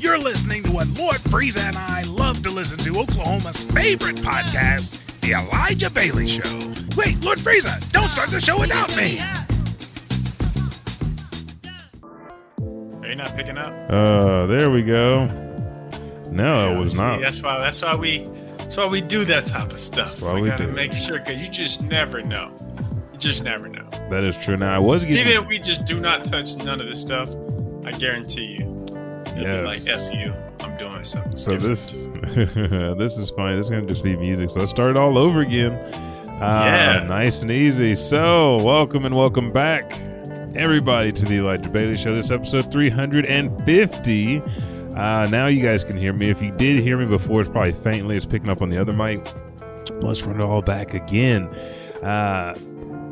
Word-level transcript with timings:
You're 0.00 0.18
listening 0.18 0.62
to 0.64 0.70
what 0.70 0.86
Lord 0.98 1.16
Frieza 1.16 1.60
and 1.60 1.76
I 1.76 2.02
love 2.02 2.42
to 2.44 2.50
listen 2.50 2.78
to, 2.78 3.00
Oklahoma's 3.00 3.60
favorite 3.72 4.16
podcast, 4.16 5.20
The 5.20 5.32
Elijah 5.32 5.90
Bailey 5.90 6.28
Show. 6.28 6.58
Wait, 6.96 7.22
Lord 7.24 7.38
Frieza, 7.38 7.90
don't 7.92 8.08
start 8.08 8.30
the 8.30 8.40
show 8.40 8.58
without 8.58 8.96
me. 8.96 9.18
Are 13.02 13.08
you 13.08 13.16
not 13.16 13.36
picking 13.36 13.58
up? 13.58 13.72
Uh, 13.92 14.46
there 14.46 14.70
we 14.70 14.82
go. 14.82 15.24
No, 16.30 16.72
it 16.74 16.78
was 16.84 16.92
See, 16.92 16.98
not. 16.98 17.20
That's 17.20 17.42
why. 17.42 17.58
That's 17.58 17.82
why 17.82 17.94
we. 17.96 18.28
That's 18.58 18.76
why 18.76 18.86
we 18.86 19.00
do 19.00 19.24
that 19.24 19.46
type 19.46 19.72
of 19.72 19.78
stuff. 19.78 20.20
why 20.20 20.34
we, 20.34 20.42
we 20.42 20.48
gotta 20.48 20.66
do 20.66 20.72
make 20.72 20.92
sure 20.92 21.18
because 21.18 21.40
you 21.40 21.48
just 21.48 21.80
never 21.80 22.22
know. 22.22 22.54
You 23.12 23.18
just 23.18 23.42
never 23.42 23.66
know. 23.66 23.88
That 24.10 24.28
is 24.28 24.36
true. 24.36 24.56
Now 24.56 24.74
I 24.76 24.78
was 24.78 25.02
getting. 25.02 25.26
Even 25.26 25.42
if 25.42 25.48
we 25.48 25.58
just 25.58 25.84
do 25.86 25.98
not 25.98 26.24
touch 26.24 26.56
none 26.56 26.80
of 26.80 26.86
this 26.86 27.00
stuff, 27.00 27.30
I 27.84 27.92
guarantee 27.92 28.56
you, 28.58 28.58
you'll 28.58 28.77
Yes. 29.42 29.86
like, 29.86 29.98
"F 29.98 30.12
you, 30.14 30.34
I'm 30.60 30.76
doing 30.78 31.04
something." 31.04 31.36
So 31.36 31.52
different." 31.52 31.76
this 31.76 32.08
this 32.98 33.18
is 33.18 33.30
fine. 33.30 33.56
This 33.56 33.66
is 33.66 33.70
gonna 33.70 33.86
just 33.86 34.02
be 34.02 34.16
music. 34.16 34.50
So 34.50 34.60
let's 34.60 34.70
start 34.70 34.96
all 34.96 35.18
over 35.18 35.40
again. 35.40 35.72
Uh, 35.72 36.62
Yeah. 36.64 37.04
nice 37.08 37.42
and 37.42 37.50
easy. 37.50 37.94
So 37.96 38.62
welcome 38.62 39.04
and 39.04 39.14
welcome 39.16 39.50
back, 39.52 39.92
everybody, 40.54 41.10
to 41.12 41.24
the 41.24 41.38
Elijah 41.38 41.68
Bailey 41.68 41.96
Show. 41.96 42.14
This 42.14 42.26
is 42.26 42.32
episode 42.32 42.70
350. 42.72 44.42
Uh, 44.96 45.28
now 45.30 45.46
you 45.46 45.60
guys 45.62 45.84
can 45.84 45.96
hear 45.96 46.12
me. 46.12 46.30
If 46.30 46.42
you 46.42 46.50
did 46.52 46.82
hear 46.82 46.96
me 46.98 47.06
before, 47.06 47.40
it's 47.40 47.50
probably 47.50 47.72
faintly. 47.72 48.16
It's 48.16 48.26
picking 48.26 48.48
up 48.48 48.62
on 48.62 48.68
the 48.70 48.78
other 48.80 48.92
mic. 48.92 49.26
Let's 50.00 50.22
run 50.22 50.40
it 50.40 50.44
all 50.44 50.62
back 50.62 50.94
again. 50.94 51.46
Uh, 52.02 52.54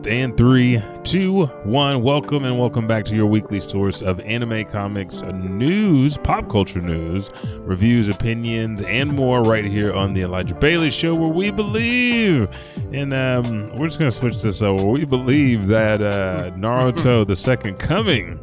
and 0.07 0.37
three, 0.37 0.81
two, 1.03 1.47
one. 1.65 2.03
Welcome 2.03 2.45
and 2.45 2.59
welcome 2.59 2.87
back 2.87 3.05
to 3.07 3.17
your 3.17 3.27
weekly 3.27 3.61
source 3.61 4.03
of 4.03 4.21
anime, 4.21 4.65
comics, 4.67 5.23
news, 5.23 6.17
pop 6.17 6.49
culture 6.49 6.81
news, 6.81 7.31
reviews, 7.59 8.09
opinions, 8.09 8.83
and 8.83 9.13
more 9.13 9.43
right 9.43 9.65
here 9.65 9.93
on 9.93 10.15
the 10.15 10.23
Elijah 10.23 10.55
Bailey 10.55 10.91
Show, 10.91 11.15
where 11.15 11.29
we 11.29 11.51
believe. 11.51 12.49
And 12.93 13.13
um, 13.13 13.67
we're 13.77 13.87
just 13.87 13.99
gonna 13.99 14.11
switch 14.11 14.43
this 14.43 14.63
over. 14.63 14.85
We 14.87 15.05
believe 15.05 15.67
that 15.69 16.01
uh, 16.01 16.51
Naruto: 16.57 17.27
The 17.27 17.37
Second 17.37 17.79
Coming 17.79 18.41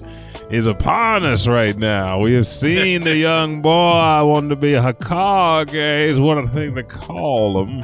is 0.49 0.67
upon 0.67 1.25
us 1.25 1.47
right 1.47 1.77
now. 1.77 2.19
We 2.19 2.33
have 2.33 2.47
seen 2.47 3.03
the 3.03 3.15
young 3.17 3.61
boy 3.61 4.25
wanting 4.25 4.49
to 4.49 4.55
be 4.55 4.73
a 4.73 4.81
Hokage, 4.81 5.73
is 6.09 6.19
what 6.19 6.37
I 6.37 6.45
think 6.47 6.75
they 6.75 6.83
call 6.83 7.63
him. 7.63 7.83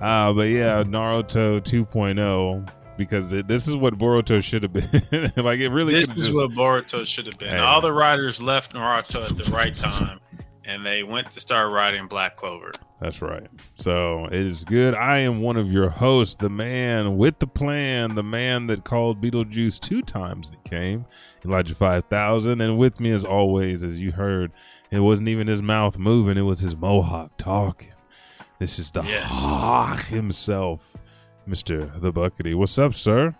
Uh, 0.00 0.32
but 0.32 0.48
yeah, 0.48 0.84
Naruto 0.84 1.60
2.0 1.60 2.68
because 2.98 3.32
it, 3.32 3.48
this 3.48 3.66
is 3.66 3.74
what 3.74 3.96
Boruto 3.96 4.42
should 4.42 4.62
have 4.64 4.72
been. 4.74 5.32
like 5.42 5.60
it 5.60 5.70
really 5.70 5.94
this 5.94 6.08
is 6.08 6.26
just- 6.26 6.34
what 6.34 6.50
Boruto 6.50 7.06
should 7.06 7.24
have 7.26 7.38
been. 7.38 7.50
Hey. 7.50 7.58
All 7.58 7.80
the 7.80 7.92
writers 7.92 8.42
left 8.42 8.74
Naruto 8.74 9.30
at 9.30 9.36
the 9.38 9.50
right 9.50 9.74
time, 9.74 10.20
and 10.64 10.84
they 10.84 11.02
went 11.02 11.30
to 11.30 11.40
start 11.40 11.72
writing 11.72 12.06
Black 12.08 12.36
Clover. 12.36 12.72
That's 13.00 13.22
right. 13.22 13.46
So 13.76 14.24
it 14.26 14.32
is 14.44 14.64
good. 14.64 14.92
I 14.92 15.20
am 15.20 15.40
one 15.40 15.56
of 15.56 15.70
your 15.70 15.88
hosts, 15.88 16.34
the 16.34 16.48
man 16.50 17.16
with 17.16 17.38
the 17.38 17.46
plan, 17.46 18.16
the 18.16 18.24
man 18.24 18.66
that 18.66 18.84
called 18.84 19.22
Beetlejuice 19.22 19.78
two 19.78 20.02
times 20.02 20.50
that 20.50 20.64
came, 20.64 21.06
Elijah 21.44 21.76
5000. 21.76 22.60
And 22.60 22.76
with 22.76 22.98
me, 22.98 23.12
as 23.12 23.22
always, 23.24 23.84
as 23.84 24.00
you 24.00 24.10
heard, 24.10 24.50
it 24.90 24.98
wasn't 24.98 25.28
even 25.28 25.46
his 25.46 25.62
mouth 25.62 25.96
moving, 25.96 26.36
it 26.36 26.42
was 26.42 26.58
his 26.58 26.74
mohawk 26.74 27.30
talking. 27.38 27.92
This 28.58 28.80
is 28.80 28.90
the 28.90 29.02
Yes. 29.04 29.30
hawk 29.30 30.02
himself, 30.06 30.80
Mr. 31.52 32.00
The 32.00 32.12
Buckity. 32.12 32.54
What's 32.54 32.78
up, 32.78 32.94
sir? 32.94 33.34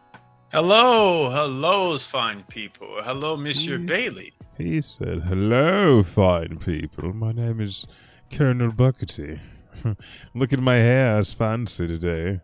Hello, 0.51 1.31
hello's 1.31 2.05
fine 2.07 2.43
people. 2.49 2.89
Hello, 3.03 3.37
Monsieur 3.37 3.79
Mm. 3.79 3.87
Bailey. 3.87 4.33
He 4.57 4.81
said, 4.81 5.23
Hello, 5.25 6.03
fine 6.03 6.59
people. 6.59 7.13
My 7.13 7.33
name 7.33 7.61
is 7.61 7.87
Colonel 8.33 8.73
Buckity. 8.73 9.41
Look 10.35 10.53
at 10.53 10.59
my 10.61 10.77
hair, 10.77 11.19
it's 11.19 11.33
fancy 11.33 11.87
today. 11.87 12.41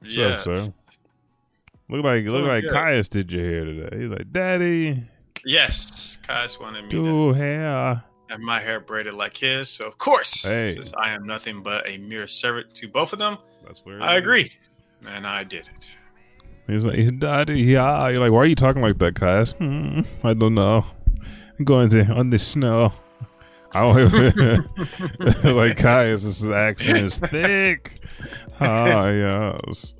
What's 0.00 0.14
Yeah. 0.14 0.26
up, 0.26 0.40
sir? 0.44 0.72
Look 1.90 2.04
like 2.04 2.26
look 2.26 2.44
like 2.44 2.64
good. 2.64 2.72
Caius 2.72 3.08
did 3.08 3.32
your 3.32 3.44
hair 3.44 3.64
today. 3.64 3.98
He's 4.02 4.10
like, 4.10 4.30
Daddy, 4.30 5.04
Yes, 5.44 6.18
Caius 6.26 6.60
wanted 6.60 6.84
me 6.84 6.90
to 6.90 7.02
do 7.02 7.32
hair. 7.32 8.02
have 8.28 8.40
my 8.40 8.60
hair 8.60 8.78
braided 8.78 9.14
like 9.14 9.38
his. 9.38 9.70
So, 9.70 9.86
of 9.86 9.96
course, 9.96 10.42
Hey. 10.44 10.74
since 10.74 10.92
I 10.94 11.14
am 11.14 11.26
nothing 11.26 11.62
but 11.62 11.88
a 11.88 11.96
mere 11.96 12.26
servant 12.26 12.74
to 12.74 12.88
both 12.88 13.14
of 13.14 13.18
them, 13.18 13.38
That's 13.64 13.80
where 13.86 14.02
I 14.02 14.16
agreed. 14.16 14.56
And 15.06 15.26
I 15.26 15.44
did 15.44 15.68
it. 15.76 15.88
He's 16.66 16.84
like, 16.84 16.96
yeah. 16.98 18.08
You're 18.08 18.20
like, 18.20 18.32
why 18.32 18.38
are 18.38 18.46
you 18.46 18.54
talking 18.54 18.82
like 18.82 18.98
that, 18.98 19.14
Caius? 19.14 19.52
Hmm, 19.52 20.00
I 20.22 20.34
don't 20.34 20.54
know. 20.54 20.84
I'm 21.58 21.64
going 21.64 21.88
to 21.90 22.04
on 22.12 22.30
the 22.30 22.38
snow. 22.38 22.92
I 23.72 23.80
don't 23.80 25.44
like 25.44 25.76
Caius' 25.76 26.42
accent 26.48 26.98
is 26.98 27.18
thick. 27.18 28.00
Ah, 28.60 29.08
yes. 29.08 29.94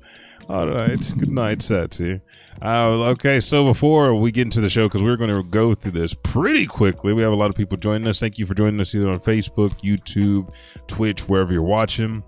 All 0.47 0.67
right. 0.67 1.13
Good 1.17 1.31
night, 1.31 1.59
Satty. 1.59 2.21
Uh, 2.61 2.89
okay, 3.11 3.39
so 3.39 3.63
before 3.63 4.13
we 4.15 4.31
get 4.31 4.41
into 4.41 4.59
the 4.59 4.69
show, 4.69 4.87
because 4.87 5.01
we're 5.01 5.15
going 5.15 5.33
to 5.33 5.43
go 5.43 5.73
through 5.73 5.91
this 5.91 6.13
pretty 6.13 6.65
quickly, 6.65 7.13
we 7.13 7.21
have 7.21 7.31
a 7.31 7.35
lot 7.35 7.49
of 7.49 7.55
people 7.55 7.77
joining 7.77 8.07
us. 8.07 8.19
Thank 8.19 8.37
you 8.37 8.45
for 8.45 8.53
joining 8.53 8.81
us 8.81 8.93
either 8.93 9.09
on 9.09 9.19
Facebook, 9.19 9.79
YouTube, 9.79 10.51
Twitch, 10.87 11.29
wherever 11.29 11.53
you're 11.53 11.61
watching. 11.61 12.23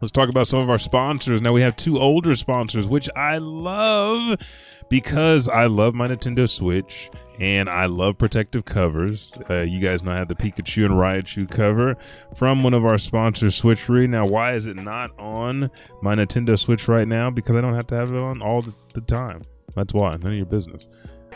Let's 0.00 0.12
talk 0.12 0.30
about 0.30 0.46
some 0.46 0.60
of 0.60 0.70
our 0.70 0.78
sponsors. 0.78 1.42
Now 1.42 1.52
we 1.52 1.60
have 1.60 1.76
two 1.76 1.98
older 1.98 2.34
sponsors, 2.34 2.88
which 2.88 3.10
I 3.14 3.36
love 3.36 4.40
because 4.88 5.46
I 5.46 5.66
love 5.66 5.94
my 5.94 6.08
Nintendo 6.08 6.48
Switch 6.48 7.10
and 7.38 7.68
I 7.68 7.84
love 7.84 8.16
protective 8.16 8.64
covers. 8.64 9.34
Uh, 9.50 9.60
you 9.60 9.78
guys 9.78 10.02
know 10.02 10.12
I 10.12 10.16
have 10.16 10.28
the 10.28 10.34
Pikachu 10.34 10.86
and 10.86 10.94
Raichu 10.94 11.50
cover 11.50 11.98
from 12.34 12.62
one 12.62 12.72
of 12.72 12.86
our 12.86 12.96
sponsors, 12.96 13.60
Switchery. 13.60 14.08
Now, 14.08 14.26
why 14.26 14.52
is 14.54 14.66
it 14.66 14.76
not 14.76 15.10
on 15.18 15.70
my 16.00 16.14
Nintendo 16.14 16.58
Switch 16.58 16.88
right 16.88 17.06
now? 17.06 17.28
Because 17.28 17.56
I 17.56 17.60
don't 17.60 17.74
have 17.74 17.86
to 17.88 17.94
have 17.94 18.10
it 18.10 18.16
on 18.16 18.40
all 18.40 18.62
the, 18.62 18.74
the 18.94 19.02
time. 19.02 19.42
That's 19.74 19.92
why. 19.92 20.12
None 20.12 20.32
of 20.32 20.34
your 20.34 20.46
business. 20.46 20.88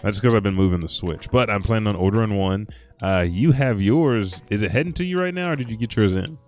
That's 0.02 0.18
because 0.18 0.34
I've 0.34 0.42
been 0.42 0.54
moving 0.54 0.80
the 0.80 0.88
Switch. 0.88 1.30
But 1.30 1.50
I'm 1.50 1.62
planning 1.62 1.88
on 1.88 1.96
ordering 1.96 2.36
one. 2.36 2.68
Uh, 3.02 3.26
you 3.28 3.52
have 3.52 3.80
yours. 3.80 4.42
Is 4.48 4.62
it 4.62 4.70
heading 4.70 4.94
to 4.94 5.04
you 5.04 5.18
right 5.18 5.34
now, 5.34 5.50
or 5.50 5.56
did 5.56 5.70
you 5.70 5.76
get 5.76 5.96
yours 5.96 6.16
in? 6.16 6.38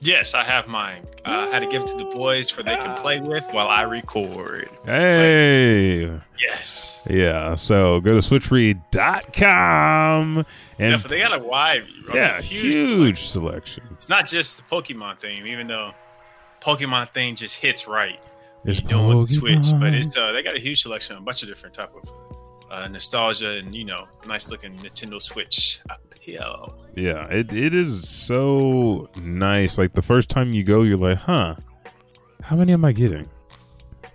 Yes, 0.00 0.34
I 0.34 0.44
have 0.44 0.68
mine. 0.68 1.06
Uh, 1.24 1.30
I 1.30 1.46
had 1.46 1.60
to 1.60 1.66
give 1.66 1.82
it 1.82 1.88
to 1.88 1.96
the 1.96 2.04
boys 2.04 2.50
for 2.50 2.62
they 2.62 2.76
can 2.76 3.00
play 3.00 3.18
with 3.20 3.44
while 3.52 3.68
I 3.68 3.82
record. 3.82 4.68
Hey. 4.84 6.20
Yes. 6.38 7.00
Yeah, 7.08 7.54
so 7.54 8.00
go 8.00 8.14
to 8.14 8.20
switchery.com 8.20 8.84
and 10.78 10.90
yeah, 10.92 10.98
but 11.00 11.08
they 11.08 11.20
got 11.20 11.34
a 11.34 11.42
wide, 11.42 11.84
I 12.08 12.08
mean, 12.08 12.16
yeah, 12.16 12.40
huge. 12.42 12.74
huge 12.74 13.26
selection. 13.28 13.84
It's 13.92 14.08
not 14.08 14.26
just 14.26 14.58
the 14.58 14.64
Pokemon 14.64 15.18
thing, 15.18 15.46
even 15.46 15.66
though 15.66 15.92
Pokemon 16.60 17.12
thing 17.12 17.36
just 17.36 17.56
hits 17.56 17.88
right. 17.88 18.20
It's 18.64 18.82
you 18.82 18.88
doing 18.88 19.18
with 19.18 19.30
Switch, 19.30 19.68
but 19.78 19.94
it's 19.94 20.16
uh, 20.16 20.32
they 20.32 20.42
got 20.42 20.56
a 20.56 20.60
huge 20.60 20.82
selection, 20.82 21.16
a 21.16 21.20
bunch 21.20 21.42
of 21.42 21.48
different 21.48 21.74
type 21.74 21.92
of 21.94 22.35
uh, 22.76 22.88
nostalgia 22.88 23.58
and 23.58 23.74
you 23.74 23.84
know, 23.84 24.06
nice 24.26 24.50
looking 24.50 24.76
Nintendo 24.78 25.20
Switch 25.20 25.80
appeal. 25.90 26.78
Yeah, 26.94 27.26
it, 27.28 27.52
it 27.52 27.74
is 27.74 28.08
so 28.08 29.08
nice. 29.16 29.78
Like 29.78 29.94
the 29.94 30.02
first 30.02 30.28
time 30.28 30.52
you 30.52 30.62
go, 30.62 30.82
you're 30.82 30.98
like, 30.98 31.18
huh, 31.18 31.56
how 32.42 32.56
many 32.56 32.72
am 32.72 32.84
I 32.84 32.92
getting? 32.92 33.28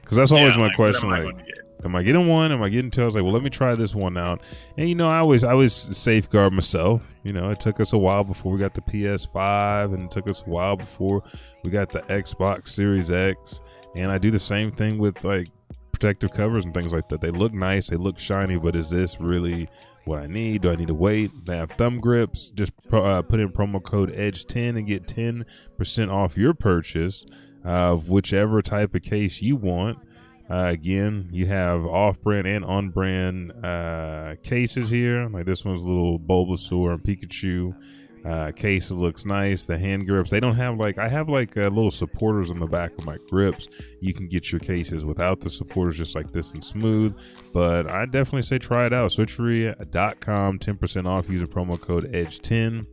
Because 0.01 0.17
that's 0.17 0.31
always 0.31 0.53
Yeah, 0.53 0.59
my 0.59 0.67
like, 0.67 0.75
question. 0.75 1.11
am 1.11 1.25
Like, 1.25 1.35
am 1.83 1.95
I 1.95 2.03
getting 2.03 2.27
one? 2.27 2.51
Am 2.51 2.61
I 2.61 2.69
getting 2.69 2.91
two? 2.91 3.01
I 3.01 3.05
was 3.05 3.16
like, 3.16 3.23
well, 3.23 3.33
let 3.33 3.44
me 3.44 3.49
try 3.49 3.73
this 3.75 3.95
one 3.95 4.17
out. 4.17 4.41
And 4.78 4.88
you 4.88 4.95
know, 4.95 5.07
I 5.07 5.17
always, 5.19 5.43
I 5.43 5.51
always 5.51 5.73
safeguard 5.73 6.53
myself. 6.53 7.01
You 7.23 7.33
know, 7.33 7.49
it 7.49 7.59
took 7.59 7.79
us 7.79 7.93
a 7.93 7.97
while 7.97 8.23
before 8.23 8.51
we 8.53 8.59
got 8.59 8.73
the 8.73 8.81
PS5, 8.81 9.93
and 9.93 10.03
it 10.05 10.11
took 10.11 10.29
us 10.29 10.43
a 10.45 10.49
while 10.49 10.75
before 10.75 11.23
we 11.63 11.72
got 11.72 11.89
the 11.91 12.01
Xbox 12.01 12.69
Series 12.69 13.09
X. 13.09 13.61
And 13.95 14.11
I 14.11 14.17
do 14.17 14.31
the 14.31 14.39
same 14.39 14.72
thing 14.72 14.97
with 14.97 15.23
like 15.23 15.47
protective 15.91 16.31
covers 16.31 16.66
and 16.66 16.74
things 16.74 16.91
like 16.91 17.09
that. 17.09 17.22
They 17.22 17.31
look 17.31 17.53
nice, 17.53 17.90
they 17.90 17.97
look 17.97 18.19
shiny, 18.19 18.57
but 18.57 18.75
is 18.75 18.90
this 18.90 19.19
really 19.19 19.69
what 20.06 20.19
I 20.19 20.28
need? 20.28 20.63
Do 20.63 20.72
I 20.72 20.75
need 20.75 20.88
to 20.88 20.94
wait? 20.94 21.31
They 21.46 21.57
have 21.57 21.72
thumb 21.72 22.00
grips. 22.00 22.52
Just 22.52 22.74
pro, 22.88 23.06
uh, 23.06 23.22
put 23.22 23.40
in 23.40 23.49
promo 23.49 23.82
code 23.84 24.14
Edge10 24.14 24.78
and 24.78 24.88
get 24.88 25.08
10% 25.08 25.46
off 26.11 26.38
your 26.38 26.53
purchase 26.53 27.26
of 27.64 28.09
whichever 28.09 28.61
type 28.61 28.96
of 28.96 29.03
case 29.03 29.41
you 29.41 29.55
want. 29.55 29.99
Uh, 30.49 30.66
again, 30.67 31.29
you 31.32 31.46
have 31.46 31.85
off-brand 31.85 32.46
and 32.46 32.66
on-brand 32.66 33.53
uh, 33.64 34.35
cases 34.43 34.90
here. 34.90 35.29
Like 35.29 35.46
this 35.46 35.64
one's 35.64 35.82
a 35.82 35.88
little 35.88 36.20
Bulbasaur 36.20 36.93
and 36.93 37.03
Pikachu 37.03 37.73
uh, 38.26 38.52
case. 38.52 38.91
Looks 38.91 39.26
nice. 39.26 39.66
The 39.66 39.78
hand 39.78 40.08
grips. 40.08 40.29
They 40.29 40.40
don't 40.40 40.56
have 40.56 40.78
like 40.78 40.97
I 40.97 41.08
have 41.08 41.29
like 41.29 41.58
uh, 41.58 41.62
little 41.62 41.91
supporters 41.91 42.50
on 42.52 42.59
the 42.59 42.68
back 42.68 42.91
of 42.97 43.06
my 43.06 43.18
grips. 43.29 43.68
You 44.00 44.14
can 44.14 44.28
get 44.28 44.52
your 44.52 44.59
cases 44.59 45.06
without 45.06 45.41
the 45.41 45.50
supporters, 45.50 45.97
just 45.97 46.16
like 46.16 46.32
this 46.32 46.53
and 46.53 46.64
smooth. 46.64 47.16
But 47.53 47.90
I 47.90 48.06
definitely 48.06 48.44
say 48.44 48.58
try 48.58 48.85
it 48.85 48.94
out. 48.94 49.12
Switchery.com, 49.12 50.59
ten 50.59 50.78
percent 50.78 51.08
off. 51.08 51.29
Use 51.29 51.41
a 51.41 51.47
promo 51.47 51.79
code 51.79 52.12
Edge10. 52.12 52.85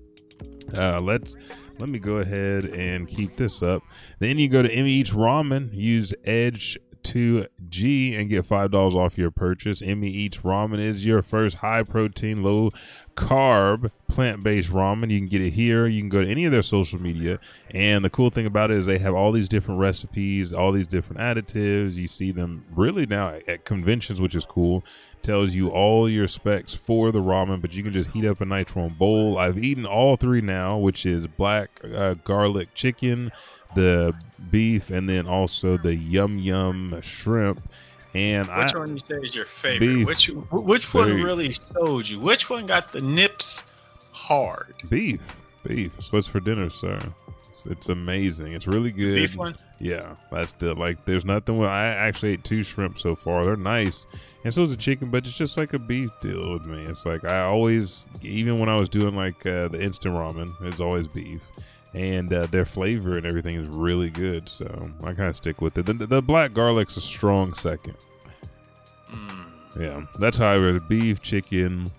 Uh, 0.74 1.00
let's 1.00 1.36
let 1.78 1.88
me 1.88 1.98
go 1.98 2.18
ahead 2.18 2.66
and 2.66 3.06
keep 3.06 3.36
this 3.36 3.62
up. 3.62 3.82
Then 4.18 4.38
you 4.38 4.48
go 4.48 4.62
to 4.62 4.70
M 4.70 4.86
Eats 4.86 5.10
Ramen. 5.10 5.70
Use 5.72 6.12
Edge 6.24 6.78
M2G 7.02 8.18
and 8.18 8.28
get 8.28 8.48
$5 8.48 8.94
off 8.94 9.18
your 9.18 9.30
purchase. 9.30 9.82
Immi 9.82 10.08
Eats 10.08 10.38
Ramen 10.38 10.80
is 10.80 11.04
your 11.04 11.22
first 11.22 11.58
high 11.58 11.82
protein, 11.82 12.42
low 12.42 12.70
carb, 13.16 13.90
plant 14.06 14.42
based 14.42 14.70
ramen. 14.70 15.10
You 15.10 15.18
can 15.18 15.28
get 15.28 15.40
it 15.40 15.50
here. 15.50 15.86
You 15.86 16.00
can 16.00 16.08
go 16.08 16.22
to 16.22 16.28
any 16.28 16.44
of 16.44 16.52
their 16.52 16.62
social 16.62 17.00
media. 17.00 17.38
And 17.70 18.04
the 18.04 18.10
cool 18.10 18.30
thing 18.30 18.46
about 18.46 18.70
it 18.70 18.78
is 18.78 18.86
they 18.86 18.98
have 18.98 19.14
all 19.14 19.32
these 19.32 19.48
different 19.48 19.80
recipes, 19.80 20.52
all 20.52 20.72
these 20.72 20.86
different 20.86 21.20
additives. 21.20 21.96
You 21.96 22.06
see 22.06 22.32
them 22.32 22.64
really 22.74 23.06
now 23.06 23.38
at 23.46 23.64
conventions, 23.64 24.20
which 24.20 24.34
is 24.34 24.46
cool. 24.46 24.84
Tells 25.20 25.52
you 25.52 25.68
all 25.70 26.08
your 26.08 26.28
specs 26.28 26.74
for 26.74 27.10
the 27.10 27.18
ramen, 27.18 27.60
but 27.60 27.74
you 27.74 27.82
can 27.82 27.92
just 27.92 28.10
heat 28.10 28.24
up 28.24 28.40
a 28.40 28.44
nitron 28.44 28.96
bowl. 28.96 29.36
I've 29.36 29.58
eaten 29.58 29.84
all 29.84 30.16
three 30.16 30.40
now, 30.40 30.78
which 30.78 31.04
is 31.04 31.26
black 31.26 31.80
uh, 31.84 32.14
garlic 32.14 32.72
chicken, 32.74 33.32
the 33.74 34.14
beef, 34.50 34.90
and 34.90 35.08
then 35.08 35.26
also 35.26 35.76
the 35.76 35.94
yum 35.94 36.38
yum 36.38 36.98
shrimp. 37.02 37.68
And 38.14 38.48
Which 38.48 38.74
I, 38.74 38.78
one 38.78 38.92
you 38.94 38.98
say 38.98 39.14
is 39.16 39.34
your 39.34 39.44
favorite? 39.44 39.80
Beef. 39.86 40.06
Which 40.06 40.28
which 40.50 40.94
one 40.94 41.16
Beef. 41.16 41.24
really 41.24 41.52
sold 41.52 42.08
you? 42.08 42.18
Which 42.20 42.48
one 42.48 42.66
got 42.66 42.92
the 42.92 43.00
nips 43.00 43.64
hard? 44.12 44.74
beef, 44.88 45.20
beef. 45.64 45.92
That's 45.94 46.12
what's 46.12 46.26
for 46.26 46.40
dinner, 46.40 46.70
sir. 46.70 46.98
It's, 47.50 47.66
it's 47.66 47.88
amazing. 47.90 48.52
It's 48.54 48.66
really 48.66 48.92
good. 48.92 49.14
Beef 49.16 49.36
one? 49.36 49.56
Yeah, 49.78 50.16
that's 50.32 50.52
the 50.52 50.74
like. 50.74 51.04
There's 51.04 51.24
nothing. 51.24 51.58
Well, 51.58 51.68
I 51.68 51.84
actually 51.84 52.32
ate 52.32 52.44
two 52.44 52.62
shrimp 52.62 52.98
so 52.98 53.14
far. 53.14 53.44
They're 53.44 53.56
nice, 53.56 54.06
and 54.42 54.52
so 54.52 54.62
is 54.62 54.72
a 54.72 54.76
chicken, 54.76 55.10
but 55.10 55.26
it's 55.26 55.36
just 55.36 55.56
like 55.58 55.74
a 55.74 55.78
beef 55.78 56.10
deal 56.22 56.52
with 56.54 56.64
me. 56.64 56.84
It's 56.84 57.04
like 57.04 57.24
I 57.24 57.42
always, 57.42 58.08
even 58.22 58.58
when 58.58 58.68
I 58.70 58.76
was 58.76 58.88
doing 58.88 59.14
like 59.14 59.44
uh, 59.44 59.68
the 59.68 59.80
instant 59.80 60.14
ramen, 60.14 60.54
it's 60.62 60.80
always 60.80 61.06
beef, 61.08 61.42
and 61.94 62.32
uh, 62.32 62.46
their 62.46 62.66
flavor 62.66 63.16
and 63.16 63.26
everything 63.26 63.56
is 63.56 63.66
really 63.66 64.10
good. 64.10 64.48
So 64.48 64.90
I 65.02 65.14
kind 65.14 65.28
of 65.28 65.36
stick 65.36 65.60
with 65.60 65.78
it. 65.78 65.86
The, 65.86 65.94
the 65.94 66.22
black 66.22 66.52
garlic's 66.52 66.96
a 66.96 67.00
strong 67.00 67.54
second. 67.54 67.96
Mm. 69.10 69.46
Yeah, 69.78 70.06
that's 70.18 70.38
how 70.38 70.48
I 70.48 70.56
read 70.56 70.88
beef, 70.88 71.20
chicken, 71.22 71.92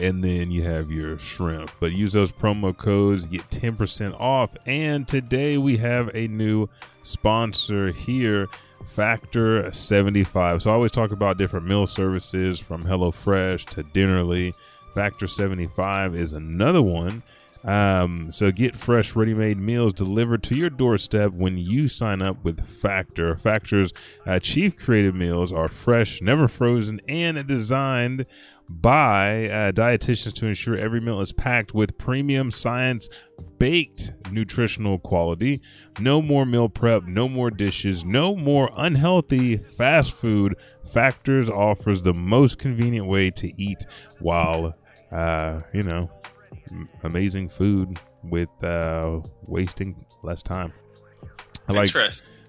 and 0.00 0.22
then 0.22 0.50
you 0.50 0.62
have 0.62 0.90
your 0.90 1.18
shrimp. 1.18 1.70
But 1.80 1.92
use 1.92 2.12
those 2.12 2.32
promo 2.32 2.76
codes, 2.76 3.26
get 3.26 3.48
10% 3.50 4.18
off. 4.18 4.50
And 4.66 5.06
today 5.06 5.58
we 5.58 5.76
have 5.78 6.10
a 6.14 6.28
new 6.28 6.68
sponsor 7.02 7.92
here, 7.92 8.48
Factor 8.86 9.72
75. 9.72 10.62
So 10.62 10.70
I 10.70 10.74
always 10.74 10.92
talk 10.92 11.12
about 11.12 11.38
different 11.38 11.66
meal 11.66 11.86
services 11.86 12.58
from 12.60 12.84
HelloFresh 12.84 13.68
to 13.70 13.82
Dinnerly. 13.84 14.54
Factor 14.94 15.26
75 15.26 16.14
is 16.14 16.32
another 16.32 16.82
one. 16.82 17.22
Um, 17.64 18.32
so 18.32 18.50
get 18.50 18.76
fresh, 18.76 19.14
ready-made 19.14 19.58
meals 19.58 19.92
delivered 19.92 20.42
to 20.44 20.56
your 20.56 20.70
doorstep 20.70 21.32
when 21.32 21.58
you 21.58 21.86
sign 21.86 22.20
up 22.20 22.42
with 22.44 22.66
Factor. 22.66 23.36
Factor's 23.36 23.92
uh, 24.26 24.40
chief 24.40 24.76
creative 24.76 25.14
meals 25.14 25.52
are 25.52 25.68
fresh, 25.68 26.20
never 26.20 26.48
frozen, 26.48 27.00
and 27.08 27.46
designed 27.46 28.26
by 28.68 29.48
uh, 29.48 29.72
dietitians 29.72 30.32
to 30.32 30.46
ensure 30.46 30.76
every 30.76 31.00
meal 31.00 31.20
is 31.20 31.32
packed 31.32 31.74
with 31.74 31.98
premium 31.98 32.50
science 32.50 33.08
baked 33.58 34.12
nutritional 34.30 34.98
quality. 34.98 35.60
No 36.00 36.22
more 36.22 36.46
meal 36.46 36.68
prep, 36.68 37.04
no 37.04 37.28
more 37.28 37.50
dishes, 37.50 38.04
no 38.04 38.34
more 38.34 38.70
unhealthy 38.76 39.58
fast 39.58 40.12
food. 40.12 40.56
Factors 40.92 41.50
offers 41.50 42.02
the 42.02 42.14
most 42.14 42.58
convenient 42.58 43.06
way 43.06 43.30
to 43.30 43.52
eat 43.60 43.84
while, 44.20 44.74
uh, 45.10 45.60
you 45.72 45.82
know, 45.82 46.10
amazing 47.02 47.48
food 47.48 47.98
with 48.24 48.48
uh, 48.62 49.20
wasting 49.46 50.04
less 50.22 50.42
time. 50.42 50.72
I 51.68 51.72
like. 51.72 51.90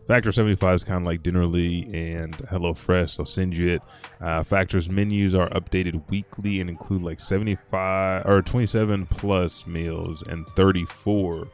Factor 0.07 0.33
75 0.33 0.75
is 0.75 0.83
kind 0.83 0.97
of 0.97 1.03
like 1.05 1.23
Dinnerly 1.23 1.93
and 1.93 2.37
HelloFresh. 2.39 3.15
They'll 3.15 3.25
send 3.25 3.55
you 3.55 3.75
it. 3.75 3.81
Uh, 4.19 4.43
Factor's 4.43 4.89
menus 4.89 5.33
are 5.33 5.49
updated 5.51 6.03
weekly 6.09 6.59
and 6.59 6.69
include 6.69 7.03
like 7.03 7.21
75 7.21 8.25
or 8.25 8.41
27 8.41 9.05
plus 9.05 9.65
meals 9.65 10.21
and 10.27 10.45
34 10.49 11.47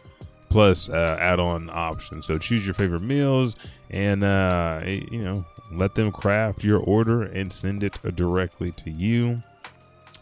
plus 0.50 0.90
uh, 0.90 1.18
add-on 1.20 1.70
options. 1.72 2.26
So 2.26 2.40
choose 2.40 2.66
your 2.66 2.74
favorite 2.74 3.04
meals 3.04 3.56
and 3.92 4.24
uh, 4.24 4.82
you 4.84 5.24
know 5.24 5.46
let 5.72 5.94
them 5.94 6.12
craft 6.12 6.64
your 6.64 6.80
order 6.80 7.24
and 7.24 7.54
send 7.54 7.84
it 7.84 8.00
directly 8.16 8.72
to 8.74 8.90
you. 8.90 9.44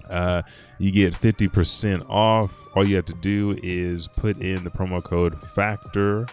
Uh, 0.09 0.43
you 0.79 0.91
get 0.91 1.13
50% 1.13 2.09
off. 2.09 2.55
All 2.75 2.87
you 2.87 2.95
have 2.95 3.05
to 3.05 3.13
do 3.13 3.57
is 3.61 4.07
put 4.07 4.37
in 4.37 4.63
the 4.63 4.69
promo 4.69 5.03
code 5.03 5.39
FACTOR 5.55 6.27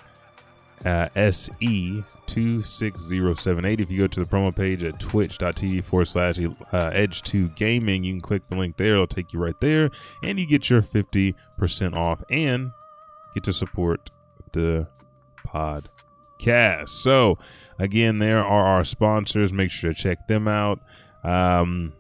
uh, 0.85 1.09
SE26078. 1.17 3.81
If 3.81 3.91
you 3.91 3.99
go 3.99 4.07
to 4.07 4.21
the 4.21 4.27
promo 4.27 4.55
page 4.55 4.85
at 4.85 5.01
twitch.tv 5.01 5.83
forward 5.85 6.05
slash 6.07 6.39
uh, 6.39 6.91
edge2 6.91 7.57
gaming, 7.57 8.05
you 8.05 8.13
can 8.13 8.21
click 8.21 8.47
the 8.49 8.57
link 8.57 8.77
there. 8.77 8.93
It'll 8.95 9.07
take 9.07 9.33
you 9.33 9.39
right 9.39 9.59
there, 9.61 9.91
and 10.23 10.39
you 10.39 10.45
get 10.47 10.69
your 10.69 10.83
50% 10.83 11.35
off 11.97 12.23
and 12.31 12.73
get 13.35 13.45
to 13.45 13.53
support 13.53 14.11
the 14.53 14.87
podcast. 15.47 16.91
So, 16.91 17.39
again, 17.79 18.19
there 18.19 18.45
are 18.45 18.67
our 18.67 18.85
sponsors. 18.85 19.53
Make 19.53 19.71
sure 19.71 19.95
to 19.95 19.99
check 19.99 20.27
them 20.29 20.49
out. 20.49 20.81
Um, 21.23 21.95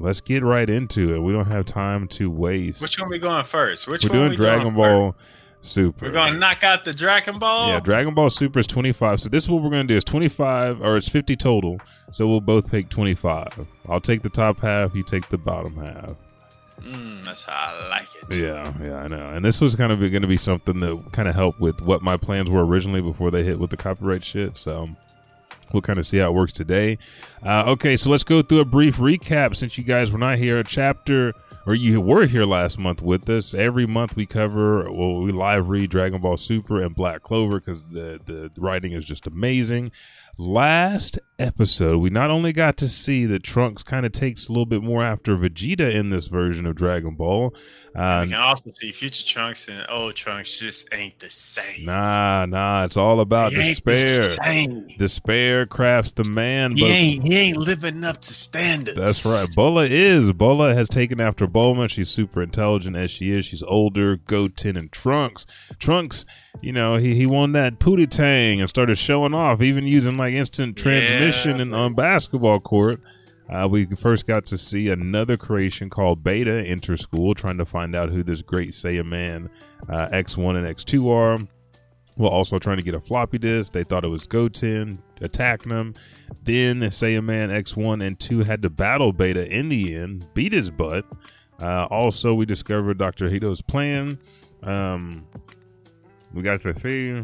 let's 0.00 0.20
get 0.20 0.42
right 0.42 0.68
into 0.68 1.14
it. 1.14 1.18
We 1.20 1.32
don't 1.32 1.46
have 1.46 1.66
time 1.66 2.08
to 2.08 2.30
waste. 2.30 2.80
Which 2.80 2.98
one 2.98 3.10
we 3.10 3.18
going 3.18 3.44
first? 3.44 3.86
Which 3.86 4.04
We're 4.04 4.10
doing 4.10 4.30
we 4.30 4.36
Dragon 4.36 4.74
Ball 4.74 5.12
first? 5.12 5.26
Super. 5.62 6.06
We're 6.06 6.12
going 6.12 6.32
to 6.32 6.38
knock 6.38 6.64
out 6.64 6.86
the 6.86 6.94
Dragon 6.94 7.38
Ball. 7.38 7.68
Yeah, 7.68 7.80
Dragon 7.80 8.14
Ball 8.14 8.30
Super 8.30 8.60
is 8.60 8.66
25. 8.66 9.20
So 9.20 9.28
this 9.28 9.44
is 9.44 9.50
what 9.50 9.62
we're 9.62 9.68
going 9.70 9.86
to 9.86 9.92
do. 9.92 9.96
is 9.96 10.04
25 10.04 10.80
or 10.80 10.96
it's 10.96 11.08
50 11.08 11.36
total. 11.36 11.78
So 12.10 12.26
we'll 12.26 12.40
both 12.40 12.70
pick 12.70 12.88
25. 12.88 13.66
I'll 13.88 14.00
take 14.00 14.22
the 14.22 14.30
top 14.30 14.60
half, 14.60 14.94
you 14.94 15.02
take 15.02 15.28
the 15.28 15.36
bottom 15.36 15.76
half. 15.76 16.16
Mm, 16.80 17.22
that's 17.24 17.42
how 17.42 17.52
I 17.52 17.88
like 17.88 18.08
it. 18.22 18.36
Yeah, 18.38 18.72
yeah, 18.82 18.96
I 18.96 19.08
know. 19.08 19.28
And 19.28 19.44
this 19.44 19.60
was 19.60 19.76
kind 19.76 19.92
of 19.92 20.00
going 20.00 20.22
to 20.22 20.26
be 20.28 20.38
something 20.38 20.80
that 20.80 21.12
kind 21.12 21.28
of 21.28 21.34
helped 21.34 21.60
with 21.60 21.82
what 21.82 22.00
my 22.00 22.16
plans 22.16 22.48
were 22.48 22.64
originally 22.64 23.02
before 23.02 23.30
they 23.30 23.44
hit 23.44 23.58
with 23.58 23.68
the 23.68 23.76
copyright 23.76 24.24
shit. 24.24 24.56
So 24.56 24.88
we'll 25.72 25.82
kind 25.82 25.98
of 25.98 26.06
see 26.06 26.18
how 26.18 26.28
it 26.28 26.34
works 26.34 26.52
today. 26.52 26.98
Uh, 27.44 27.64
okay, 27.68 27.96
so 27.96 28.10
let's 28.10 28.24
go 28.24 28.42
through 28.42 28.60
a 28.60 28.64
brief 28.64 28.96
recap 28.96 29.56
since 29.56 29.78
you 29.78 29.84
guys 29.84 30.12
were 30.12 30.18
not 30.18 30.38
here. 30.38 30.58
A 30.58 30.64
chapter, 30.64 31.34
or 31.66 31.74
you 31.74 32.00
were 32.00 32.26
here 32.26 32.44
last 32.46 32.78
month 32.78 33.02
with 33.02 33.28
us. 33.28 33.54
Every 33.54 33.86
month 33.86 34.16
we 34.16 34.26
cover, 34.26 34.90
well, 34.90 35.20
we 35.20 35.32
live 35.32 35.68
read 35.68 35.90
Dragon 35.90 36.20
Ball 36.20 36.36
Super 36.36 36.80
and 36.80 36.94
Black 36.94 37.22
Clover 37.22 37.60
because 37.60 37.88
the, 37.88 38.20
the 38.24 38.50
writing 38.56 38.92
is 38.92 39.04
just 39.04 39.26
amazing. 39.26 39.92
Last 40.44 41.18
episode, 41.38 41.98
we 41.98 42.08
not 42.08 42.30
only 42.30 42.54
got 42.54 42.78
to 42.78 42.88
see 42.88 43.26
that 43.26 43.42
Trunks 43.42 43.82
kind 43.82 44.06
of 44.06 44.12
takes 44.12 44.48
a 44.48 44.52
little 44.52 44.64
bit 44.64 44.82
more 44.82 45.02
after 45.04 45.36
Vegeta 45.36 45.92
in 45.94 46.08
this 46.08 46.28
version 46.28 46.64
of 46.64 46.76
Dragon 46.76 47.14
Ball. 47.14 47.54
Uh, 47.94 48.20
We 48.24 48.30
can 48.30 48.40
also 48.40 48.70
see 48.70 48.90
future 48.90 49.22
Trunks 49.26 49.68
and 49.68 49.84
old 49.90 50.14
Trunks 50.14 50.58
just 50.58 50.88
ain't 50.92 51.18
the 51.18 51.28
same. 51.28 51.84
Nah, 51.84 52.46
nah, 52.46 52.84
it's 52.84 52.96
all 52.96 53.20
about 53.20 53.52
He 53.52 53.58
despair. 53.58 54.20
Despair 54.96 55.66
crafts 55.66 56.12
the 56.12 56.24
man, 56.24 56.74
He 56.74 56.80
but 56.84 56.90
ain't 56.90 57.24
he 57.24 57.36
ain't 57.36 57.58
living 57.58 58.02
up 58.02 58.22
to 58.22 58.32
standards. 58.32 58.98
that's 58.98 59.26
right. 59.26 59.46
Bola 59.54 59.84
is. 59.84 60.32
Bola 60.32 60.72
has 60.74 60.88
taken 60.88 61.20
after 61.20 61.46
Bulma. 61.46 61.90
She's 61.90 62.08
super 62.08 62.40
intelligent 62.40 62.96
as 62.96 63.10
she 63.10 63.30
is. 63.30 63.44
She's 63.44 63.62
older. 63.64 64.16
Goten 64.16 64.78
and 64.78 64.90
Trunks. 64.90 65.44
Trunks, 65.78 66.24
you 66.60 66.72
know, 66.72 66.96
he, 66.96 67.14
he 67.14 67.26
won 67.26 67.52
that 67.52 67.78
Pootie 67.78 68.10
Tang 68.10 68.60
and 68.60 68.68
started 68.68 68.98
showing 68.98 69.34
off, 69.34 69.60
even 69.62 69.86
using 69.86 70.16
like 70.16 70.34
instant 70.34 70.76
transmission 70.76 71.56
Yeah. 71.56 71.62
in, 71.62 71.74
on 71.74 71.94
basketball 71.94 72.60
court. 72.60 73.00
Uh, 73.48 73.66
we 73.68 73.84
first 73.86 74.26
got 74.26 74.46
to 74.46 74.56
see 74.56 74.88
another 74.88 75.36
creation 75.36 75.90
called 75.90 76.22
Beta 76.22 76.62
enter 76.64 76.96
school, 76.96 77.34
trying 77.34 77.58
to 77.58 77.64
find 77.66 77.96
out 77.96 78.10
who 78.10 78.22
this 78.22 78.42
great 78.42 78.70
Saiyan 78.70 79.06
man 79.06 79.50
uh, 79.88 80.06
X1 80.12 80.56
and 80.56 80.66
X2 80.66 81.08
are. 81.10 81.38
While 82.16 82.30
also 82.32 82.58
trying 82.58 82.76
to 82.76 82.82
get 82.82 82.94
a 82.94 83.00
floppy 83.00 83.38
disk. 83.38 83.72
They 83.72 83.82
thought 83.82 84.04
it 84.04 84.08
was 84.08 84.26
Goten 84.26 85.02
attacking 85.22 85.70
them. 85.72 85.94
Then 86.44 86.80
Saiyan 86.80 87.24
Man 87.24 87.48
X1 87.48 88.06
and 88.06 88.18
2 88.20 88.40
had 88.40 88.60
to 88.62 88.68
battle 88.68 89.12
Beta 89.12 89.46
in 89.50 89.70
the 89.70 89.94
end, 89.94 90.26
beat 90.34 90.52
his 90.52 90.70
butt. 90.70 91.06
Uh, 91.62 91.86
also, 91.86 92.34
we 92.34 92.44
discovered 92.44 92.98
Dr. 92.98 93.30
Hedo's 93.30 93.62
plan. 93.62 94.18
Um, 94.62 95.26
we 96.32 96.42
got 96.42 96.62
to 96.62 96.78
see 96.80 97.22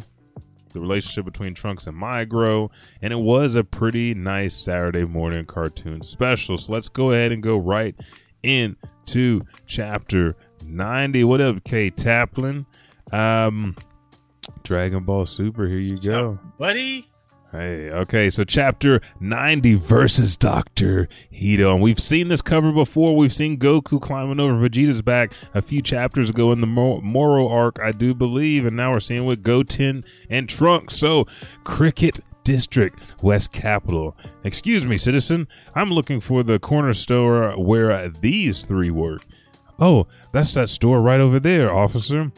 the 0.73 0.81
relationship 0.81 1.25
between 1.25 1.55
Trunks 1.55 1.87
and 1.87 1.97
Migro, 1.97 2.71
and 3.01 3.13
it 3.13 3.17
was 3.17 3.55
a 3.55 3.65
pretty 3.65 4.15
nice 4.15 4.55
Saturday 4.55 5.05
morning 5.05 5.47
cartoon 5.47 6.03
special. 6.03 6.59
So 6.59 6.73
let's 6.73 6.89
go 6.89 7.11
ahead 7.11 7.33
and 7.33 7.43
go 7.43 7.57
right 7.57 7.95
into 8.43 9.43
chapter 9.67 10.37
90. 10.65 11.25
What 11.25 11.41
up, 11.41 11.65
K 11.65 11.91
Taplin? 11.91 12.67
Um, 13.13 13.77
Dragon 14.65 15.05
Ball 15.05 15.27
Super, 15.27 15.67
here 15.67 15.79
you 15.79 15.97
go. 15.97 16.39
buddy. 16.59 17.09
Hey, 17.57 17.91
okay, 17.91 18.29
so 18.29 18.45
chapter 18.45 19.01
90 19.19 19.77
versus 19.77 20.37
Dr. 20.37 21.09
Hedo. 21.33 21.73
And 21.73 21.81
we've 21.81 21.99
seen 21.99 22.29
this 22.29 22.43
cover 22.43 22.71
before. 22.71 23.17
We've 23.17 23.33
seen 23.33 23.59
Goku 23.59 23.99
climbing 23.99 24.41
over 24.41 24.69
Vegeta's 24.69 25.01
back 25.01 25.33
a 25.55 25.63
few 25.63 25.81
chapters 25.81 26.29
ago 26.29 26.53
in 26.53 26.61
the 26.61 26.67
Mo- 26.67 27.01
Moro 27.01 27.49
arc, 27.49 27.81
I 27.81 27.93
do 27.93 28.13
believe. 28.13 28.67
And 28.67 28.77
now 28.77 28.93
we're 28.93 29.01
seeing 29.01 29.25
with 29.25 29.43
Goten 29.43 30.05
and 30.29 30.51
Trunks. 30.51 30.97
So, 30.97 31.25
Cricket 31.65 32.21
District, 32.45 33.01
West 33.23 33.53
Capital. 33.53 34.15
Excuse 34.45 34.85
me, 34.85 34.99
citizen. 34.99 35.49
I'm 35.75 35.91
looking 35.91 36.21
for 36.21 36.43
the 36.43 36.59
corner 36.59 36.93
store 36.93 37.53
where 37.59 38.11
these 38.11 38.67
three 38.67 38.91
work. 38.91 39.23
Oh, 39.79 40.07
that's 40.31 40.53
that 40.55 40.69
store 40.69 41.01
right 41.01 41.21
over 41.21 41.41
there, 41.41 41.75
officer. 41.75 42.31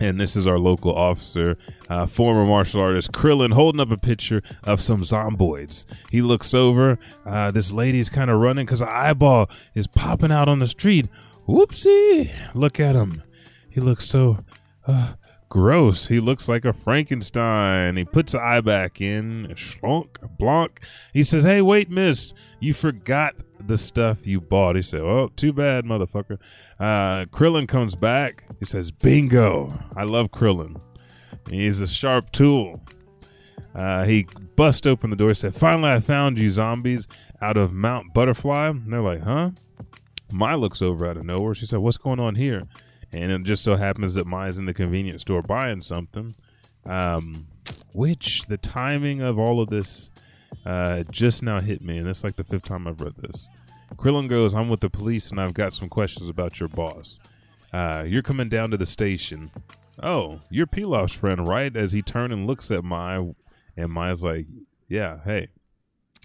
And 0.00 0.20
this 0.20 0.34
is 0.36 0.46
our 0.46 0.58
local 0.58 0.94
officer, 0.94 1.56
uh, 1.88 2.06
former 2.06 2.44
martial 2.44 2.80
artist 2.80 3.12
Krillin, 3.12 3.52
holding 3.52 3.80
up 3.80 3.90
a 3.90 3.96
picture 3.96 4.42
of 4.64 4.80
some 4.80 5.00
zomboids. 5.00 5.86
He 6.10 6.20
looks 6.20 6.52
over. 6.52 6.98
Uh, 7.24 7.50
this 7.50 7.72
is 7.72 8.08
kind 8.08 8.30
of 8.30 8.40
running 8.40 8.66
because 8.66 8.80
her 8.80 8.90
eyeball 8.90 9.48
is 9.74 9.86
popping 9.86 10.32
out 10.32 10.48
on 10.48 10.58
the 10.58 10.68
street. 10.68 11.08
Whoopsie! 11.48 12.30
Look 12.54 12.80
at 12.80 12.96
him. 12.96 13.22
He 13.68 13.80
looks 13.80 14.06
so 14.06 14.38
uh, 14.86 15.14
gross. 15.48 16.08
He 16.08 16.20
looks 16.20 16.48
like 16.48 16.64
a 16.64 16.72
Frankenstein. 16.72 17.96
He 17.96 18.04
puts 18.04 18.32
the 18.32 18.40
eye 18.40 18.60
back 18.60 19.00
in. 19.00 19.48
Schlunk, 19.54 20.36
blanc. 20.38 20.80
He 21.12 21.22
says, 21.22 21.44
Hey, 21.44 21.62
wait, 21.62 21.90
miss. 21.90 22.34
You 22.60 22.74
forgot 22.74 23.34
the 23.66 23.76
stuff 23.76 24.26
you 24.26 24.40
bought. 24.40 24.76
He 24.76 24.82
said, 24.82 25.00
Oh, 25.00 25.30
too 25.36 25.52
bad, 25.52 25.84
motherfucker. 25.84 26.38
Uh, 26.78 27.24
Krillin 27.26 27.68
comes 27.68 27.94
back. 27.94 28.44
He 28.58 28.64
says, 28.64 28.90
Bingo. 28.90 29.68
I 29.96 30.04
love 30.04 30.30
Krillin. 30.30 30.80
He's 31.50 31.80
a 31.80 31.86
sharp 31.86 32.32
tool. 32.32 32.80
Uh, 33.74 34.04
he 34.04 34.26
bust 34.56 34.86
open 34.86 35.10
the 35.10 35.16
door. 35.16 35.28
He 35.28 35.34
said, 35.34 35.54
Finally, 35.54 35.92
I 35.92 36.00
found 36.00 36.38
you, 36.38 36.48
zombies, 36.50 37.08
out 37.40 37.56
of 37.56 37.72
Mount 37.72 38.14
Butterfly. 38.14 38.68
And 38.68 38.92
they're 38.92 39.02
like, 39.02 39.22
Huh? 39.22 39.50
Mai 40.32 40.54
looks 40.54 40.82
over 40.82 41.06
out 41.06 41.16
of 41.16 41.24
nowhere. 41.24 41.54
She 41.54 41.66
said, 41.66 41.80
What's 41.80 41.98
going 41.98 42.20
on 42.20 42.34
here? 42.34 42.64
And 43.12 43.30
it 43.30 43.42
just 43.44 43.62
so 43.62 43.76
happens 43.76 44.14
that 44.14 44.26
Mai's 44.26 44.58
in 44.58 44.66
the 44.66 44.74
convenience 44.74 45.22
store 45.22 45.42
buying 45.42 45.80
something. 45.80 46.34
Um, 46.84 47.46
which 47.92 48.42
the 48.46 48.58
timing 48.58 49.22
of 49.22 49.38
all 49.38 49.60
of 49.60 49.70
this 49.70 50.10
uh, 50.66 51.04
just 51.10 51.42
now 51.42 51.60
hit 51.60 51.82
me, 51.82 51.98
and 51.98 52.08
it's 52.08 52.24
like 52.24 52.36
the 52.36 52.44
fifth 52.44 52.64
time 52.64 52.86
I've 52.86 53.00
read 53.00 53.16
this. 53.16 53.48
Krillin 53.96 54.28
goes, 54.28 54.54
I'm 54.54 54.68
with 54.68 54.80
the 54.80 54.90
police 54.90 55.30
and 55.30 55.40
I've 55.40 55.54
got 55.54 55.72
some 55.72 55.88
questions 55.88 56.28
about 56.28 56.60
your 56.60 56.68
boss. 56.68 57.18
Uh, 57.72 58.04
you're 58.06 58.22
coming 58.22 58.48
down 58.48 58.70
to 58.70 58.76
the 58.76 58.86
station. 58.86 59.50
Oh, 60.02 60.40
you're 60.50 60.66
Pilaf's 60.66 61.12
friend, 61.12 61.46
right? 61.46 61.74
As 61.76 61.92
he 61.92 62.02
turns 62.02 62.32
and 62.32 62.46
looks 62.46 62.70
at 62.70 62.84
Mai, 62.84 63.32
and 63.76 63.90
Mai's 63.92 64.22
like, 64.24 64.46
Yeah, 64.88 65.18
hey. 65.24 65.48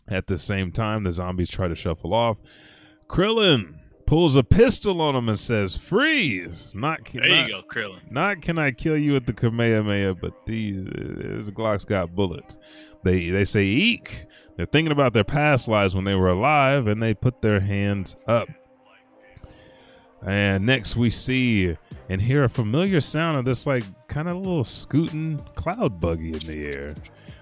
At 0.07 0.27
the 0.27 0.37
same 0.39 0.71
time, 0.71 1.03
the 1.03 1.13
zombies 1.13 1.49
try 1.49 1.67
to 1.67 1.75
shuffle 1.75 2.13
off. 2.13 2.37
Krillin 3.07 3.75
pulls 4.07 4.35
a 4.35 4.43
pistol 4.43 5.01
on 5.01 5.15
him 5.15 5.29
and 5.29 5.39
says, 5.39 5.75
Freeze! 5.77 6.73
Not, 6.75 6.99
There 7.13 7.27
not, 7.27 7.47
you 7.47 7.53
go, 7.53 7.61
Krillin. 7.61 8.11
not 8.11 8.41
can 8.41 8.57
I 8.57 8.71
kill 8.71 8.97
you 8.97 9.13
with 9.13 9.25
the 9.27 9.33
Kamehameha, 9.33 10.15
but 10.15 10.33
these 10.47 10.87
uh, 10.87 11.51
Glock's 11.51 11.85
got 11.85 12.15
bullets. 12.15 12.57
They 13.03 13.29
they 13.29 13.45
say 13.45 13.63
eek. 13.65 14.25
They're 14.59 14.65
thinking 14.65 14.91
about 14.91 15.13
their 15.13 15.23
past 15.23 15.69
lives 15.69 15.95
when 15.95 16.03
they 16.03 16.15
were 16.15 16.27
alive, 16.27 16.87
and 16.87 17.01
they 17.01 17.13
put 17.13 17.41
their 17.41 17.61
hands 17.61 18.17
up. 18.27 18.49
And 20.21 20.65
next 20.65 20.97
we 20.97 21.09
see 21.09 21.77
and 22.09 22.21
hear 22.21 22.43
a 22.43 22.49
familiar 22.49 22.99
sound 22.99 23.37
of 23.37 23.45
this 23.45 23.65
like 23.65 23.85
kind 24.09 24.27
of 24.27 24.35
little 24.35 24.65
scooting 24.65 25.39
cloud 25.55 26.01
buggy 26.01 26.33
in 26.33 26.39
the 26.39 26.65
air 26.65 26.95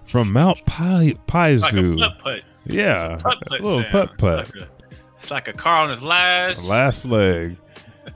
from 0.06 0.32
Mount 0.32 0.64
Pai 0.68 1.06
Like 1.08 1.26
Paozu. 1.26 1.98
putt 1.98 2.20
putt. 2.20 2.42
yeah, 2.68 3.18
Putt 3.20 3.38
a 3.42 3.46
putt. 3.46 3.62
little 3.62 3.80
sound. 3.82 3.92
putt 3.92 4.10
It's 4.14 4.22
putt. 4.22 4.38
like 4.38 4.56
a- 4.56 4.68
It's 5.18 5.32
like 5.32 5.48
a 5.48 5.54
car 5.54 5.82
on 5.86 5.90
his 5.90 6.04
last. 6.04 6.68
Last 6.68 7.04
leg. 7.06 7.58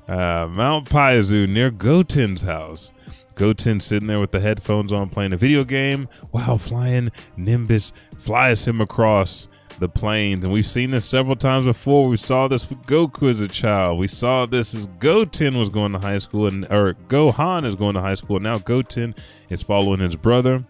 Uh, 0.08 0.48
Mount 0.50 0.89
Paizu 0.89 1.50
near 1.50 1.70
Goten's 1.70 2.43
house. 2.43 2.93
Goten 3.36 3.79
sitting 3.81 4.08
there 4.08 4.20
with 4.22 4.31
the 4.31 4.39
headphones 4.39 4.93
on 4.93 5.10
playing 5.10 5.34
a 5.34 5.38
video 5.38 5.63
game 5.65 6.08
while 6.31 6.58
flying 6.58 7.12
Nimbus 7.36 7.91
flies 8.22 8.66
him 8.66 8.82
across 8.82 9.48
the 9.80 9.90
plains. 9.90 10.44
And 10.44 10.54
we've 10.54 10.66
seen 10.66 10.92
this 10.92 11.06
several 11.06 11.36
times 11.36 11.66
before. 11.66 12.08
We 12.08 12.18
saw 12.18 12.48
this 12.48 12.70
with 12.70 12.82
Goku 12.84 13.30
as 13.30 13.42
a 13.42 13.48
child. 13.48 13.98
We 14.00 14.08
saw 14.08 14.46
this 14.46 14.75
as 14.75 14.88
Goten 15.00 15.58
was 15.58 15.70
going 15.70 15.92
to 15.94 16.00
high 16.00 16.20
school 16.20 16.48
and 16.48 16.66
or 16.66 16.94
Gohan 17.10 17.66
is 17.66 17.75
going 17.75 17.96
to 17.96 18.01
high 18.01 18.13
school. 18.13 18.40
Now 18.40 18.60
Goten 18.60 19.16
is 19.50 19.63
following 19.63 20.00
his 20.00 20.16
brother. 20.16 20.63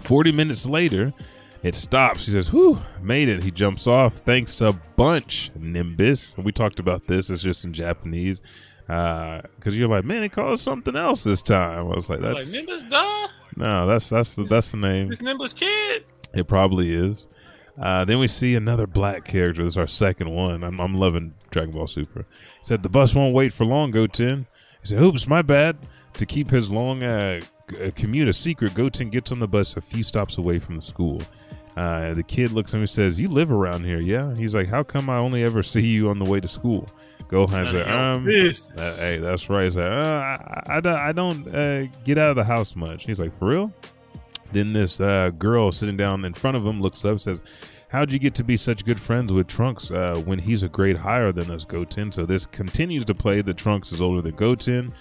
40 0.00 0.32
minutes 0.32 0.66
later, 0.66 1.14
it 1.62 1.74
stops. 1.74 2.26
He 2.26 2.32
says, 2.32 2.48
Whew, 2.52 2.78
made 3.00 3.30
it. 3.30 3.42
He 3.42 3.50
jumps 3.50 3.86
off. 3.86 4.18
Thanks 4.18 4.60
a 4.60 4.74
bunch, 4.96 5.50
Nimbus. 5.58 6.34
And 6.34 6.44
we 6.44 6.52
talked 6.52 6.78
about 6.78 7.06
this. 7.06 7.30
It's 7.30 7.42
just 7.42 7.64
in 7.64 7.72
Japanese. 7.72 8.42
Uh, 8.88 9.40
because 9.56 9.76
you're 9.76 9.88
like, 9.88 10.04
man, 10.04 10.22
it 10.22 10.30
calls 10.30 10.60
something 10.60 10.94
else 10.94 11.24
this 11.24 11.42
time. 11.42 11.78
I 11.78 11.82
was 11.82 12.08
like, 12.08 12.20
like 12.20 12.34
that's 12.34 12.52
Nimbus, 12.52 12.84
duh. 12.84 13.28
no, 13.56 13.86
that's 13.86 14.08
that's 14.10 14.36
the 14.36 14.44
that's 14.44 14.70
the 14.70 14.76
name. 14.76 15.08
This 15.08 15.20
Nimbus 15.20 15.52
kid. 15.54 16.04
It 16.36 16.46
probably 16.46 16.92
is. 16.94 17.26
Uh, 17.80 18.04
then 18.04 18.18
we 18.18 18.26
see 18.26 18.54
another 18.54 18.86
black 18.86 19.24
character. 19.24 19.64
This 19.64 19.74
is 19.74 19.78
our 19.78 19.86
second 19.86 20.30
one. 20.30 20.64
I'm, 20.64 20.80
I'm 20.80 20.94
loving 20.94 21.34
Dragon 21.50 21.72
Ball 21.72 21.86
Super. 21.86 22.20
He 22.20 22.64
said, 22.64 22.82
The 22.82 22.88
bus 22.88 23.14
won't 23.14 23.34
wait 23.34 23.52
for 23.52 23.64
long, 23.64 23.90
Goten. 23.90 24.46
He 24.82 24.88
said, 24.88 25.00
Oops, 25.00 25.26
my 25.26 25.42
bad. 25.42 25.76
To 26.14 26.24
keep 26.24 26.50
his 26.50 26.70
long 26.70 27.02
uh, 27.02 27.40
uh, 27.78 27.90
commute 27.94 28.28
a 28.28 28.32
secret, 28.32 28.72
Goten 28.74 29.10
gets 29.10 29.30
on 29.30 29.38
the 29.38 29.46
bus 29.46 29.76
a 29.76 29.82
few 29.82 30.02
stops 30.02 30.38
away 30.38 30.58
from 30.58 30.76
the 30.76 30.82
school. 30.82 31.20
Uh, 31.76 32.14
the 32.14 32.22
kid 32.22 32.52
looks 32.52 32.72
at 32.72 32.76
him 32.76 32.82
and 32.82 32.90
says, 32.90 33.20
You 33.20 33.28
live 33.28 33.52
around 33.52 33.84
here, 33.84 34.00
yeah? 34.00 34.34
He's 34.34 34.54
like, 34.54 34.68
How 34.68 34.82
come 34.82 35.10
I 35.10 35.18
only 35.18 35.42
ever 35.42 35.62
see 35.62 35.86
you 35.86 36.08
on 36.08 36.18
the 36.18 36.24
way 36.24 36.40
to 36.40 36.48
school? 36.48 36.88
Gohan 37.28 37.50
None 37.50 37.66
said, 37.66 37.88
Um, 37.88 38.24
uh, 38.78 38.96
hey, 38.96 39.18
that's 39.18 39.50
right. 39.50 39.64
He's 39.64 39.76
like, 39.76 39.84
uh, 39.84 39.90
I, 39.90 40.62
I, 40.68 40.76
I 40.76 40.80
don't, 40.80 40.98
I 40.98 41.12
don't 41.12 41.54
uh, 41.54 41.86
get 42.04 42.16
out 42.16 42.30
of 42.30 42.36
the 42.36 42.44
house 42.44 42.74
much. 42.74 43.04
He's 43.04 43.20
like, 43.20 43.38
for 43.38 43.48
real? 43.48 43.72
Then 44.52 44.72
this 44.72 45.00
uh, 45.00 45.30
girl 45.38 45.72
sitting 45.72 45.96
down 45.96 46.24
in 46.24 46.34
front 46.34 46.56
of 46.56 46.64
him 46.64 46.80
looks 46.80 47.04
up, 47.04 47.20
says, 47.20 47.42
"How'd 47.88 48.12
you 48.12 48.18
get 48.18 48.34
to 48.36 48.44
be 48.44 48.56
such 48.56 48.84
good 48.84 49.00
friends 49.00 49.32
with 49.32 49.46
Trunks 49.46 49.90
uh, 49.90 50.22
when 50.24 50.38
he's 50.38 50.62
a 50.62 50.68
grade 50.68 50.96
higher 50.96 51.32
than 51.32 51.50
us, 51.50 51.64
Goten?" 51.64 52.12
So 52.12 52.26
this 52.26 52.46
continues 52.46 53.04
to 53.06 53.14
play 53.14 53.42
that 53.42 53.56
Trunks 53.56 53.92
is 53.92 54.00
older 54.00 54.22
than 54.22 54.36
Goten. 54.36 54.92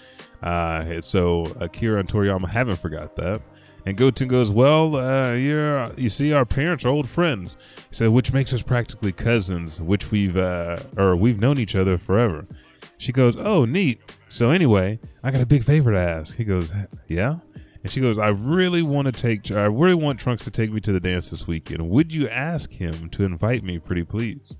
Uh, 0.43 1.01
so 1.01 1.43
Akira 1.59 1.99
and 1.99 2.09
Toriyama 2.09 2.49
haven't 2.49 2.77
forgot 2.77 3.15
that. 3.15 3.41
And 3.85 3.95
Goten 3.95 4.27
goes, 4.27 4.51
"Well, 4.51 4.95
uh, 4.95 5.33
you're, 5.33 5.93
you 5.93 6.09
see, 6.09 6.33
our 6.33 6.45
parents 6.45 6.83
are 6.85 6.89
old 6.89 7.07
friends. 7.07 7.55
He 7.75 7.81
said, 7.91 8.09
which 8.09 8.33
makes 8.33 8.51
us 8.51 8.63
practically 8.63 9.11
cousins, 9.11 9.79
which 9.79 10.09
we've 10.11 10.35
uh, 10.37 10.77
or 10.97 11.15
we've 11.15 11.39
known 11.39 11.59
each 11.59 11.75
other 11.75 11.97
forever." 11.97 12.47
She 12.97 13.11
goes, 13.11 13.35
"Oh, 13.37 13.65
neat. 13.65 14.01
So 14.27 14.49
anyway, 14.49 14.99
I 15.21 15.29
got 15.31 15.41
a 15.41 15.45
big 15.45 15.63
favor 15.63 15.91
to 15.91 15.99
ask." 15.99 16.35
He 16.35 16.43
goes, 16.43 16.71
"Yeah." 17.07 17.39
And 17.85 17.91
she 17.91 18.01
goes, 18.01 18.17
"I 18.17 18.29
really 18.29 18.81
want 18.81 19.05
to 19.05 19.11
take. 19.11 19.51
I 19.51 19.65
really 19.65 19.93
want 19.93 20.19
Trunks 20.19 20.43
to 20.45 20.49
take 20.49 20.71
me 20.71 20.81
to 20.81 20.91
the 20.91 20.99
dance 20.99 21.29
this 21.29 21.45
weekend. 21.45 21.87
Would 21.87 22.15
you 22.15 22.27
ask 22.27 22.71
him 22.71 23.09
to 23.11 23.23
invite 23.23 23.63
me, 23.63 23.77
pretty 23.77 24.03
please?" 24.03 24.53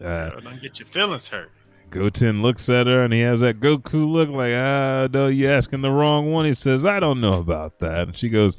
Uh, 0.00 0.30
Don't 0.30 0.62
get 0.62 0.78
your 0.78 0.86
feelings 0.86 1.26
hurt. 1.26 1.50
Goten 1.90 2.40
looks 2.40 2.68
at 2.68 2.86
her 2.86 3.02
and 3.02 3.12
he 3.12 3.18
has 3.22 3.40
that 3.40 3.58
Goku 3.58 4.08
look 4.08 4.28
like, 4.28 4.52
ah, 4.54 5.08
no, 5.12 5.26
you 5.26 5.48
asking 5.50 5.80
the 5.80 5.90
wrong 5.90 6.30
one. 6.30 6.44
He 6.44 6.54
says, 6.54 6.84
I 6.84 7.00
don't 7.00 7.20
know 7.20 7.40
about 7.40 7.80
that. 7.80 8.02
And 8.02 8.16
she 8.16 8.28
goes, 8.28 8.56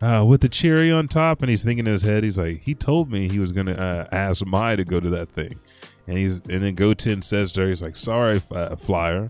uh, 0.00 0.24
with 0.26 0.40
the 0.40 0.48
cherry 0.48 0.90
on 0.90 1.06
top. 1.06 1.42
And 1.42 1.48
he's 1.50 1.62
thinking 1.62 1.86
in 1.86 1.92
his 1.92 2.02
head, 2.02 2.24
he's 2.24 2.38
like, 2.38 2.60
he 2.60 2.74
told 2.74 3.10
me 3.10 3.28
he 3.28 3.38
was 3.38 3.52
going 3.52 3.66
to 3.66 3.80
uh, 3.80 4.08
ask 4.10 4.44
Mai 4.44 4.74
to 4.74 4.84
go 4.84 4.98
to 4.98 5.10
that 5.10 5.30
thing. 5.30 5.60
And 6.08 6.18
he's 6.18 6.40
and 6.48 6.64
then 6.64 6.74
Goten 6.74 7.22
says 7.22 7.52
to 7.52 7.62
her, 7.62 7.68
he's 7.68 7.82
like, 7.82 7.94
sorry, 7.94 8.42
uh, 8.50 8.74
Flyer. 8.74 9.28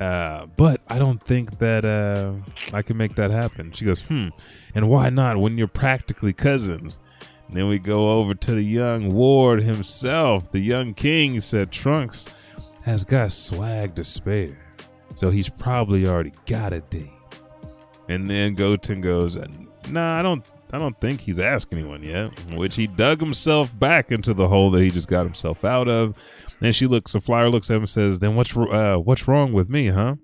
Uh, 0.00 0.46
but 0.56 0.80
I 0.88 0.98
don't 0.98 1.22
think 1.22 1.58
that 1.58 1.84
uh, 1.84 2.34
I 2.72 2.82
can 2.82 2.96
make 2.96 3.16
that 3.16 3.30
happen. 3.30 3.72
She 3.72 3.84
goes, 3.84 4.02
hmm. 4.02 4.28
And 4.74 4.88
why 4.88 5.10
not 5.10 5.38
when 5.38 5.58
you're 5.58 5.66
practically 5.66 6.32
cousins? 6.32 6.98
And 7.48 7.56
then 7.56 7.68
we 7.68 7.78
go 7.78 8.12
over 8.12 8.34
to 8.34 8.52
the 8.52 8.62
young 8.62 9.12
ward 9.12 9.62
himself. 9.62 10.52
The 10.52 10.60
young 10.60 10.94
king 10.94 11.40
said, 11.40 11.72
Trunks 11.72 12.28
has 12.82 13.04
got 13.04 13.32
swag 13.32 13.94
to 13.96 14.04
spare. 14.04 14.58
So 15.14 15.30
he's 15.30 15.48
probably 15.48 16.06
already 16.06 16.32
got 16.46 16.72
a 16.72 16.80
date. 16.80 17.10
And 18.08 18.30
then 18.30 18.54
Goten 18.54 19.00
goes, 19.00 19.36
Nah, 19.90 20.18
I 20.18 20.22
don't 20.22 20.44
I 20.72 20.78
don't 20.78 20.98
think 21.00 21.20
he's 21.20 21.38
asked 21.38 21.72
anyone 21.72 22.02
yet. 22.02 22.38
Which 22.52 22.76
he 22.76 22.86
dug 22.86 23.20
himself 23.20 23.76
back 23.78 24.12
into 24.12 24.34
the 24.34 24.48
hole 24.48 24.70
that 24.72 24.82
he 24.82 24.90
just 24.90 25.08
got 25.08 25.24
himself 25.24 25.64
out 25.64 25.88
of. 25.88 26.16
Then 26.60 26.72
she 26.72 26.86
looks 26.86 27.12
the 27.12 27.20
flyer 27.20 27.50
looks 27.50 27.70
at 27.70 27.74
him 27.76 27.82
and 27.82 27.88
says, 27.88 28.18
Then 28.18 28.34
what's 28.34 28.56
uh 28.56 28.96
what's 28.96 29.28
wrong 29.28 29.52
with 29.52 29.68
me, 29.68 29.88
huh? 29.88 30.16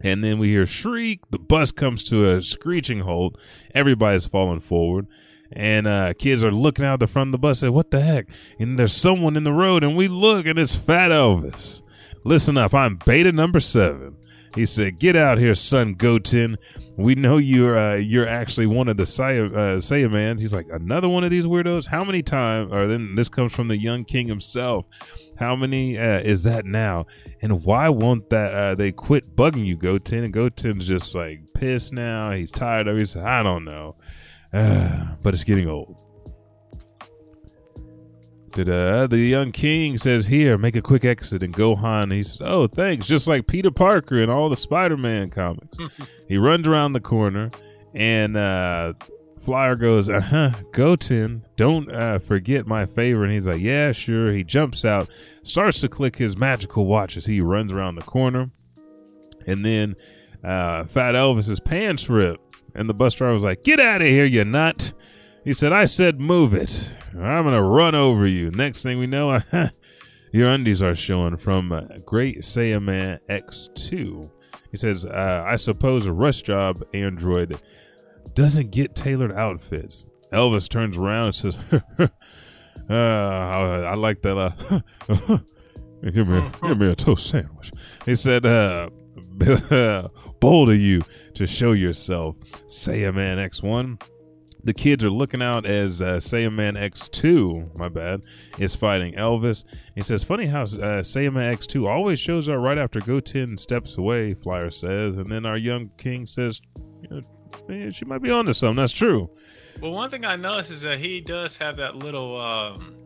And 0.00 0.24
then 0.24 0.38
we 0.38 0.48
hear 0.48 0.66
shriek, 0.66 1.20
the 1.30 1.38
bus 1.38 1.72
comes 1.72 2.02
to 2.04 2.28
a 2.28 2.40
screeching 2.40 3.00
halt, 3.00 3.36
everybody's 3.74 4.26
falling 4.26 4.60
forward. 4.60 5.06
And 5.52 5.86
uh, 5.86 6.14
kids 6.14 6.44
are 6.44 6.52
looking 6.52 6.84
out 6.84 7.00
the 7.00 7.08
front 7.08 7.28
of 7.28 7.32
the 7.32 7.38
bus. 7.38 7.58
Say, 7.58 7.68
"What 7.68 7.90
the 7.90 8.00
heck?" 8.00 8.28
And 8.60 8.78
there's 8.78 8.94
someone 8.94 9.36
in 9.36 9.42
the 9.42 9.52
road, 9.52 9.82
and 9.82 9.96
we 9.96 10.06
look, 10.06 10.46
and 10.46 10.56
it's 10.60 10.76
Fat 10.76 11.10
Elvis. 11.10 11.82
Listen 12.22 12.56
up, 12.56 12.72
I'm 12.72 13.00
Beta 13.04 13.32
number 13.32 13.58
seven. 13.58 14.16
He 14.54 14.64
said, 14.66 14.98
"Get 14.98 15.16
out 15.16 15.38
here, 15.38 15.54
son 15.54 15.94
Goten. 15.94 16.56
We 16.96 17.14
know 17.14 17.38
you're 17.38 17.78
uh, 17.78 17.96
you're 17.96 18.26
actually 18.26 18.66
one 18.66 18.88
of 18.88 18.96
the 18.96 19.06
Saya, 19.06 19.46
uh, 19.46 19.76
Saiyamans." 19.78 20.40
He's 20.40 20.52
like, 20.52 20.66
"Another 20.70 21.08
one 21.08 21.24
of 21.24 21.30
these 21.30 21.46
weirdos? 21.46 21.86
How 21.86 22.04
many 22.04 22.22
times?" 22.22 22.72
Or 22.72 22.86
then 22.86 23.14
this 23.14 23.28
comes 23.28 23.52
from 23.52 23.68
the 23.68 23.78
young 23.78 24.04
king 24.04 24.26
himself. 24.26 24.86
How 25.38 25.56
many 25.56 25.98
uh, 25.98 26.20
is 26.20 26.42
that 26.44 26.64
now? 26.66 27.06
And 27.40 27.64
why 27.64 27.88
won't 27.88 28.28
that 28.30 28.54
uh, 28.54 28.74
they 28.74 28.92
quit 28.92 29.34
bugging 29.36 29.64
you, 29.64 29.76
Goten? 29.76 30.24
And 30.24 30.32
Goten's 30.32 30.86
just 30.86 31.14
like 31.14 31.52
pissed 31.54 31.92
now. 31.92 32.32
He's 32.32 32.50
tired 32.50 32.88
of. 32.88 32.96
He 32.96 33.04
said, 33.04 33.24
"I 33.24 33.42
don't 33.42 33.64
know." 33.64 33.96
Uh, 34.52 35.14
but 35.22 35.34
it's 35.34 35.44
getting 35.44 35.68
old. 35.68 36.02
Uh, 38.58 39.06
the 39.06 39.18
young 39.18 39.52
king 39.52 39.96
says 39.96 40.26
here, 40.26 40.58
make 40.58 40.76
a 40.76 40.82
quick 40.82 41.04
exit, 41.04 41.42
and 41.42 41.54
Gohan 41.54 42.12
he 42.12 42.22
says, 42.22 42.42
"Oh, 42.42 42.66
thanks." 42.66 43.06
Just 43.06 43.28
like 43.28 43.46
Peter 43.46 43.70
Parker 43.70 44.18
in 44.18 44.28
all 44.28 44.48
the 44.48 44.56
Spider-Man 44.56 45.28
comics, 45.30 45.78
he 46.28 46.36
runs 46.36 46.66
around 46.66 46.92
the 46.92 47.00
corner, 47.00 47.50
and 47.94 48.36
uh, 48.36 48.94
Flyer 49.44 49.76
goes, 49.76 50.08
"Uh 50.08 50.20
huh, 50.20 50.50
Goten, 50.72 51.44
don't 51.56 51.90
uh, 51.90 52.18
forget 52.18 52.66
my 52.66 52.86
favor." 52.86 53.22
And 53.22 53.32
he's 53.32 53.46
like, 53.46 53.60
"Yeah, 53.60 53.92
sure." 53.92 54.32
He 54.32 54.44
jumps 54.44 54.84
out, 54.84 55.08
starts 55.42 55.80
to 55.80 55.88
click 55.88 56.16
his 56.16 56.36
magical 56.36 56.86
watch 56.86 57.16
as 57.16 57.26
he 57.26 57.40
runs 57.40 57.72
around 57.72 57.94
the 57.94 58.02
corner, 58.02 58.50
and 59.46 59.64
then 59.64 59.96
uh, 60.44 60.84
Fat 60.84 61.14
Elvis's 61.14 61.60
pants 61.60 62.08
rip, 62.08 62.40
and 62.74 62.88
the 62.88 62.94
bus 62.94 63.14
driver 63.14 63.34
was 63.34 63.44
like, 63.44 63.64
"Get 63.64 63.80
out 63.80 64.02
of 64.02 64.08
here, 64.08 64.24
you 64.24 64.44
nut!" 64.44 64.92
He 65.44 65.52
said, 65.52 65.72
"I 65.72 65.86
said 65.86 66.20
move 66.20 66.54
it." 66.54 66.94
I'm 67.14 67.44
gonna 67.44 67.62
run 67.62 67.94
over 67.94 68.26
you. 68.26 68.50
Next 68.50 68.82
thing 68.82 68.98
we 68.98 69.06
know, 69.06 69.38
your 70.32 70.48
undies 70.48 70.82
are 70.82 70.94
showing 70.94 71.36
from 71.36 71.72
uh, 71.72 71.82
Great 72.04 72.38
Saiyaman 72.38 73.18
X2. 73.28 74.30
He 74.70 74.76
says, 74.76 75.04
uh, 75.06 75.44
"I 75.46 75.56
suppose 75.56 76.06
a 76.06 76.12
rush 76.12 76.42
job 76.42 76.82
android 76.92 77.58
doesn't 78.34 78.70
get 78.70 78.94
tailored 78.94 79.32
outfits." 79.32 80.06
Elvis 80.32 80.68
turns 80.68 80.96
around 80.96 81.26
and 81.26 81.34
says, 81.34 81.58
uh, 81.98 82.08
I, 82.88 83.80
I, 83.82 83.94
like 83.94 84.22
that. 84.22 84.36
Uh, 84.38 85.38
give 86.10 86.28
me, 86.28 86.38
a, 86.38 86.52
give 86.68 86.78
me 86.78 86.90
a 86.90 86.94
toast 86.94 87.28
sandwich." 87.28 87.72
He 88.04 88.14
said, 88.14 88.44
uh, 88.44 88.90
"Bold 90.38 90.70
of 90.70 90.76
you 90.76 91.02
to 91.34 91.46
show 91.46 91.72
yourself, 91.72 92.36
Saiyaman 92.66 93.38
X1." 93.38 94.00
The 94.64 94.72
kids 94.72 95.04
are 95.04 95.10
looking 95.10 95.42
out 95.42 95.66
as 95.66 96.02
uh, 96.02 96.16
Saiyaman 96.16 96.76
X2, 96.76 97.78
my 97.78 97.88
bad, 97.88 98.22
is 98.58 98.74
fighting 98.74 99.14
Elvis. 99.14 99.64
He 99.94 100.02
says, 100.02 100.24
funny 100.24 100.46
how 100.46 100.62
uh, 100.62 101.02
Saiyaman 101.02 101.56
X2 101.56 101.88
always 101.88 102.18
shows 102.18 102.48
up 102.48 102.58
right 102.58 102.78
after 102.78 103.00
Goten 103.00 103.56
steps 103.56 103.98
away, 103.98 104.34
Flyer 104.34 104.70
says. 104.70 105.16
And 105.16 105.26
then 105.26 105.46
our 105.46 105.56
young 105.56 105.90
king 105.96 106.26
says, 106.26 106.60
you 107.02 107.08
know, 107.10 107.90
she 107.90 108.04
might 108.04 108.22
be 108.22 108.30
onto 108.30 108.52
something. 108.52 108.76
That's 108.76 108.92
true. 108.92 109.30
Well, 109.80 109.92
one 109.92 110.10
thing 110.10 110.24
I 110.24 110.36
noticed 110.36 110.70
is 110.70 110.82
that 110.82 110.98
he 110.98 111.20
does 111.20 111.56
have 111.56 111.76
that 111.76 111.96
little 111.96 112.40
um, 112.40 112.96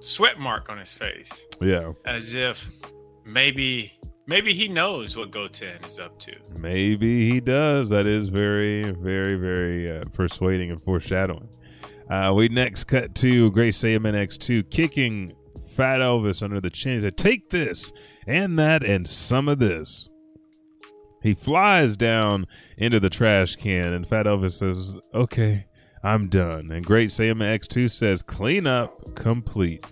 sweat 0.00 0.38
mark 0.38 0.68
on 0.68 0.78
his 0.78 0.94
face. 0.94 1.46
Yeah. 1.60 1.92
As 2.04 2.34
if 2.34 2.68
maybe 3.24 3.99
Maybe 4.30 4.54
he 4.54 4.68
knows 4.68 5.16
what 5.16 5.32
Goten 5.32 5.84
is 5.88 5.98
up 5.98 6.16
to. 6.20 6.32
Maybe 6.60 7.28
he 7.28 7.40
does. 7.40 7.88
That 7.88 8.06
is 8.06 8.28
very, 8.28 8.92
very, 8.92 9.34
very 9.34 9.98
uh, 9.98 10.04
persuading 10.12 10.70
and 10.70 10.80
foreshadowing. 10.80 11.48
Uh, 12.08 12.32
we 12.32 12.48
next 12.48 12.84
cut 12.84 13.16
to 13.16 13.50
Great 13.50 13.74
Saiyaman 13.74 14.14
X2 14.14 14.70
kicking 14.70 15.32
Fat 15.74 15.98
Elvis 15.98 16.44
under 16.44 16.60
the 16.60 16.70
chin. 16.70 16.92
He 16.94 17.00
said, 17.00 17.16
Take 17.16 17.50
this 17.50 17.90
and 18.24 18.56
that 18.56 18.84
and 18.84 19.04
some 19.04 19.48
of 19.48 19.58
this. 19.58 20.08
He 21.24 21.34
flies 21.34 21.96
down 21.96 22.46
into 22.78 23.00
the 23.00 23.10
trash 23.10 23.56
can, 23.56 23.92
and 23.92 24.06
Fat 24.06 24.26
Elvis 24.26 24.52
says, 24.52 24.94
Okay, 25.12 25.66
I'm 26.04 26.28
done. 26.28 26.70
And 26.70 26.86
Great 26.86 27.10
Saiyaman 27.10 27.58
X2 27.58 27.90
says, 27.90 28.22
Clean 28.22 28.68
up, 28.68 29.16
complete. 29.16 29.84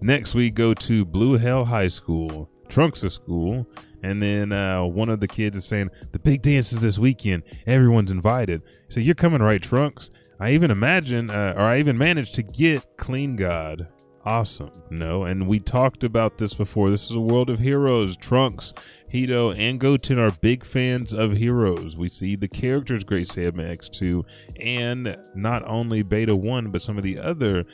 Next, 0.00 0.34
we 0.34 0.50
go 0.50 0.72
to 0.72 1.04
Blue 1.04 1.36
Hell 1.36 1.66
High 1.66 1.88
School. 1.88 2.50
Trunks 2.68 3.02
of 3.02 3.12
school, 3.12 3.66
and 4.02 4.22
then 4.22 4.52
uh, 4.52 4.84
one 4.84 5.08
of 5.08 5.20
the 5.20 5.28
kids 5.28 5.56
is 5.56 5.64
saying 5.64 5.90
the 6.12 6.18
big 6.18 6.42
dance 6.42 6.72
is 6.72 6.82
this 6.82 6.98
weekend. 6.98 7.42
Everyone's 7.66 8.10
invited. 8.10 8.62
So 8.88 9.00
you're 9.00 9.14
coming, 9.14 9.42
right, 9.42 9.62
Trunks? 9.62 10.10
I 10.38 10.50
even 10.52 10.70
imagine, 10.70 11.30
uh, 11.30 11.54
or 11.56 11.62
I 11.62 11.78
even 11.78 11.96
managed 11.96 12.34
to 12.34 12.42
get 12.42 12.96
Clean 12.96 13.36
God. 13.36 13.88
Awesome. 14.26 14.72
No, 14.90 15.22
and 15.22 15.46
we 15.46 15.60
talked 15.60 16.02
about 16.02 16.36
this 16.36 16.52
before. 16.52 16.90
This 16.90 17.08
is 17.08 17.16
a 17.16 17.20
world 17.20 17.48
of 17.48 17.60
heroes. 17.60 18.16
Trunks, 18.16 18.74
Hedo, 19.12 19.56
and 19.56 19.78
Goten 19.78 20.18
are 20.18 20.32
big 20.32 20.64
fans 20.64 21.14
of 21.14 21.32
heroes. 21.32 21.96
We 21.96 22.08
see 22.08 22.34
the 22.34 22.48
characters 22.48 23.04
Great 23.04 23.28
Saiyaman 23.28 23.76
X2 23.76 24.24
and 24.60 25.16
not 25.36 25.62
only 25.68 26.02
Beta 26.02 26.34
1, 26.34 26.72
but 26.72 26.82
some 26.82 26.96
of 26.96 27.04
the 27.04 27.20
other 27.20 27.66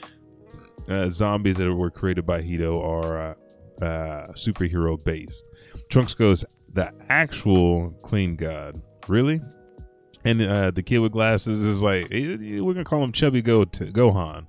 uh, 0.89 1.09
zombies 1.09 1.57
that 1.57 1.73
were 1.73 1.91
created 1.91 2.27
by 2.27 2.43
Hedo 2.43 2.79
are 2.83 3.31
uh, 3.31 3.35
uh, 3.83 4.29
superhero 4.33 5.03
base. 5.03 5.43
Trunks 5.91 6.15
goes, 6.15 6.45
the 6.73 6.91
actual 7.09 7.91
clean 8.03 8.37
god, 8.37 8.81
really? 9.09 9.41
And 10.25 10.41
uh, 10.43 10.71
the 10.71 10.83
kid 10.83 10.99
with 10.99 11.13
glasses 11.13 11.67
is 11.67 11.83
like, 11.83 12.09
we're 12.11 12.73
gonna 12.73 12.85
call 12.85 13.03
him 13.03 13.13
Chubby 13.13 13.43
Go 13.43 13.65
Gohan. 13.65 14.47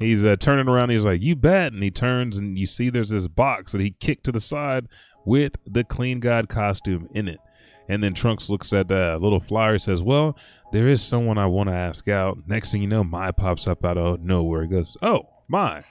He's 0.00 0.24
uh, 0.24 0.36
turning 0.36 0.66
around. 0.66 0.88
He's 0.88 1.04
like, 1.04 1.22
"You 1.22 1.36
bet!" 1.36 1.74
And 1.74 1.82
he 1.82 1.90
turns, 1.90 2.38
and 2.38 2.58
you 2.58 2.64
see 2.64 2.88
there's 2.88 3.10
this 3.10 3.28
box 3.28 3.72
that 3.72 3.82
he 3.82 3.90
kicked 4.00 4.24
to 4.24 4.32
the 4.32 4.40
side 4.40 4.88
with 5.26 5.52
the 5.66 5.84
Clean 5.84 6.20
God 6.20 6.48
costume 6.48 7.06
in 7.12 7.28
it. 7.28 7.38
And 7.86 8.02
then 8.02 8.14
Trunks 8.14 8.48
looks 8.48 8.72
at 8.72 8.88
the 8.88 9.14
uh, 9.14 9.18
little 9.18 9.40
flyer, 9.40 9.76
says, 9.76 10.02
"Well, 10.02 10.38
there 10.72 10.88
is 10.88 11.02
someone 11.02 11.36
I 11.36 11.46
want 11.46 11.68
to 11.68 11.74
ask 11.74 12.08
out." 12.08 12.38
Next 12.46 12.72
thing 12.72 12.80
you 12.80 12.88
know, 12.88 13.04
Mai 13.04 13.30
pops 13.30 13.68
up 13.68 13.84
out 13.84 13.98
of 13.98 14.22
nowhere. 14.22 14.62
He 14.62 14.68
goes, 14.68 14.96
"Oh, 15.02 15.28
Mai!" 15.48 15.84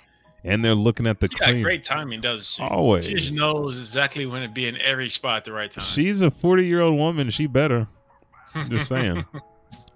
And 0.43 0.63
they're 0.63 0.75
looking 0.75 1.07
at 1.07 1.19
the 1.19 1.29
she 1.29 1.37
clean. 1.37 1.63
great 1.63 1.83
timing, 1.83 2.21
does 2.21 2.51
she? 2.51 2.61
Always. 2.61 3.05
She 3.05 3.15
just 3.15 3.33
knows 3.33 3.79
exactly 3.79 4.25
when 4.25 4.41
to 4.41 4.47
be 4.47 4.67
in 4.67 4.77
every 4.81 5.09
spot 5.09 5.37
at 5.37 5.45
the 5.45 5.51
right 5.51 5.69
time. 5.69 5.83
She's 5.83 6.21
a 6.21 6.31
40 6.31 6.65
year 6.65 6.81
old 6.81 6.97
woman. 6.97 7.29
She 7.29 7.47
better. 7.47 7.87
just 8.69 8.87
saying. 8.87 9.25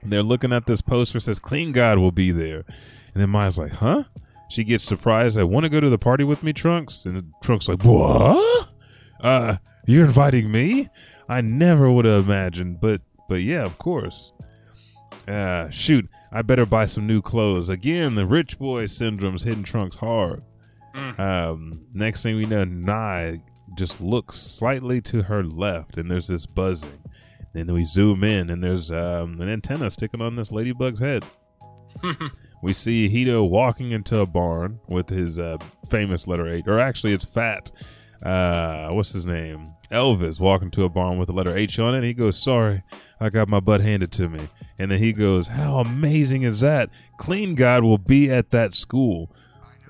they're 0.04 0.24
looking 0.24 0.54
at 0.54 0.66
this 0.66 0.82
poster 0.82 1.20
says 1.20 1.40
Clean 1.40 1.72
God 1.72 1.98
will 1.98 2.12
be 2.12 2.32
there. 2.32 2.66
And 3.14 3.22
then 3.22 3.30
Maya's 3.30 3.58
like, 3.58 3.74
huh? 3.74 4.04
She 4.50 4.64
gets 4.64 4.84
surprised. 4.84 5.38
I 5.38 5.44
want 5.44 5.64
to 5.64 5.70
go 5.70 5.80
to 5.80 5.90
the 5.90 5.98
party 5.98 6.24
with 6.24 6.44
me, 6.44 6.54
Trunks. 6.54 7.06
And 7.06 7.34
Trunks 7.42 7.68
like, 7.68 7.84
what? 7.84 8.70
Uh, 9.20 9.58
you're 9.88 10.06
inviting 10.06 10.52
me? 10.52 10.90
I 11.28 11.42
never 11.42 11.90
would 11.90 12.06
have 12.06 12.26
imagined, 12.26 12.80
but 12.82 13.02
but 13.30 13.42
yeah, 13.42 13.64
of 13.64 13.78
course. 13.78 14.32
Uh, 15.28 15.70
shoot, 15.70 16.08
I 16.36 16.42
better 16.42 16.66
buy 16.66 16.86
some 16.86 17.06
new 17.06 17.22
clothes. 17.22 17.70
Again, 17.70 18.16
the 18.16 18.26
rich 18.26 18.58
boy 18.58 18.88
syndrome's 18.88 19.44
hitting 19.44 19.64
Trunks 19.64 19.96
hard. 19.96 20.42
Mm. 20.96 21.20
Um, 21.20 21.86
next 21.94 22.24
thing 22.24 22.36
we 22.36 22.48
know, 22.48 22.66
Mai 22.66 23.40
just 23.76 24.02
looks 24.02 24.38
slightly 24.38 25.00
to 25.02 25.22
her 25.22 25.44
left, 25.44 25.98
and 25.98 26.10
there's 26.10 26.28
this 26.28 26.48
buzzing. 26.48 27.04
Then 27.54 27.72
we 27.72 27.86
zoom 27.86 28.24
in, 28.24 28.50
and 28.50 28.64
there's 28.64 28.92
um, 28.92 29.40
an 29.42 29.48
antenna 29.48 29.92
sticking 29.92 30.22
on 30.22 30.36
this 30.36 30.52
ladybug's 30.52 31.00
head. 31.00 31.24
we 32.64 32.74
see 32.74 33.08
Hedo 33.10 33.48
walking 33.48 33.92
into 33.92 34.20
a 34.20 34.26
barn 34.26 34.80
with 34.88 35.10
his 35.10 35.38
uh, 35.38 35.58
famous 35.90 36.26
letter 36.26 36.48
H, 36.48 36.66
or 36.66 36.80
actually, 36.80 37.14
it's 37.14 37.26
Fat. 37.26 37.72
Uh, 38.24 38.90
what's 38.90 39.12
his 39.12 39.28
name? 39.28 39.74
Elvis 39.92 40.40
walking 40.40 40.72
to 40.72 40.84
a 40.86 40.90
barn 40.90 41.20
with 41.20 41.28
the 41.28 41.36
letter 41.36 41.56
H 41.56 41.78
on 41.78 41.94
it. 41.94 42.04
He 42.04 42.16
goes, 42.16 42.42
"Sorry, 42.42 42.82
I 43.20 43.30
got 43.30 43.48
my 43.48 43.60
butt 43.60 43.82
handed 43.82 44.12
to 44.14 44.30
me." 44.30 44.50
And 44.80 44.92
then 44.92 45.00
he 45.00 45.14
goes, 45.14 45.48
How 45.48 45.80
amazing 45.80 46.44
is 46.44 46.62
that? 46.62 46.90
Clean 47.18 47.56
God 47.56 47.84
will 47.84 47.98
be 47.98 48.30
at 48.32 48.52
that 48.52 48.74
school. 48.74 49.30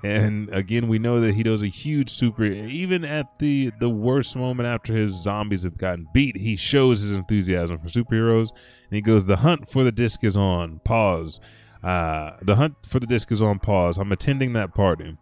And 0.03 0.49
again, 0.49 0.89
we 0.89 0.99
know 0.99 1.21
that 1.21 1.33
he 1.33 1.43
does 1.43 1.63
a 1.63 1.67
huge 1.67 2.09
super. 2.09 2.43
Even 2.43 3.05
at 3.05 3.39
the 3.39 3.71
the 3.79 3.89
worst 3.89 4.35
moment 4.35 4.67
after 4.67 4.93
his 4.93 5.13
zombies 5.13 5.63
have 5.63 5.77
gotten 5.77 6.07
beat, 6.13 6.35
he 6.35 6.57
shows 6.57 7.01
his 7.01 7.11
enthusiasm 7.11 7.79
for 7.79 7.87
superheroes. 7.87 8.49
And 8.49 8.97
he 8.97 9.01
goes, 9.01 9.25
"The 9.25 9.37
hunt 9.37 9.69
for 9.69 9.85
the 9.85 9.93
disc 9.93 10.21
is 10.23 10.35
on. 10.35 10.81
Pause. 10.83 11.39
Uh, 11.81 12.31
the 12.41 12.55
hunt 12.55 12.75
for 12.85 12.99
the 12.99 13.07
disc 13.07 13.31
is 13.31 13.41
on. 13.41 13.59
Pause. 13.59 13.97
I'm 13.97 14.11
attending 14.11 14.51
that 14.53 14.73
party." 14.73 15.17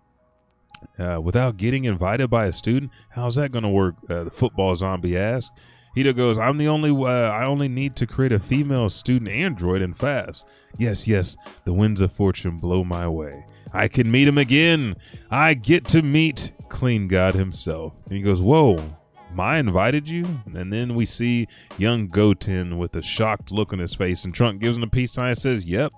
Uh, 0.97 1.21
without 1.21 1.57
getting 1.57 1.83
invited 1.83 2.27
by 2.31 2.45
a 2.47 2.51
student, 2.51 2.91
how's 3.11 3.35
that 3.35 3.51
going 3.51 3.63
to 3.63 3.69
work? 3.69 3.95
Uh, 4.09 4.23
the 4.23 4.31
football 4.31 4.75
zombie 4.75 5.15
asked. 5.15 5.51
Hedo 5.95 6.15
goes, 6.15 6.37
I'm 6.37 6.57
the 6.57 6.67
only, 6.67 6.91
uh, 6.91 7.29
I 7.29 7.45
only 7.45 7.67
need 7.67 7.95
to 7.97 8.07
create 8.07 8.31
a 8.31 8.39
female 8.39 8.89
student 8.89 9.29
android 9.29 9.81
and 9.81 9.97
fast. 9.97 10.45
Yes, 10.77 11.07
yes, 11.07 11.35
the 11.65 11.73
winds 11.73 12.01
of 12.01 12.11
fortune 12.11 12.57
blow 12.57 12.83
my 12.83 13.07
way. 13.07 13.45
I 13.73 13.87
can 13.87 14.09
meet 14.09 14.27
him 14.27 14.37
again. 14.37 14.95
I 15.29 15.53
get 15.53 15.87
to 15.89 16.01
meet 16.01 16.53
Clean 16.69 17.07
God 17.07 17.35
himself. 17.35 17.93
And 18.05 18.15
he 18.15 18.21
goes, 18.21 18.41
Whoa, 18.41 18.95
Mai 19.33 19.57
invited 19.57 20.09
you? 20.09 20.25
And 20.53 20.71
then 20.71 20.95
we 20.95 21.05
see 21.05 21.47
young 21.77 22.07
Goten 22.07 22.77
with 22.77 22.95
a 22.95 23.01
shocked 23.01 23.51
look 23.51 23.71
on 23.73 23.79
his 23.79 23.93
face, 23.93 24.25
and 24.25 24.33
Trunk 24.33 24.61
gives 24.61 24.77
him 24.77 24.83
a 24.83 24.87
peace 24.87 25.13
sign 25.13 25.29
and 25.29 25.37
says, 25.37 25.65
Yep, 25.65 25.93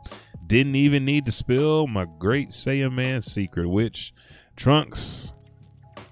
didn't 0.46 0.76
even 0.76 1.06
need 1.06 1.26
to 1.26 1.32
spill 1.32 1.88
my 1.88 2.06
great 2.20 2.50
Saiyaman 2.50 3.24
secret, 3.24 3.68
which 3.68 4.14
Trunks, 4.56 5.34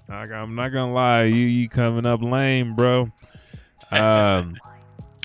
I'm 0.08 0.54
not 0.54 0.70
gonna 0.70 0.92
lie, 0.92 1.24
you 1.24 1.46
you 1.46 1.68
coming 1.68 2.06
up 2.06 2.22
lame, 2.22 2.74
bro. 2.74 3.12
Um, 3.92 4.56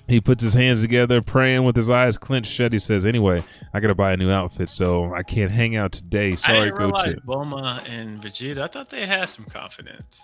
he 0.08 0.22
puts 0.22 0.42
his 0.42 0.54
hands 0.54 0.82
together, 0.82 1.22
praying 1.22 1.64
with 1.64 1.76
his 1.76 1.90
eyes 1.90 2.18
clenched 2.18 2.52
shut. 2.52 2.72
He 2.72 2.80
says, 2.80 3.06
"Anyway, 3.06 3.44
I 3.74 3.80
got 3.80 3.88
to 3.88 3.96
buy 3.96 4.14
a 4.14 4.18
new 4.18 4.32
outfit, 4.32 4.70
so 4.70 5.14
I 5.14 5.24
can't 5.24 5.52
hang 5.52 5.76
out 5.76 5.92
today. 5.92 6.36
Sorry, 6.36 6.60
I 6.60 6.64
didn't 6.66 6.80
realize 6.80 7.16
Bulma 7.26 7.88
and 7.90 8.22
Vegeta. 8.22 8.62
I 8.62 8.68
thought 8.68 8.90
they 8.90 9.06
had 9.06 9.30
some 9.30 9.46
confidence. 9.46 10.22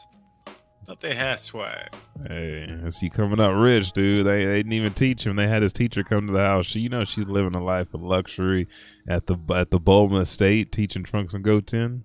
Thought 0.85 0.99
they 0.99 1.15
had 1.15 1.39
swag. 1.39 1.95
Hey, 2.27 2.65
is 2.83 2.99
he 2.99 3.09
coming 3.09 3.39
up 3.39 3.55
rich, 3.55 3.93
dude? 3.93 4.27
They, 4.27 4.43
they 4.43 4.57
didn't 4.57 4.73
even 4.73 4.93
teach 4.93 5.25
him. 5.25 5.37
They 5.37 5.47
had 5.47 5.61
his 5.61 5.71
teacher 5.71 6.03
come 6.03 6.27
to 6.27 6.33
the 6.33 6.39
house. 6.39 6.65
She, 6.65 6.81
you 6.81 6.89
know, 6.89 7.05
she's 7.05 7.25
living 7.25 7.55
a 7.55 7.63
life 7.63 7.93
of 7.93 8.01
luxury 8.01 8.67
at 9.07 9.27
the 9.27 9.37
at 9.55 9.71
the 9.71 9.79
Bulma 9.79 10.21
estate, 10.21 10.73
teaching 10.73 11.03
Trunks 11.03 11.33
and 11.33 11.43
Goten. 11.43 12.03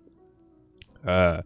Uh, 1.05 1.42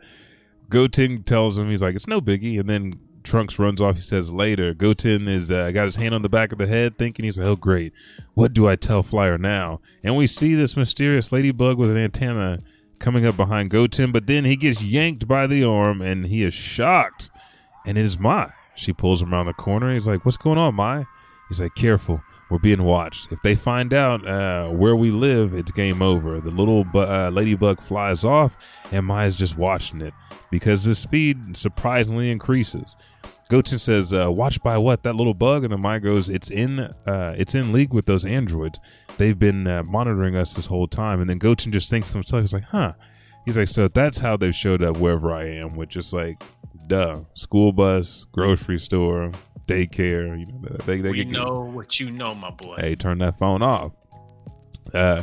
Goten 0.69 1.23
tells 1.23 1.59
him 1.59 1.71
he's 1.71 1.83
like, 1.83 1.95
it's 1.95 2.07
no 2.07 2.21
biggie, 2.21 2.61
and 2.61 2.69
then 2.69 2.95
Trunks 3.23 3.59
runs 3.59 3.81
off. 3.81 3.97
He 3.97 4.03
says 4.03 4.33
later, 4.33 4.75
Goten 4.75 5.29
is 5.29 5.51
uh, 5.51 5.71
got 5.71 5.85
his 5.85 5.97
hand 5.97 6.15
on 6.15 6.23
the 6.23 6.29
back 6.29 6.53
of 6.53 6.59
the 6.59 6.67
head, 6.67 6.99
thinking 6.99 7.25
he's 7.25 7.39
like, 7.39 7.47
oh 7.47 7.57
great, 7.57 7.93
what 8.35 8.53
do 8.53 8.69
I 8.69 8.77
tell 8.77 9.03
Flyer 9.03 9.39
now? 9.39 9.81
And 10.03 10.17
we 10.17 10.27
see 10.27 10.55
this 10.55 10.77
mysterious 10.77 11.33
ladybug 11.33 11.79
with 11.79 11.91
an 11.91 11.97
antenna 11.97 12.61
coming 12.99 13.27
up 13.27 13.37
behind 13.37 13.71
Goten, 13.71 14.13
but 14.13 14.27
then 14.27 14.45
he 14.45 14.57
gets 14.57 14.83
yanked 14.83 15.27
by 15.27 15.47
the 15.47 15.65
arm 15.65 16.01
and 16.01 16.27
he 16.27 16.43
is 16.43 16.55
shocked. 16.55 17.31
And 17.85 17.99
it 17.99 18.05
is 18.05 18.19
Mai. 18.19 18.51
She 18.75 18.93
pulls 18.93 19.21
him 19.21 19.35
around 19.35 19.47
the 19.47 19.53
corner. 19.55 19.93
He's 19.93 20.07
like, 20.07 20.25
What's 20.25 20.37
going 20.37 20.59
on, 20.59 20.75
Mai? 20.75 21.05
He's 21.49 21.61
like, 21.61 21.75
Careful. 21.75 22.23
We're 22.53 22.59
being 22.59 22.83
watched. 22.83 23.33
If 23.33 23.41
they 23.43 23.55
find 23.55 23.95
out 23.95 24.29
uh, 24.29 24.69
where 24.69 24.95
we 24.95 25.11
live, 25.11 25.55
it's 25.55 25.71
game 25.71 26.03
over. 26.03 26.39
The 26.39 26.51
little 26.51 26.85
bu- 26.85 26.99
uh, 26.99 27.31
ladybug 27.33 27.81
flies 27.81 28.25
off, 28.25 28.55
and 28.91 29.07
Mai's 29.07 29.37
just 29.37 29.57
watching 29.57 30.03
it 30.03 30.13
because 30.51 30.85
the 30.85 30.95
speed 30.95 31.57
surprisingly 31.57 32.31
increases. 32.31 32.95
Goten 33.53 33.79
says, 33.79 34.15
uh, 34.15 34.33
"Watch 34.33 34.63
by 34.63 34.79
what? 34.79 35.03
That 35.03 35.15
little 35.15 35.35
bug?" 35.35 35.63
And 35.63 35.71
the 35.75 35.77
Mai 35.77 35.99
goes, 35.99 36.31
"It's 36.31 36.51
in, 36.51 36.81
uh, 36.81 37.35
it's 37.37 37.55
in 37.55 37.71
league 37.71 37.93
with 37.93 38.07
those 38.07 38.25
androids. 38.25 38.81
They've 39.19 39.39
been 39.39 39.67
uh, 39.67 39.83
monitoring 39.83 40.35
us 40.37 40.55
this 40.55 40.65
whole 40.65 40.89
time." 40.89 41.21
And 41.21 41.29
then 41.29 41.37
Goten 41.37 41.71
just 41.71 41.91
thinks 41.91 42.11
to 42.13 42.15
himself, 42.19 42.43
"He's 42.45 42.55
like, 42.55 42.65
huh." 42.65 42.95
He's 43.45 43.59
like, 43.59 43.69
"So 43.69 43.89
that's 43.89 44.19
how 44.21 44.39
they've 44.39 44.55
showed 44.55 44.83
up 44.83 44.97
wherever 44.97 45.31
I 45.35 45.49
am, 45.49 45.77
with 45.77 45.91
just 45.91 46.15
like, 46.15 46.43
duh, 46.87 47.21
school 47.35 47.73
bus, 47.73 48.25
grocery 48.33 48.79
store, 48.79 49.33
daycare. 49.67 50.41
You 50.41 50.47
know, 50.47 50.77
they 50.87 51.03
they 51.03 51.11
We 51.11 51.17
get 51.19 51.29
know 51.29 51.61
what 51.61 52.01
you 52.01 52.11
know, 52.11 52.35
my 52.35 52.51
boy. 52.51 52.77
hey, 52.79 52.95
turn 52.95 53.19
that 53.19 53.39
phone 53.39 53.61
off." 53.61 53.93
Uh, 54.95 55.23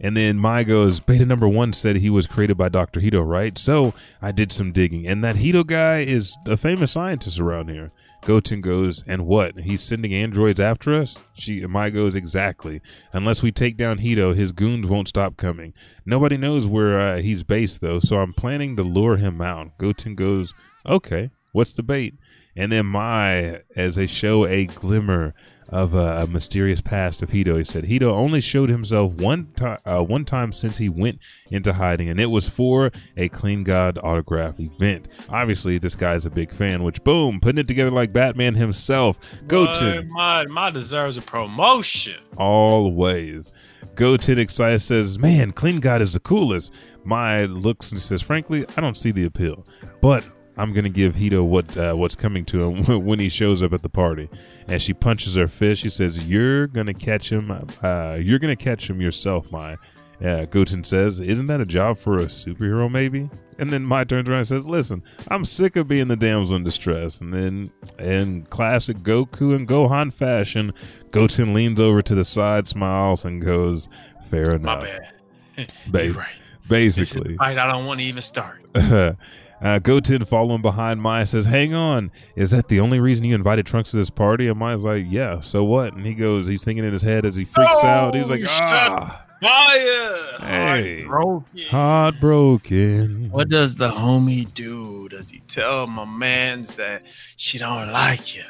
and 0.00 0.16
then 0.16 0.38
Mai 0.38 0.64
goes, 0.64 1.00
Beta 1.00 1.26
number 1.26 1.48
one 1.48 1.72
said 1.72 1.96
he 1.96 2.10
was 2.10 2.26
created 2.26 2.56
by 2.56 2.68
Dr. 2.68 3.00
Hedo, 3.00 3.26
right? 3.26 3.58
So 3.58 3.94
I 4.22 4.32
did 4.32 4.52
some 4.52 4.72
digging. 4.72 5.06
And 5.06 5.24
that 5.24 5.36
Hedo 5.36 5.66
guy 5.66 6.00
is 6.00 6.36
a 6.46 6.56
famous 6.56 6.92
scientist 6.92 7.40
around 7.40 7.68
here. 7.68 7.90
Goten 8.24 8.60
goes, 8.60 9.02
and 9.06 9.26
what? 9.26 9.60
He's 9.60 9.80
sending 9.80 10.12
androids 10.12 10.60
after 10.60 11.00
us? 11.00 11.18
She 11.34 11.64
Mai 11.66 11.90
goes, 11.90 12.16
exactly. 12.16 12.80
Unless 13.12 13.42
we 13.42 13.52
take 13.52 13.76
down 13.76 13.98
Hedo, 13.98 14.34
his 14.34 14.52
goons 14.52 14.88
won't 14.88 15.08
stop 15.08 15.36
coming. 15.36 15.72
Nobody 16.04 16.36
knows 16.36 16.66
where 16.66 16.98
uh, 16.98 17.22
he's 17.22 17.42
based, 17.42 17.80
though, 17.80 18.00
so 18.00 18.18
I'm 18.18 18.34
planning 18.34 18.76
to 18.76 18.82
lure 18.82 19.16
him 19.16 19.40
out. 19.40 19.78
Goten 19.78 20.14
goes, 20.14 20.52
okay, 20.84 21.30
what's 21.52 21.72
the 21.72 21.82
bait? 21.82 22.14
And 22.56 22.72
then 22.72 22.86
Mai, 22.86 23.60
as 23.76 23.94
they 23.94 24.06
show 24.06 24.46
a 24.46 24.66
glimmer 24.66 25.32
of 25.68 25.94
a, 25.94 26.22
a 26.22 26.26
mysterious 26.26 26.80
past 26.80 27.22
of 27.22 27.30
Hedo. 27.30 27.58
He 27.58 27.64
said 27.64 27.84
Hedo 27.84 28.10
only 28.10 28.40
showed 28.40 28.68
himself 28.70 29.12
one 29.14 29.48
time, 29.54 29.78
uh, 29.84 30.02
one 30.02 30.24
time 30.24 30.52
since 30.52 30.78
he 30.78 30.88
went 30.88 31.18
into 31.50 31.72
hiding, 31.74 32.08
and 32.08 32.18
it 32.18 32.26
was 32.26 32.48
for 32.48 32.90
a 33.16 33.28
Clean 33.28 33.64
God 33.64 33.98
autograph 34.02 34.58
event. 34.58 35.08
Obviously, 35.28 35.78
this 35.78 35.94
guy's 35.94 36.24
a 36.26 36.30
big 36.30 36.52
fan. 36.52 36.82
Which, 36.82 37.02
boom, 37.04 37.40
putting 37.40 37.58
it 37.58 37.68
together 37.68 37.90
like 37.90 38.12
Batman 38.12 38.54
himself. 38.54 39.18
Goten, 39.46 40.08
My, 40.10 40.44
my 40.46 40.70
deserves 40.70 41.16
a 41.16 41.22
promotion. 41.22 42.16
always. 42.36 43.52
Goten 43.94 44.38
excited 44.38 44.80
says, 44.80 45.18
"Man, 45.18 45.50
Clean 45.52 45.80
God 45.80 46.00
is 46.00 46.12
the 46.12 46.20
coolest." 46.20 46.72
My 47.04 47.44
looks 47.46 47.90
and 47.90 48.00
says, 48.00 48.22
"Frankly, 48.22 48.64
I 48.76 48.80
don't 48.80 48.96
see 48.96 49.10
the 49.10 49.24
appeal, 49.24 49.66
but." 50.00 50.24
I'm 50.58 50.72
gonna 50.72 50.88
give 50.88 51.14
Hedo 51.14 51.44
what 51.44 51.76
uh, 51.76 51.94
what's 51.94 52.14
coming 52.14 52.44
to 52.46 52.62
him 52.64 53.04
when 53.06 53.18
he 53.18 53.28
shows 53.28 53.62
up 53.62 53.72
at 53.72 53.82
the 53.82 53.88
party. 53.88 54.28
And 54.66 54.82
she 54.82 54.92
punches 54.92 55.36
her 55.36 55.46
fist, 55.48 55.82
she 55.82 55.88
says, 55.88 56.26
"You're 56.26 56.66
gonna 56.66 56.94
catch 56.94 57.30
him. 57.30 57.50
Uh, 57.82 58.18
you're 58.20 58.38
gonna 58.38 58.56
catch 58.56 58.88
him 58.90 59.00
yourself, 59.00 59.50
my." 59.50 59.76
Uh, 60.22 60.46
Goten 60.46 60.82
says, 60.82 61.20
"Isn't 61.20 61.46
that 61.46 61.60
a 61.60 61.66
job 61.66 61.96
for 61.96 62.18
a 62.18 62.24
superhero, 62.26 62.90
maybe?" 62.90 63.30
And 63.60 63.72
then 63.72 63.84
Mai 63.84 64.04
turns 64.04 64.28
around 64.28 64.38
and 64.38 64.48
says, 64.48 64.66
"Listen, 64.66 65.02
I'm 65.28 65.44
sick 65.44 65.76
of 65.76 65.86
being 65.86 66.08
the 66.08 66.16
damsel 66.16 66.56
in 66.56 66.64
distress." 66.64 67.20
And 67.20 67.32
then, 67.32 67.70
in 67.98 68.42
classic 68.46 68.98
Goku 68.98 69.54
and 69.54 69.66
Gohan 69.68 70.12
fashion, 70.12 70.72
Goten 71.12 71.54
leans 71.54 71.80
over 71.80 72.02
to 72.02 72.14
the 72.14 72.24
side, 72.24 72.66
smiles, 72.66 73.24
and 73.24 73.40
goes, 73.40 73.88
"Fair 74.28 74.56
enough." 74.56 74.82
My 74.82 74.88
enough." 74.88 75.12
bad. 75.56 75.72
Ba- 75.88 76.12
right. 76.12 76.34
Basically, 76.68 77.34
a 77.34 77.38
fight 77.38 77.58
I 77.58 77.66
don't 77.70 77.86
want 77.86 78.00
to 78.00 78.06
even 78.06 78.22
start. 78.22 78.60
uh, 79.60 79.78
Goten 79.78 80.24
following 80.24 80.62
behind 80.62 81.00
Maya 81.02 81.26
says, 81.26 81.46
"Hang 81.46 81.74
on, 81.74 82.10
is 82.36 82.50
that 82.52 82.68
the 82.68 82.80
only 82.80 83.00
reason 83.00 83.24
you 83.24 83.34
invited 83.34 83.66
Trunks 83.66 83.90
to 83.92 83.96
this 83.96 84.10
party?" 84.10 84.48
And 84.48 84.58
Maya's 84.58 84.84
like, 84.84 85.04
"Yeah, 85.08 85.40
so 85.40 85.64
what?" 85.64 85.94
And 85.94 86.04
he 86.06 86.14
goes, 86.14 86.46
he's 86.46 86.62
thinking 86.64 86.84
in 86.84 86.92
his 86.92 87.02
head 87.02 87.24
as 87.24 87.36
he 87.36 87.44
freaks 87.44 87.70
Oh, 87.74 87.86
out. 87.86 88.14
He's 88.14 88.30
like, 88.30 88.40
shut 88.40 88.50
"Ah, 88.52 89.24
Fire! 89.40 90.38
Hey. 90.40 91.04
Heartbroken. 91.04 91.66
heartbroken." 91.70 93.30
What 93.30 93.48
does 93.48 93.76
the 93.76 93.88
homie 93.90 94.52
do? 94.52 95.08
Does 95.08 95.30
he 95.30 95.40
tell 95.40 95.86
my 95.86 96.04
mans 96.04 96.74
that 96.74 97.04
she 97.36 97.58
don't 97.58 97.90
like 97.92 98.36
you? 98.36 98.42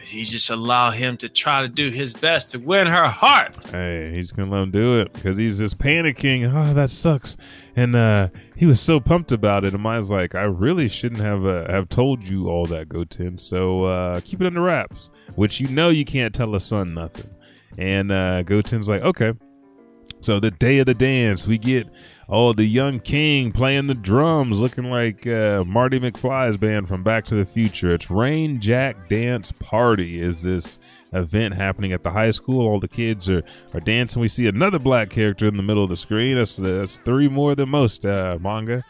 He 0.00 0.24
just 0.24 0.50
allow 0.50 0.90
him 0.90 1.16
to 1.18 1.28
try 1.28 1.62
to 1.62 1.68
do 1.68 1.88
his 1.88 2.12
best 2.14 2.50
to 2.50 2.58
win 2.58 2.86
her 2.86 3.08
heart? 3.08 3.56
Hey, 3.70 4.12
he's 4.14 4.32
gonna 4.32 4.50
let 4.50 4.62
him 4.62 4.70
do 4.70 5.00
it 5.00 5.12
because 5.12 5.36
he's 5.36 5.58
just 5.58 5.78
panicking. 5.78 6.52
Oh, 6.52 6.74
that 6.74 6.90
sucks. 6.90 7.36
And 7.74 7.96
uh, 7.96 8.28
he 8.54 8.66
was 8.66 8.80
so 8.80 9.00
pumped 9.00 9.32
about 9.32 9.64
it. 9.64 9.72
And 9.72 9.82
Maya's 9.82 10.10
like, 10.10 10.34
I 10.34 10.44
really 10.44 10.88
shouldn't 10.88 11.20
have 11.20 11.46
uh, 11.46 11.70
have 11.70 11.88
told 11.88 12.22
you 12.22 12.48
all 12.48 12.66
that, 12.66 12.88
Goten. 12.88 13.38
So 13.38 13.84
uh, 13.84 14.20
keep 14.20 14.40
it 14.40 14.46
under 14.46 14.60
wraps. 14.60 15.10
Which 15.36 15.60
you 15.60 15.68
know 15.68 15.88
you 15.88 16.04
can't 16.04 16.34
tell 16.34 16.54
a 16.54 16.60
son 16.60 16.94
nothing. 16.94 17.30
And 17.78 18.12
uh, 18.12 18.42
Goten's 18.42 18.88
like, 18.88 19.02
okay. 19.02 19.32
So 20.24 20.40
the 20.40 20.50
day 20.50 20.78
of 20.78 20.86
the 20.86 20.94
dance, 20.94 21.46
we 21.46 21.58
get 21.58 21.86
oh 22.30 22.54
the 22.54 22.64
young 22.64 22.98
king 22.98 23.52
playing 23.52 23.88
the 23.88 23.94
drums, 23.94 24.58
looking 24.58 24.84
like 24.84 25.26
uh, 25.26 25.64
Marty 25.66 26.00
McFly's 26.00 26.56
band 26.56 26.88
from 26.88 27.02
Back 27.02 27.26
to 27.26 27.34
the 27.34 27.44
Future. 27.44 27.94
It's 27.94 28.10
Rain 28.10 28.58
Jack 28.58 29.10
Dance 29.10 29.52
Party. 29.52 30.22
Is 30.22 30.42
this 30.42 30.78
event 31.12 31.56
happening 31.56 31.92
at 31.92 32.04
the 32.04 32.10
high 32.10 32.30
school? 32.30 32.66
All 32.66 32.80
the 32.80 32.88
kids 32.88 33.28
are 33.28 33.42
are 33.74 33.80
dancing. 33.80 34.22
We 34.22 34.28
see 34.28 34.46
another 34.46 34.78
black 34.78 35.10
character 35.10 35.46
in 35.46 35.58
the 35.58 35.62
middle 35.62 35.84
of 35.84 35.90
the 35.90 35.96
screen. 35.98 36.38
That's 36.38 36.56
that's 36.56 36.96
three 36.96 37.28
more 37.28 37.54
than 37.54 37.68
most 37.68 38.06
uh, 38.06 38.38
manga. 38.40 38.82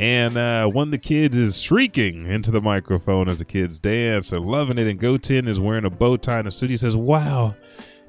And 0.00 0.38
uh, 0.38 0.68
one 0.68 0.88
of 0.88 0.92
the 0.92 0.96
kids 0.96 1.36
is 1.36 1.60
shrieking 1.60 2.26
into 2.26 2.50
the 2.50 2.62
microphone 2.62 3.28
as 3.28 3.40
the 3.40 3.44
kids 3.44 3.78
dance. 3.78 4.30
They're 4.30 4.40
loving 4.40 4.78
it. 4.78 4.86
And 4.86 4.98
Goten 4.98 5.48
is 5.48 5.60
wearing 5.60 5.84
a 5.84 5.90
bow 5.90 6.16
tie 6.16 6.38
and 6.38 6.48
a 6.48 6.50
suit. 6.50 6.70
He 6.70 6.78
says, 6.78 6.96
"Wow." 6.96 7.56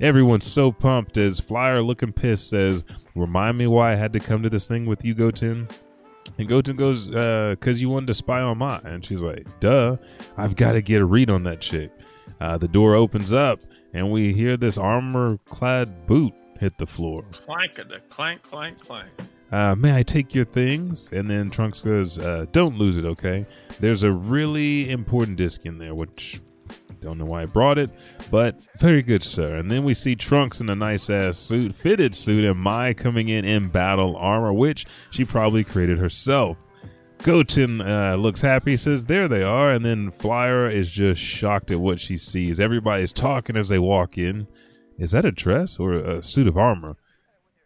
Everyone's 0.02 0.50
so 0.50 0.72
pumped 0.72 1.18
as 1.18 1.40
Flyer 1.40 1.82
looking 1.82 2.14
pissed 2.14 2.50
says, 2.50 2.84
Remind 3.16 3.58
me 3.58 3.68
why 3.68 3.92
I 3.92 3.96
had 3.96 4.14
to 4.14 4.20
come 4.20 4.44
to 4.44 4.50
this 4.50 4.68
thing 4.68 4.86
with 4.86 5.04
you, 5.04 5.14
Goten. 5.14 5.68
And 6.38 6.48
Goten 6.48 6.78
goes, 6.78 7.14
uh, 7.14 7.56
cause 7.60 7.82
you 7.82 7.90
wanted 7.90 8.08
to 8.08 8.14
spy 8.14 8.40
on 8.40 8.60
Mai. 8.60 8.80
And 8.86 9.04
she's 9.04 9.22
like, 9.22 9.48
duh, 9.60 9.98
I've 10.38 10.56
got 10.56 10.74
to 10.74 10.82
get 10.82 11.02
a 11.02 11.06
read 11.06 11.30
on 11.30 11.44
that 11.44 11.60
chick. 11.60 11.92
Uh, 12.40 12.58
the 12.58 12.68
door 12.68 12.96
opens 12.96 13.34
up 13.34 13.60
and 13.94 14.12
we 14.12 14.34
hear 14.34 14.56
this 14.56 14.78
armor 14.78 15.40
clad 15.46 16.08
boot 16.08 16.34
hit 16.60 16.78
the 16.78 16.86
floor. 16.86 17.24
Clank 17.32 17.76
clank, 18.10 18.44
clank, 18.44 18.80
clank. 18.80 19.10
Uh, 19.52 19.76
may 19.76 19.98
I 19.98 20.04
take 20.04 20.36
your 20.36 20.46
things? 20.46 21.10
And 21.12 21.30
then 21.30 21.50
Trunks 21.50 21.82
goes, 21.82 22.20
uh, 22.20 22.46
don't 22.52 22.78
lose 22.78 22.98
it, 22.98 23.06
okay? 23.06 23.48
There's 23.80 24.04
a 24.04 24.12
really 24.12 24.90
important 24.92 25.38
disc 25.38 25.66
in 25.66 25.80
there, 25.80 25.96
which 25.96 26.40
don't 27.02 27.18
know 27.18 27.26
why 27.26 27.44
I 27.44 27.46
brought 27.46 27.78
it, 27.78 27.90
but 28.30 28.60
very 28.78 29.02
good, 29.02 29.24
sir. 29.24 29.56
And 29.56 29.72
then 29.72 29.84
we 29.84 29.94
see 29.94 30.16
Trunks 30.16 30.60
in 30.60 30.70
a 30.70 30.76
nice 30.76 31.10
ass 31.10 31.38
suit, 31.38 31.76
fitted 31.76 32.14
suit, 32.14 32.44
and 32.44 32.60
Mai 32.60 32.94
coming 32.94 33.30
in 33.30 33.46
in 33.46 33.70
battle 33.70 34.16
armor, 34.18 34.54
which 34.54 34.86
she 35.10 35.26
probably 35.26 35.64
created 35.64 35.98
herself. 35.98 36.58
Goten 37.24 37.82
uh, 37.82 38.16
looks 38.16 38.42
happy, 38.42 38.78
says, 38.78 39.06
There 39.06 39.28
they 39.28 39.44
are. 39.44 39.72
And 39.72 39.86
then 39.86 40.12
Flyer 40.12 40.70
is 40.70 40.90
just 40.90 41.22
shocked 41.22 41.70
at 41.70 41.80
what 41.80 42.00
she 42.00 42.18
sees. 42.18 42.60
Everybody's 42.60 43.14
talking 43.14 43.58
as 43.58 43.70
they 43.70 43.80
walk 43.80 44.18
in. 44.18 44.48
Is 44.98 45.12
that 45.12 45.26
a 45.26 45.32
dress 45.32 45.80
or 45.80 45.94
a 45.94 46.24
suit 46.24 46.48
of 46.48 46.58
armor? 46.58 46.96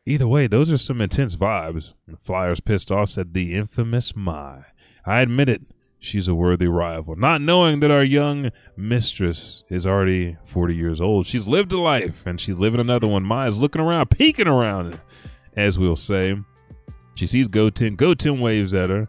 Either 0.06 0.28
way, 0.28 0.48
those 0.48 0.72
are 0.72 0.78
some 0.78 1.02
intense 1.02 1.36
vibes. 1.36 1.94
Flyer's 2.22 2.60
pissed 2.60 2.92
off, 2.92 3.10
said, 3.10 3.34
The 3.34 3.56
infamous 3.56 4.16
Mai. 4.16 4.66
I 5.06 5.22
admit 5.22 5.50
it, 5.50 5.62
she's 6.04 6.28
a 6.28 6.36
worthy 6.36 6.68
rival. 6.68 7.16
Not 7.16 7.42
knowing 7.42 7.80
that 7.80 7.92
our 7.92 8.04
young 8.04 8.52
mistress 8.76 9.64
is 9.70 9.88
already 9.88 10.38
40 10.46 10.76
years 10.76 11.00
old. 11.00 11.26
She's 11.26 11.48
lived 11.48 11.72
a 11.72 11.80
life 11.80 12.24
and 12.26 12.40
she's 12.40 12.58
living 12.58 12.82
another 12.82 13.08
one. 13.08 13.24
Mai's 13.24 13.58
looking 13.58 13.82
around, 13.82 14.10
peeking 14.10 14.48
around, 14.48 15.00
as 15.56 15.80
we'll 15.80 15.96
say. 15.96 16.36
She 17.16 17.26
sees 17.26 17.48
Goten. 17.48 17.96
Goten 17.96 18.42
waves 18.42 18.74
at 18.74 18.90
her, 18.90 19.08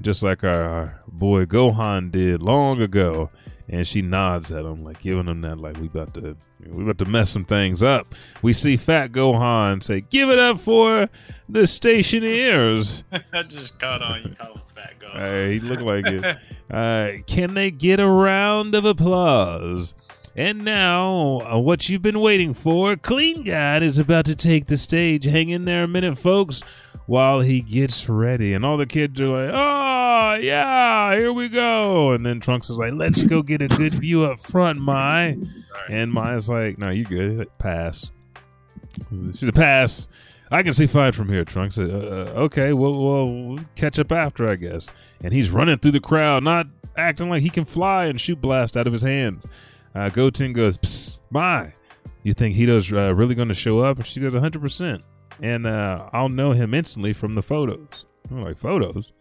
just 0.00 0.22
like 0.22 0.42
our 0.42 1.00
boy 1.06 1.44
Gohan 1.44 2.10
did 2.10 2.42
long 2.42 2.80
ago. 2.80 3.30
And 3.68 3.86
she 3.86 4.02
nods 4.02 4.50
at 4.50 4.64
him, 4.64 4.84
like 4.84 5.00
giving 5.00 5.26
him 5.26 5.40
that, 5.42 5.58
like 5.58 5.76
we 5.78 5.86
about 5.86 6.14
to, 6.14 6.36
we 6.66 6.82
about 6.82 6.98
to 6.98 7.04
mess 7.04 7.30
some 7.30 7.44
things 7.44 7.82
up. 7.82 8.14
We 8.42 8.52
see 8.52 8.76
Fat 8.76 9.12
Gohan 9.12 9.82
say, 9.82 10.02
"Give 10.02 10.30
it 10.30 10.38
up 10.38 10.60
for 10.60 11.08
the 11.48 11.60
stationeers." 11.60 13.02
I 13.32 13.42
just 13.42 13.78
caught 13.78 14.02
on. 14.02 14.22
You 14.22 14.30
call 14.30 14.54
him 14.54 14.62
fat 14.74 14.94
go. 15.00 15.10
Hey, 15.12 15.54
he 15.54 15.60
looked 15.60 15.82
like 15.82 16.06
it. 16.06 16.38
Uh, 16.70 17.22
can 17.26 17.54
they 17.54 17.70
get 17.70 18.00
a 18.00 18.08
round 18.08 18.74
of 18.74 18.84
applause? 18.84 19.94
And 20.34 20.64
now, 20.64 21.40
uh, 21.40 21.58
what 21.58 21.90
you've 21.90 22.00
been 22.00 22.20
waiting 22.20 22.54
for, 22.54 22.96
Clean 22.96 23.44
God 23.44 23.82
is 23.82 23.98
about 23.98 24.24
to 24.24 24.34
take 24.34 24.66
the 24.66 24.78
stage. 24.78 25.24
Hang 25.24 25.50
in 25.50 25.66
there 25.66 25.84
a 25.84 25.88
minute, 25.88 26.16
folks, 26.16 26.62
while 27.06 27.40
he 27.40 27.60
gets 27.60 28.08
ready. 28.08 28.54
And 28.54 28.64
all 28.64 28.76
the 28.76 28.86
kids 28.86 29.20
are 29.20 29.26
like, 29.28 29.50
oh, 29.54 30.34
yeah, 30.40 31.14
here 31.16 31.32
we 31.32 31.48
go. 31.48 32.12
And 32.12 32.24
then 32.24 32.40
Trunks 32.40 32.70
is 32.70 32.78
like, 32.78 32.92
let's 32.94 33.22
go 33.22 33.42
get 33.42 33.62
a 33.62 33.68
good 33.68 33.94
view 33.94 34.24
up 34.24 34.40
front, 34.40 34.80
Mai. 34.80 35.36
And 35.88 36.12
Mai's 36.12 36.48
like, 36.48 36.78
no, 36.78 36.90
you 36.90 37.04
good. 37.04 37.48
Pass. 37.58 38.12
She's 39.10 39.48
a 39.48 39.52
pass. 39.52 40.08
I 40.50 40.62
can 40.62 40.74
see 40.74 40.86
fine 40.86 41.12
from 41.12 41.28
here, 41.28 41.44
Trunks. 41.44 41.78
Uh, 41.78 41.84
uh, 42.36 42.40
okay, 42.40 42.74
well, 42.74 42.92
we'll 42.92 43.58
catch 43.74 43.98
up 43.98 44.12
after, 44.12 44.48
I 44.48 44.56
guess. 44.56 44.90
And 45.24 45.32
he's 45.32 45.50
running 45.50 45.78
through 45.78 45.92
the 45.92 46.00
crowd, 46.00 46.44
not 46.44 46.66
acting 46.96 47.30
like 47.30 47.42
he 47.42 47.48
can 47.48 47.64
fly 47.64 48.04
and 48.06 48.20
shoot 48.20 48.40
blast 48.40 48.76
out 48.76 48.86
of 48.86 48.92
his 48.92 49.02
hands. 49.02 49.46
Uh, 49.94 50.10
Goten 50.10 50.52
goes, 50.52 50.76
Psst, 50.76 51.20
my, 51.30 51.72
you 52.22 52.34
think 52.34 52.54
Hedo's 52.54 52.92
uh, 52.92 53.14
really 53.14 53.34
going 53.34 53.48
to 53.48 53.54
show 53.54 53.80
up? 53.80 53.96
And 53.96 54.06
she 54.06 54.20
goes, 54.20 54.34
100%. 54.34 55.02
And 55.42 55.66
uh, 55.66 56.08
I'll 56.12 56.28
know 56.28 56.52
him 56.52 56.72
instantly 56.72 57.12
from 57.12 57.34
the 57.34 57.42
photos. 57.42 58.06
I'm 58.30 58.42
like, 58.42 58.56
photos? 58.56 59.12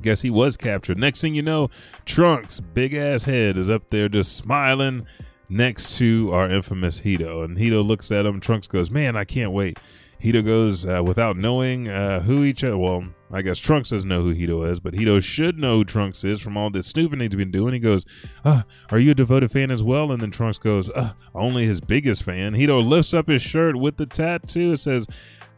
Guess 0.00 0.22
he 0.22 0.30
was 0.30 0.56
captured. 0.56 0.98
Next 0.98 1.20
thing 1.20 1.34
you 1.34 1.42
know, 1.42 1.68
Trunks' 2.06 2.58
big 2.60 2.94
ass 2.94 3.24
head 3.24 3.58
is 3.58 3.68
up 3.68 3.90
there 3.90 4.08
just 4.08 4.34
smiling 4.34 5.06
next 5.48 5.98
to 5.98 6.32
our 6.32 6.50
infamous 6.50 7.00
Hedo. 7.00 7.44
And 7.44 7.58
Hedo 7.58 7.86
looks 7.86 8.10
at 8.10 8.24
him. 8.24 8.40
Trunks 8.40 8.66
goes, 8.66 8.90
Man, 8.90 9.14
I 9.14 9.24
can't 9.24 9.52
wait. 9.52 9.78
Hedo 10.22 10.44
goes 10.44 10.86
uh, 10.86 11.02
without 11.04 11.36
knowing 11.36 11.88
uh, 11.88 12.20
who 12.20 12.44
each 12.44 12.62
other. 12.62 12.78
Well, 12.78 13.02
I 13.32 13.42
guess 13.42 13.58
Trunks 13.58 13.90
doesn't 13.90 14.08
know 14.08 14.22
who 14.22 14.34
Hedo 14.34 14.70
is, 14.70 14.78
but 14.78 14.94
Hedo 14.94 15.22
should 15.22 15.58
know 15.58 15.78
who 15.78 15.84
Trunks 15.84 16.22
is 16.22 16.40
from 16.40 16.56
all 16.56 16.70
this 16.70 16.86
snooping 16.86 17.18
he's 17.18 17.30
been 17.30 17.50
doing. 17.50 17.74
He 17.74 17.80
goes, 17.80 18.04
uh, 18.44 18.62
"Are 18.90 19.00
you 19.00 19.10
a 19.10 19.14
devoted 19.14 19.50
fan 19.50 19.72
as 19.72 19.82
well?" 19.82 20.12
And 20.12 20.22
then 20.22 20.30
Trunks 20.30 20.58
goes, 20.58 20.88
uh, 20.90 21.14
"Only 21.34 21.66
his 21.66 21.80
biggest 21.80 22.22
fan." 22.22 22.52
Hedo 22.52 22.80
lifts 22.86 23.12
up 23.12 23.26
his 23.26 23.42
shirt 23.42 23.74
with 23.74 23.96
the 23.96 24.06
tattoo. 24.06 24.74
It 24.74 24.80
says, 24.80 25.08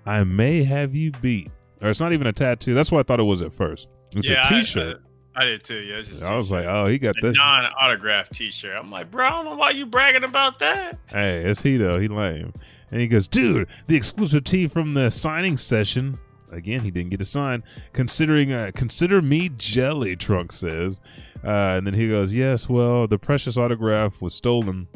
"I 0.07 0.25
may 0.25 0.65
have 0.65 0.95
you 0.95 1.11
beat," 1.11 1.51
or 1.83 1.91
it's 1.91 2.01
not 2.01 2.13
even 2.13 2.27
a 2.27 2.33
tattoo. 2.33 2.75
That's 2.75 2.91
what 2.91 3.01
I 3.01 3.03
thought 3.03 3.21
it 3.21 3.25
was 3.25 3.43
at 3.43 3.53
first. 3.53 3.89
It's 4.17 4.29
yeah, 4.29 4.47
a 4.47 4.49
T-shirt. 4.49 5.03
I, 5.35 5.43
I 5.43 5.45
did 5.45 5.65
too. 5.65 5.79
Yeah, 5.79 5.97
it's 5.97 6.09
just 6.09 6.23
I, 6.23 6.37
was 6.37 6.51
like, 6.51 6.67
"Oh, 6.67 6.87
he 6.87 6.99
got 6.99 7.15
this." 7.21 7.37
non-autographed 7.37 8.33
T-shirt. 8.33 8.77
I'm 8.77 8.91
like, 8.91 9.11
bro, 9.11 9.27
I 9.27 9.37
don't 9.37 9.45
know 9.45 9.57
why 9.57 9.71
you 9.71 9.87
bragging 9.87 10.25
about 10.25 10.59
that. 10.61 10.99
Hey, 11.07 11.45
it's 11.45 11.63
he 11.63 11.77
though. 11.77 11.99
He 11.99 12.09
lame. 12.09 12.53
And 12.95 13.01
he 13.01 13.09
goes, 13.09 13.27
dude, 13.27 13.67
the 13.89 13.97
exclusive 13.97 14.45
tee 14.45 14.69
from 14.69 14.95
the 14.95 15.11
signing 15.11 15.57
session. 15.57 16.17
Again, 16.53 16.83
he 16.83 16.93
didn't 16.93 17.11
get 17.11 17.21
a 17.21 17.25
sign. 17.25 17.65
Considering, 17.93 18.53
uh, 18.53 18.71
consider 18.73 19.21
me 19.21 19.49
jelly. 19.57 20.15
Trunk 20.15 20.53
says, 20.53 21.01
uh, 21.43 21.49
and 21.49 21.85
then 21.85 21.95
he 21.95 22.09
goes, 22.09 22.33
yes. 22.33 22.69
Well, 22.69 23.09
the 23.09 23.19
precious 23.19 23.59
autograph 23.59 24.23
was 24.23 24.33
stolen. 24.33 24.87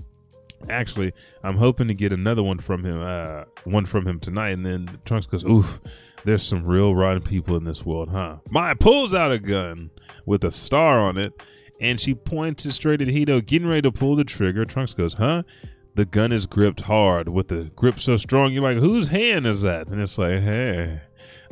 Actually, 0.69 1.13
I'm 1.43 1.57
hoping 1.57 1.89
to 1.89 1.95
get 1.95 2.13
another 2.13 2.43
one 2.43 2.59
from 2.59 2.85
him. 2.85 3.01
Uh, 3.01 3.45
one 3.65 3.87
from 3.87 4.07
him 4.07 4.21
tonight. 4.21 4.51
And 4.51 4.67
then 4.67 4.99
Trunks 5.05 5.27
goes, 5.27 5.45
oof. 5.45 5.81
There's 6.25 6.43
some 6.43 6.65
real 6.65 6.97
rotten 6.97 7.23
people 7.23 7.57
in 7.57 7.63
this 7.63 7.87
world, 7.87 8.09
huh? 8.09 8.39
Maya 8.51 8.75
pulls 8.75 9.15
out 9.15 9.31
a 9.31 9.39
gun 9.39 9.91
with 10.27 10.43
a 10.43 10.51
star 10.51 10.99
on 10.99 11.17
it, 11.17 11.41
and 11.81 12.01
she 12.01 12.13
points 12.13 12.67
it 12.67 12.73
straight 12.73 13.01
at 13.01 13.07
Hedo, 13.07 13.45
getting 13.47 13.69
ready 13.69 13.83
to 13.83 13.93
pull 13.93 14.17
the 14.17 14.25
trigger. 14.25 14.65
Trunks 14.65 14.95
goes, 14.95 15.15
huh? 15.15 15.45
the 15.99 16.05
gun 16.05 16.31
is 16.31 16.47
gripped 16.47 16.83
hard 16.83 17.29
with 17.29 17.49
the 17.49 17.65
grip 17.75 17.99
so 17.99 18.17
strong 18.17 18.53
you're 18.53 18.63
like 18.63 18.77
whose 18.77 19.09
hand 19.09 19.45
is 19.45 19.63
that 19.63 19.89
and 19.89 20.01
it's 20.01 20.17
like 20.17 20.41
hey 20.43 21.01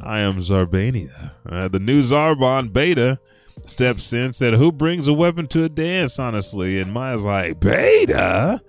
i 0.00 0.20
am 0.20 0.36
zarbania 0.36 1.32
uh, 1.50 1.66
the 1.66 1.80
new 1.80 2.00
zarbon 2.00 2.72
beta 2.72 3.18
steps 3.64 4.12
in 4.12 4.32
said 4.32 4.54
who 4.54 4.70
brings 4.70 5.08
a 5.08 5.12
weapon 5.12 5.48
to 5.48 5.64
a 5.64 5.68
dance 5.68 6.20
honestly 6.20 6.78
and 6.78 6.92
maya's 6.92 7.22
like 7.22 7.58
beta 7.58 8.62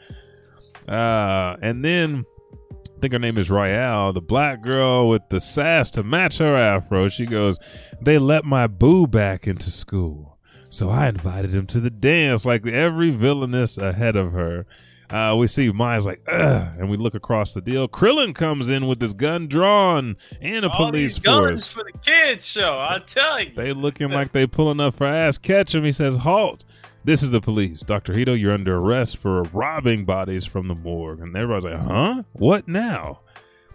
uh, 0.87 1.55
and 1.61 1.83
then 1.83 2.25
I 2.71 2.99
think 2.99 3.13
her 3.13 3.19
name 3.19 3.37
is 3.37 3.49
Royale, 3.49 4.13
the 4.13 4.21
black 4.21 4.61
girl 4.61 5.09
with 5.09 5.21
the 5.29 5.39
sass 5.39 5.91
to 5.91 6.03
match 6.03 6.37
her 6.39 6.55
afro. 6.57 7.09
She 7.09 7.25
goes, 7.25 7.57
They 8.01 8.17
let 8.17 8.45
my 8.45 8.67
boo 8.67 9.05
back 9.07 9.47
into 9.47 9.69
school. 9.69 10.37
So 10.69 10.89
I 10.89 11.07
invited 11.07 11.53
him 11.53 11.65
to 11.67 11.79
the 11.79 11.89
dance 11.89 12.45
like 12.45 12.65
every 12.65 13.09
villainess 13.11 13.77
ahead 13.77 14.15
of 14.15 14.33
her. 14.33 14.65
Uh, 15.09 15.33
we 15.37 15.47
see 15.47 15.71
Maya's 15.71 16.05
like, 16.05 16.21
ugh, 16.27 16.67
and 16.77 16.89
we 16.89 16.97
look 16.97 17.15
across 17.15 17.53
the 17.53 17.61
deal. 17.61 17.87
Krillin 17.87 18.35
comes 18.35 18.67
in 18.67 18.87
with 18.87 19.01
his 19.01 19.13
gun 19.13 19.47
drawn 19.47 20.17
and 20.41 20.65
a 20.65 20.69
All 20.69 20.87
police 20.87 21.13
these 21.13 21.19
guns 21.19 21.65
force. 21.65 21.67
for 21.71 21.83
the 21.89 21.97
kids 21.99 22.45
show. 22.45 22.77
I 22.77 22.99
tell 23.05 23.39
you. 23.41 23.53
They 23.55 23.71
looking 23.71 24.09
like 24.11 24.33
they 24.33 24.45
pulling 24.45 24.81
up 24.81 24.97
for 24.97 25.07
ass. 25.07 25.37
Catch 25.37 25.73
him. 25.73 25.85
He 25.85 25.93
says, 25.93 26.17
halt. 26.17 26.65
This 27.07 27.23
is 27.23 27.29
the 27.29 27.39
police. 27.39 27.79
Dr. 27.83 28.11
Hedo, 28.11 28.37
you're 28.37 28.51
under 28.51 28.75
arrest 28.75 29.15
for 29.15 29.43
robbing 29.43 30.03
bodies 30.03 30.45
from 30.45 30.67
the 30.67 30.75
morgue. 30.75 31.21
And 31.21 31.33
everybody's 31.37 31.63
like, 31.63 31.79
huh? 31.79 32.23
What 32.33 32.67
now? 32.67 33.21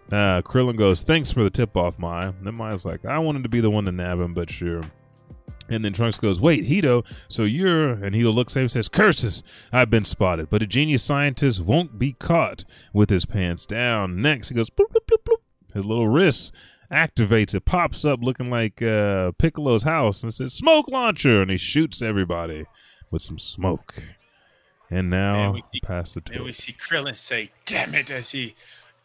Uh, 0.09 0.43
Krillin 0.43 0.77
goes, 0.77 1.03
thanks 1.03 1.33
for 1.33 1.43
the 1.43 1.49
tip 1.49 1.75
off, 1.75 1.99
Maya. 1.99 2.29
And 2.29 2.47
then 2.47 2.55
Maya's 2.55 2.85
like, 2.85 3.07
I 3.07 3.19
wanted 3.19 3.45
to 3.45 3.49
be 3.49 3.61
the 3.61 3.71
one 3.71 3.87
to 3.87 3.93
nab 3.93 4.21
him, 4.21 4.35
but 4.35 4.51
sure. 4.51 4.83
And 5.71 5.83
then 5.83 5.95
Trunks 5.95 6.19
goes, 6.19 6.43
Wait, 6.43 6.67
Hedo, 6.67 7.07
so 7.29 7.45
you're. 7.45 7.93
And 7.93 8.15
Hedo 8.15 8.35
looks 8.35 8.55
at 8.55 8.61
him 8.61 8.65
and 8.65 8.71
says, 8.71 8.89
Curses, 8.89 9.43
I've 9.73 9.89
been 9.89 10.05
spotted, 10.05 10.51
but 10.51 10.63
a 10.63 10.67
genius 10.67 11.03
scientist 11.03 11.63
won't 11.63 11.99
be 11.99 12.13
caught 12.13 12.67
with 12.93 13.09
his 13.09 13.25
pants 13.25 13.65
down. 13.65 14.21
Next, 14.21 14.51
he 14.51 14.55
goes, 14.55 14.69
bloop, 14.69 14.91
bloop, 14.91 15.07
bloop, 15.11 15.25
bloop. 15.25 15.73
His 15.75 15.87
little 15.87 16.09
wrist 16.09 16.53
activates. 16.91 17.55
It 17.55 17.65
pops 17.65 18.05
up 18.05 18.21
looking 18.21 18.51
like 18.51 18.83
uh, 18.83 19.33
Piccolo's 19.39 19.85
house 19.85 20.23
and 20.23 20.35
says, 20.35 20.53
Smoke 20.53 20.89
launcher. 20.89 21.41
And 21.41 21.51
he 21.51 21.57
shoots 21.57 22.03
everybody 22.03 22.67
with 23.13 23.23
some 23.23 23.39
smoke. 23.39 24.03
And 24.91 25.09
now, 25.09 25.45
And 25.45 25.55
we 25.55 25.63
see- 25.73 25.81
past 25.81 26.15
the 26.15 26.23
And 26.33 26.45
we 26.45 26.53
see 26.53 26.73
Krillin 26.73 27.17
say, 27.17 27.51
"Damn 27.65 27.95
it!" 27.95 28.11
as 28.11 28.33
he 28.33 28.55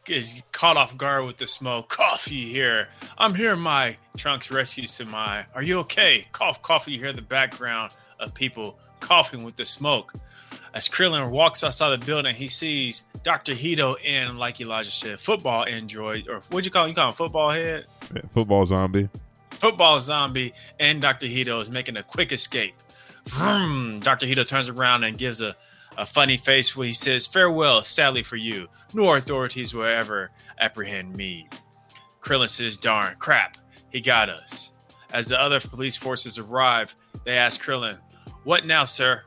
is 0.07 0.41
caught 0.51 0.77
off 0.77 0.97
guard 0.97 1.25
with 1.25 1.37
the 1.37 1.47
smoke. 1.47 1.89
Coffee 1.89 2.49
here. 2.51 2.89
I'm 3.17 3.35
here. 3.35 3.55
My 3.55 3.97
Trunks 4.17 4.49
rescues 4.49 4.95
to 4.97 5.05
my. 5.05 5.45
Are 5.53 5.61
you 5.61 5.79
okay? 5.79 6.27
Cough, 6.31 6.61
coffee. 6.61 6.93
You 6.93 6.99
hear 6.99 7.13
the 7.13 7.21
background 7.21 7.93
of 8.19 8.33
people 8.33 8.79
coughing 9.01 9.43
with 9.43 9.55
the 9.57 9.65
smoke. 9.65 10.13
As 10.73 10.87
Krillin 10.89 11.29
walks 11.29 11.63
outside 11.63 11.89
the 11.99 12.05
building, 12.05 12.35
he 12.35 12.47
sees 12.47 13.03
Dr. 13.23 13.53
Hedo 13.53 13.95
and, 14.05 14.37
like 14.37 14.59
Elijah 14.61 14.91
said, 14.91 15.19
football 15.19 15.65
android, 15.65 16.27
or 16.27 16.41
what'd 16.49 16.65
you 16.65 16.71
call 16.71 16.83
him? 16.83 16.89
You 16.89 16.95
call 16.95 17.09
him 17.09 17.13
football 17.15 17.51
head? 17.51 17.85
Football 18.33 18.65
zombie. 18.65 19.09
football 19.59 19.99
zombie 19.99 20.53
and 20.79 21.01
Dr. 21.01 21.25
Hedo 21.27 21.61
is 21.61 21.69
making 21.69 21.97
a 21.97 22.03
quick 22.03 22.31
escape. 22.31 22.75
Vroom. 23.27 23.99
Dr. 23.99 24.25
Hedo 24.25 24.45
turns 24.45 24.69
around 24.69 25.03
and 25.03 25.17
gives 25.17 25.41
a, 25.41 25.55
a 25.97 26.05
funny 26.05 26.37
face 26.37 26.75
where 26.75 26.87
he 26.87 26.93
says, 26.93 27.27
Farewell, 27.27 27.83
sadly 27.83 28.23
for 28.23 28.35
you. 28.35 28.67
No 28.93 29.13
authorities 29.13 29.73
will 29.73 29.83
ever 29.83 30.31
apprehend 30.59 31.15
me. 31.15 31.49
Krillin 32.21 32.49
says, 32.49 32.77
Darn, 32.77 33.15
crap, 33.19 33.57
he 33.91 34.01
got 34.01 34.29
us. 34.29 34.71
As 35.11 35.27
the 35.27 35.39
other 35.39 35.59
police 35.59 35.95
forces 35.95 36.37
arrive, 36.37 36.95
they 37.23 37.37
ask 37.37 37.61
Krillin, 37.61 37.97
What 38.43 38.65
now, 38.65 38.83
sir? 38.83 39.23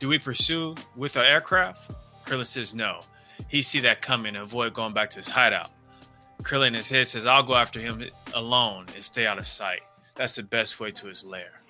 Do 0.00 0.08
we 0.08 0.18
pursue 0.18 0.74
with 0.96 1.16
our 1.16 1.24
aircraft? 1.24 1.92
Krillin 2.26 2.46
says, 2.46 2.74
No. 2.74 3.00
He 3.48 3.62
see 3.62 3.80
that 3.80 4.02
coming 4.02 4.34
and 4.36 4.44
avoid 4.44 4.74
going 4.74 4.94
back 4.94 5.10
to 5.10 5.16
his 5.18 5.28
hideout. 5.28 5.70
Krillin 6.42 6.68
in 6.68 6.74
his 6.74 6.88
head 6.88 7.06
says, 7.06 7.26
I'll 7.26 7.42
go 7.42 7.54
after 7.54 7.80
him 7.80 8.04
alone 8.34 8.86
and 8.94 9.04
stay 9.04 9.26
out 9.26 9.38
of 9.38 9.46
sight. 9.46 9.80
That's 10.16 10.36
the 10.36 10.42
best 10.42 10.80
way 10.80 10.90
to 10.90 11.06
his 11.06 11.24
lair. 11.24 11.61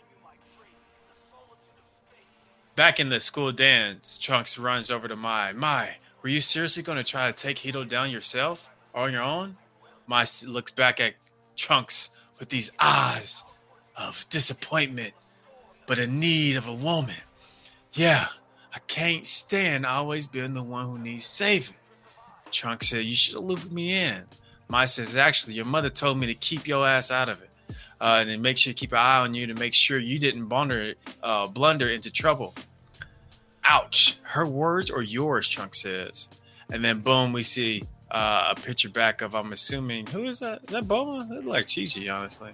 Back 2.75 2.99
in 2.99 3.11
the 3.11 3.21
school 3.21 3.53
dance, 3.53 4.19
Trunks 4.19 4.57
runs 4.57 4.91
over 4.91 5.07
to 5.07 5.15
Mai. 5.15 5.53
Mai, 5.53 5.97
were 6.23 6.31
you 6.31 6.41
seriously 6.41 6.83
going 6.83 6.97
to 6.97 7.05
try 7.05 7.31
to 7.31 7.33
take 7.33 7.59
Hedo 7.59 7.87
down 7.87 8.11
yourself 8.11 8.67
on 8.95 9.13
your 9.13 9.23
own? 9.23 9.59
Mai 10.07 10.25
looks 10.47 10.71
back 10.73 10.99
at 10.99 11.15
Trunks 11.55 12.09
with 12.39 12.49
these 12.49 12.71
eyes 12.81 13.45
of 13.95 14.25
disappointment, 14.31 15.13
but 15.87 15.99
a 15.99 16.07
need 16.07 16.57
of 16.57 16.67
a 16.67 16.73
woman. 16.73 17.15
Yeah, 17.93 18.29
I 18.75 18.79
can't 18.87 19.27
stand 19.27 19.85
always 19.85 20.27
being 20.27 20.55
the 20.55 20.63
one 20.63 20.87
who 20.87 20.99
needs 20.99 21.27
saving. 21.27 21.77
Trunks 22.51 22.89
said, 22.89 23.05
You 23.05 23.15
should 23.15 23.35
have 23.35 23.45
looped 23.45 23.71
me 23.71 23.93
in. 23.93 24.25
Mai 24.69 24.87
says, 24.87 25.15
Actually, 25.15 25.55
your 25.55 25.67
mother 25.67 25.91
told 25.91 26.19
me 26.19 26.27
to 26.27 26.35
keep 26.35 26.67
your 26.67 26.89
ass 26.89 27.11
out 27.11 27.29
of 27.29 27.43
it. 27.43 27.51
Uh, 28.03 28.19
and 28.21 28.29
then 28.29 28.43
make 28.43 28.59
sure 28.59 28.73
you 28.73 28.75
keep 28.75 28.91
an 28.91 28.99
eye 28.99 29.21
on 29.21 29.33
you 29.33 29.47
to 29.47 29.55
make 29.55 29.75
sure 29.75 29.97
you 29.97 30.19
didn't 30.19 30.47
blunder, 30.47 30.95
uh, 31.23 31.47
blunder 31.47 31.89
into 31.89 32.11
trouble. 32.11 32.53
Ouch. 33.63 34.19
Her 34.23 34.45
words 34.45 34.91
or 34.91 35.03
yours, 35.03 35.49
Trunks 35.49 35.83
says. 35.83 36.29
And 36.73 36.85
then 36.85 36.99
boom, 36.99 37.33
we 37.33 37.45
see 37.45 37.85
uh, 38.11 38.55
a 38.57 38.61
picture 38.61 38.89
back 38.89 39.23
of 39.23 39.37
I'm 39.37 39.53
assuming 39.53 40.09
who 40.09 40.25
is 40.25 40.41
that? 40.41 40.63
Is 40.65 40.73
that 40.73 40.89
Boma? 40.89 41.29
That 41.31 41.47
like 41.47 41.73
Chi 41.73 41.85
Chi, 41.85 42.09
honestly. 42.09 42.51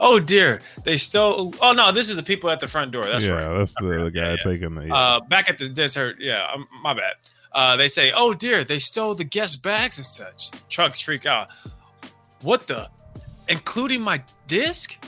Oh 0.00 0.18
dear, 0.18 0.62
they 0.82 0.96
stole. 0.96 1.54
Oh 1.60 1.72
no, 1.72 1.92
this 1.92 2.10
is 2.10 2.16
the 2.16 2.22
people 2.24 2.50
at 2.50 2.58
the 2.58 2.66
front 2.66 2.90
door. 2.90 3.06
That's 3.06 3.24
yeah, 3.24 3.34
right. 3.34 3.58
that's 3.58 3.74
the, 3.76 4.10
guy 4.14 4.30
yeah. 4.30 4.36
taking 4.36 4.74
the. 4.74 4.86
Yeah. 4.86 4.94
Uh, 4.94 5.20
back 5.20 5.48
at 5.48 5.58
the 5.58 5.68
desert. 5.68 6.16
Yeah, 6.18 6.44
um, 6.52 6.66
my 6.82 6.92
bad. 6.92 7.14
Uh, 7.52 7.76
they 7.76 7.88
say, 7.88 8.12
"Oh 8.14 8.34
dear, 8.34 8.64
they 8.64 8.78
stole 8.78 9.14
the 9.14 9.24
guest 9.24 9.62
bags 9.62 9.96
and 9.96 10.06
such." 10.06 10.50
Trunks 10.68 11.00
freak 11.00 11.24
out. 11.24 11.48
What 12.42 12.66
the? 12.66 12.90
Including 13.48 14.00
my 14.00 14.22
disc? 14.46 14.98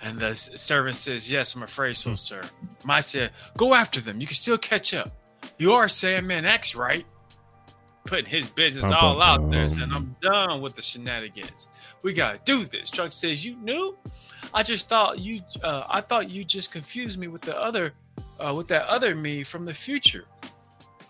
And 0.00 0.18
the 0.20 0.34
servant 0.34 0.96
says, 0.96 1.30
"Yes, 1.30 1.54
I'm 1.54 1.62
afraid 1.62 1.96
so, 1.96 2.14
sir." 2.14 2.42
My 2.84 3.00
said, 3.00 3.32
"Go 3.56 3.74
after 3.74 4.00
them. 4.00 4.20
You 4.20 4.26
can 4.26 4.36
still 4.36 4.58
catch 4.58 4.94
up. 4.94 5.10
You 5.58 5.72
are 5.72 5.86
Saiyaman 5.86 6.44
X, 6.44 6.74
right?" 6.74 7.04
Putting 8.04 8.26
his 8.26 8.48
business 8.48 8.84
all 8.92 9.20
out 9.20 9.50
there, 9.50 9.68
saying, 9.68 9.90
"I'm 9.92 10.16
done 10.22 10.60
with 10.60 10.76
the 10.76 10.82
shenanigans. 10.82 11.68
We 12.02 12.12
gotta 12.12 12.38
do 12.44 12.64
this." 12.64 12.90
Truck 12.90 13.10
says, 13.12 13.44
"You 13.44 13.56
knew? 13.56 13.98
I 14.54 14.62
just 14.62 14.88
thought 14.88 15.18
you. 15.18 15.40
Uh, 15.62 15.84
I 15.88 16.00
thought 16.00 16.30
you 16.30 16.44
just 16.44 16.70
confused 16.70 17.18
me 17.18 17.26
with 17.26 17.42
the 17.42 17.58
other, 17.58 17.94
uh, 18.38 18.54
with 18.54 18.68
that 18.68 18.86
other 18.86 19.14
me 19.14 19.42
from 19.42 19.66
the 19.66 19.74
future." 19.74 20.26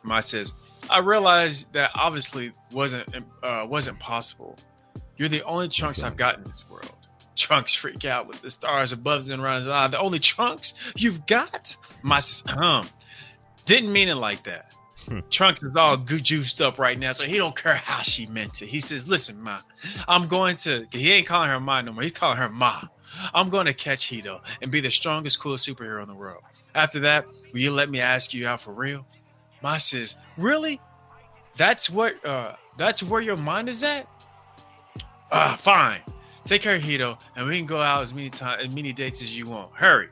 My 0.02 0.20
says, 0.20 0.54
"I 0.88 0.98
realized 0.98 1.72
that 1.74 1.90
obviously 1.94 2.52
wasn't 2.72 3.06
uh, 3.42 3.66
wasn't 3.68 3.98
possible. 4.00 4.58
You're 5.18 5.28
the 5.28 5.42
only 5.42 5.68
trunks 5.68 6.02
I've 6.02 6.16
got 6.16 6.38
in 6.38 6.44
this 6.44 6.64
world." 6.70 6.94
Trunks 7.36 7.74
freak 7.74 8.04
out 8.04 8.26
with 8.26 8.40
the 8.40 8.50
stars 8.50 8.92
above 8.92 9.28
and 9.30 9.42
around 9.42 9.60
his 9.60 9.68
eye. 9.68 9.86
The 9.88 10.00
only 10.00 10.18
trunks 10.18 10.74
you've 10.96 11.26
got? 11.26 11.76
Mai 12.02 12.18
says, 12.18 12.42
um, 12.56 12.88
didn't 13.64 13.92
mean 13.92 14.08
it 14.08 14.16
like 14.16 14.44
that. 14.44 14.74
Hmm. 15.06 15.20
Trunks 15.30 15.62
is 15.62 15.76
all 15.76 15.96
good 15.96 16.24
juiced 16.24 16.60
up 16.60 16.78
right 16.78 16.98
now, 16.98 17.12
so 17.12 17.24
he 17.24 17.36
don't 17.38 17.56
care 17.56 17.74
how 17.74 18.02
she 18.02 18.26
meant 18.26 18.60
it. 18.60 18.66
He 18.68 18.80
says, 18.80 19.08
"Listen, 19.08 19.40
ma, 19.40 19.60
I'm 20.06 20.26
going 20.26 20.56
to." 20.56 20.86
He 20.90 21.12
ain't 21.12 21.26
calling 21.26 21.48
her 21.48 21.60
ma 21.60 21.80
no 21.80 21.92
more. 21.92 22.02
He's 22.02 22.12
calling 22.12 22.36
her 22.38 22.48
ma. 22.48 22.82
I'm 23.32 23.48
going 23.48 23.66
to 23.66 23.72
catch 23.72 24.10
Hedo 24.10 24.40
and 24.60 24.70
be 24.70 24.80
the 24.80 24.90
strongest, 24.90 25.40
coolest 25.40 25.66
superhero 25.66 26.02
in 26.02 26.08
the 26.08 26.14
world. 26.14 26.42
After 26.74 27.00
that, 27.00 27.26
will 27.52 27.60
you 27.60 27.70
let 27.70 27.88
me 27.90 28.00
ask 28.00 28.34
you 28.34 28.46
out 28.46 28.60
for 28.60 28.72
real? 28.72 29.06
Mai 29.62 29.78
says, 29.78 30.16
"Really? 30.36 30.80
That's 31.56 31.88
what? 31.88 32.22
Uh, 32.24 32.56
that's 32.76 33.02
where 33.02 33.20
your 33.20 33.36
mind 33.36 33.68
is 33.68 33.82
at? 33.82 34.06
Ah, 35.30 35.56
fine. 35.60 36.00
Take 36.44 36.62
care 36.62 36.78
Hedo, 36.78 37.20
and 37.36 37.46
we 37.46 37.58
can 37.58 37.66
go 37.66 37.82
out 37.82 38.02
as 38.02 38.14
many 38.14 38.30
times, 38.30 38.64
as 38.66 38.74
many 38.74 38.92
dates 38.92 39.22
as 39.22 39.36
you 39.36 39.44
want. 39.46 39.70
Hurry." 39.74 40.08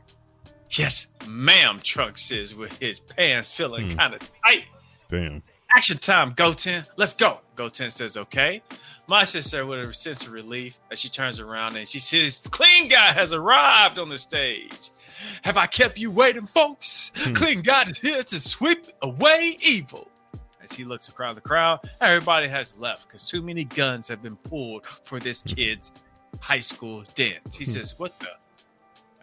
Yes, 0.70 1.06
ma'am. 1.26 1.80
Trunks 1.82 2.22
says 2.22 2.54
with 2.54 2.72
his 2.78 3.00
pants 3.00 3.52
feeling 3.52 3.90
Hmm. 3.90 3.96
kind 3.96 4.14
of 4.14 4.20
tight. 4.44 4.66
Damn. 5.08 5.42
Action 5.74 5.98
time, 5.98 6.32
Goten. 6.32 6.84
Let's 6.96 7.14
go. 7.14 7.40
Goten 7.54 7.90
says, 7.90 8.16
okay. 8.16 8.62
My 9.08 9.24
sister, 9.24 9.64
with 9.66 9.78
a 9.88 9.92
sense 9.94 10.24
of 10.24 10.32
relief, 10.32 10.78
as 10.90 10.98
she 11.00 11.08
turns 11.08 11.38
around 11.40 11.76
and 11.76 11.86
she 11.88 11.98
says, 11.98 12.40
the 12.40 12.48
clean 12.50 12.88
guy 12.88 13.12
has 13.12 13.32
arrived 13.32 13.98
on 13.98 14.08
the 14.08 14.18
stage. 14.18 14.90
Have 15.44 15.56
I 15.56 15.66
kept 15.66 15.98
you 15.98 16.10
waiting, 16.10 16.46
folks? 16.46 17.10
Hmm. 17.16 17.32
Clean 17.34 17.62
God 17.62 17.88
is 17.88 17.98
here 17.98 18.22
to 18.22 18.40
sweep 18.40 18.86
away 19.02 19.56
evil. 19.62 20.08
As 20.68 20.76
he 20.76 20.84
looks 20.84 21.08
around 21.18 21.36
the 21.36 21.40
crowd, 21.40 21.78
everybody 22.00 22.48
has 22.48 22.76
left 22.76 23.06
because 23.06 23.22
too 23.24 23.40
many 23.40 23.62
guns 23.62 24.08
have 24.08 24.20
been 24.20 24.34
pulled 24.36 24.84
for 24.84 25.20
this 25.20 25.40
kid's 25.42 25.92
high 26.40 26.58
school 26.58 27.04
dance. 27.14 27.54
He 27.56 27.64
Hmm. 27.64 27.70
says, 27.70 27.94
What 27.98 28.18
the? 28.18 28.26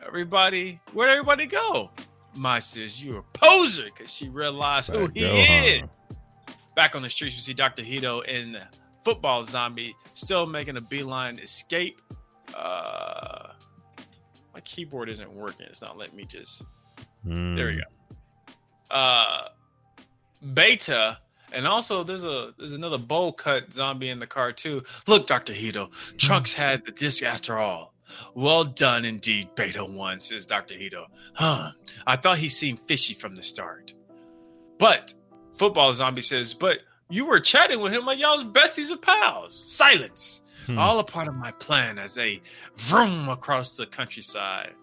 Everybody, 0.06 0.80
where'd 0.94 1.10
everybody 1.10 1.46
go? 1.46 1.92
Mai 2.38 2.60
says, 2.60 3.04
You're 3.04 3.20
a 3.20 3.24
poser 3.34 3.84
because 3.86 4.10
she 4.10 4.30
realized 4.30 4.90
who 4.92 5.08
he 5.08 5.22
Gohan. 5.22 5.84
is. 5.84 6.18
Back 6.78 6.96
on 6.96 7.02
the 7.02 7.10
streets, 7.10 7.36
we 7.36 7.42
see 7.42 7.54
Dr. 7.54 7.84
Hedo 7.84 8.24
and 8.28 8.66
Football 9.04 9.44
Zombie 9.44 9.94
still 10.14 10.46
making 10.46 10.78
a 10.78 10.82
beeline 10.82 11.40
escape. 11.40 12.02
Uh, 12.56 13.50
my 14.54 14.62
keyboard 14.62 15.10
isn't 15.10 15.32
working. 15.34 15.66
It's 15.70 15.82
not 15.82 15.98
letting 15.98 16.16
me 16.16 16.24
just. 16.24 16.64
There 17.26 17.36
we 17.68 17.74
Mm. 17.74 17.82
go. 18.90 18.96
Uh, 18.96 19.50
Beta, 20.54 21.20
and 21.54 21.68
also 21.68 22.04
there's 22.04 22.24
a 22.24 22.54
there's 22.58 22.74
another 22.74 22.98
bowl 22.98 23.32
cut 23.34 23.74
zombie 23.74 24.10
in 24.10 24.20
the 24.20 24.28
car 24.28 24.52
too. 24.52 24.84
Look, 25.08 25.28
Doctor 25.28 25.54
Hedo, 25.54 25.92
Trunks 26.18 26.54
had 26.54 26.86
the 26.86 26.92
disc 26.92 27.24
after 27.24 27.58
all. 27.58 27.94
Well 28.36 28.64
done 28.64 29.06
indeed, 29.06 29.56
Beta 29.56 29.84
One, 29.84 30.20
says 30.20 30.46
Doctor 30.46 30.76
Hedo. 30.76 31.06
Huh? 31.34 31.72
I 32.06 32.16
thought 32.16 32.38
he 32.38 32.50
seemed 32.50 32.80
fishy 32.80 33.14
from 33.14 33.36
the 33.36 33.44
start. 33.44 33.94
But 34.78 35.14
football 35.58 35.94
zombie 35.94 36.22
says, 36.22 36.54
but 36.54 36.80
you 37.10 37.26
were 37.26 37.40
chatting 37.40 37.80
with 37.80 37.94
him 37.94 38.06
like 38.06 38.20
y'all 38.20 38.38
was 38.38 38.46
besties 38.46 38.92
of 38.92 39.02
pals. 39.02 39.56
Silence. 39.56 40.42
Hmm. 40.66 40.78
All 40.78 41.00
a 41.00 41.04
part 41.04 41.28
of 41.28 41.36
my 41.36 41.52
plan 41.52 42.00
as 42.00 42.16
they 42.16 42.42
vroom 42.76 43.30
across 43.30 43.76
the 43.76 43.86
countryside. 43.86 44.74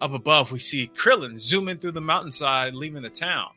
Up 0.00 0.12
above, 0.12 0.52
we 0.52 0.58
see 0.58 0.90
Krillin 0.94 1.38
zooming 1.38 1.78
through 1.78 1.92
the 1.92 2.00
mountainside, 2.00 2.74
leaving 2.74 3.02
the 3.02 3.10
town. 3.10 3.50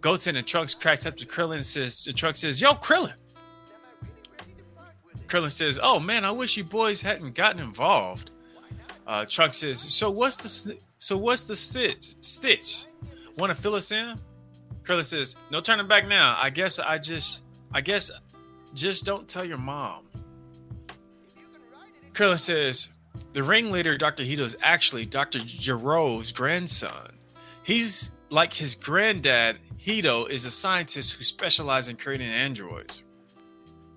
Goten 0.00 0.36
and 0.36 0.46
Trunks 0.46 0.74
cracked 0.74 1.06
up 1.06 1.16
to 1.16 1.26
Krillin 1.26 1.62
says, 1.62 2.06
and 2.06 2.16
Trunks 2.16 2.40
says, 2.40 2.60
Yo, 2.60 2.74
Krillin. 2.74 3.14
Krillin 5.26 5.50
says, 5.50 5.78
Oh 5.82 5.98
man, 6.00 6.24
I 6.24 6.30
wish 6.30 6.56
you 6.56 6.64
boys 6.64 7.00
hadn't 7.00 7.34
gotten 7.34 7.60
involved. 7.60 8.30
Uh, 9.06 9.24
Trunks 9.28 9.58
says, 9.58 9.80
So 9.80 10.10
what's 10.10 10.36
the 10.36 10.48
sn- 10.48 10.78
so 10.98 11.16
what's 11.16 11.44
the 11.44 11.56
stitch? 11.56 12.14
Stitch. 12.20 12.86
Want 13.36 13.54
to 13.54 13.60
fill 13.60 13.74
us 13.74 13.92
in? 13.92 14.18
Krillin 14.82 15.04
says, 15.04 15.36
No 15.50 15.60
turning 15.60 15.88
back 15.88 16.08
now. 16.08 16.36
I 16.40 16.50
guess 16.50 16.78
I 16.78 16.98
just 16.98 17.42
I 17.72 17.80
guess 17.80 18.10
just 18.74 19.04
don't 19.04 19.28
tell 19.28 19.44
your 19.44 19.58
mom. 19.58 20.04
Krillin 22.12 22.38
says, 22.38 22.88
the 23.32 23.42
ringleader, 23.42 23.96
Dr. 23.96 24.24
Hedo, 24.24 24.40
is 24.40 24.56
actually 24.60 25.06
Dr. 25.06 25.38
Gero's 25.38 26.32
grandson. 26.32 27.12
He's 27.62 28.10
like 28.30 28.52
his 28.52 28.74
granddad, 28.74 29.58
Hedo, 29.78 30.28
is 30.28 30.44
a 30.44 30.50
scientist 30.50 31.14
who 31.14 31.24
specializes 31.24 31.88
in 31.88 31.96
creating 31.96 32.28
androids. 32.28 33.02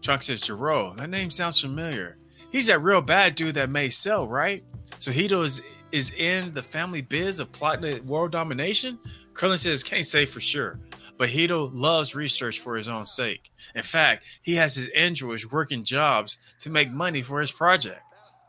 Trunks 0.02 0.28
says, 0.28 0.41
Gero, 0.41 0.94
that 0.94 1.10
name 1.10 1.30
sounds 1.30 1.60
familiar. 1.60 2.17
He's 2.52 2.67
that 2.67 2.82
real 2.82 3.02
bad 3.02 3.36
dude 3.36 3.56
that 3.56 3.70
may 3.70 3.89
sell, 3.89 4.28
right? 4.28 4.63
So 5.00 5.12
Hedo 5.12 5.44
is, 5.44 5.62
is 5.91 6.12
in 6.12 6.54
the 6.54 6.63
family 6.63 7.02
biz 7.02 7.39
of 7.39 7.52
plotting 7.52 8.06
world 8.06 8.32
domination? 8.32 9.00
Krillin 9.34 9.58
says, 9.58 9.84
can't 9.84 10.06
say 10.06 10.26
for 10.26 10.39
sure. 10.39 10.80
But 11.17 11.30
Hedo 11.30 11.70
loves 11.74 12.15
research 12.15 12.60
for 12.60 12.76
his 12.76 12.88
own 12.88 13.06
sake. 13.06 13.52
In 13.76 13.84
fact, 13.84 14.24
he 14.41 14.56
has 14.56 14.76
his 14.76 14.89
androids 14.96 15.50
working 15.50 15.84
jobs 15.84 16.38
to 16.60 16.70
make 16.70 16.91
money 16.91 17.22
for 17.22 17.39
his 17.39 17.52
project. 17.52 18.02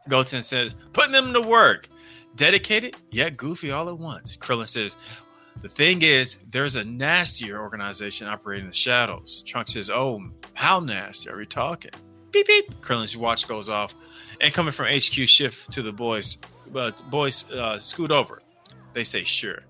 Goten 0.09 0.42
says, 0.42 0.75
putting 0.92 1.12
them 1.12 1.33
to 1.33 1.40
work. 1.40 1.88
Dedicated, 2.35 2.97
yet 3.11 3.37
goofy 3.37 3.71
all 3.71 3.90
at 3.90 3.99
once. 3.99 4.37
Krillin 4.38 4.66
says, 4.66 4.97
the 5.60 5.68
thing 5.68 6.02
is, 6.02 6.38
there's 6.50 6.76
a 6.76 6.84
nastier 6.84 7.60
organization 7.60 8.26
operating 8.26 8.64
in 8.64 8.70
the 8.70 8.76
shadows. 8.76 9.42
Trunks 9.46 9.74
says, 9.74 9.90
oh, 9.90 10.20
how 10.54 10.80
nasty 10.80 11.30
are 11.30 11.36
we 11.36 11.46
talking? 11.46 11.92
Beep, 12.32 12.46
beep. 12.46 12.80
Krillin's 12.80 13.16
watch 13.16 13.46
goes 13.46 13.68
off. 13.68 13.94
And 14.40 14.52
coming 14.52 14.72
from 14.72 14.86
HQ 14.86 15.28
shift 15.28 15.70
to 15.72 15.82
the 15.82 15.92
boys, 15.92 16.38
uh, 16.74 16.90
boys 17.10 17.50
uh, 17.50 17.78
scoot 17.78 18.10
over. 18.10 18.40
They 18.92 19.04
say, 19.04 19.24
sure. 19.24 19.60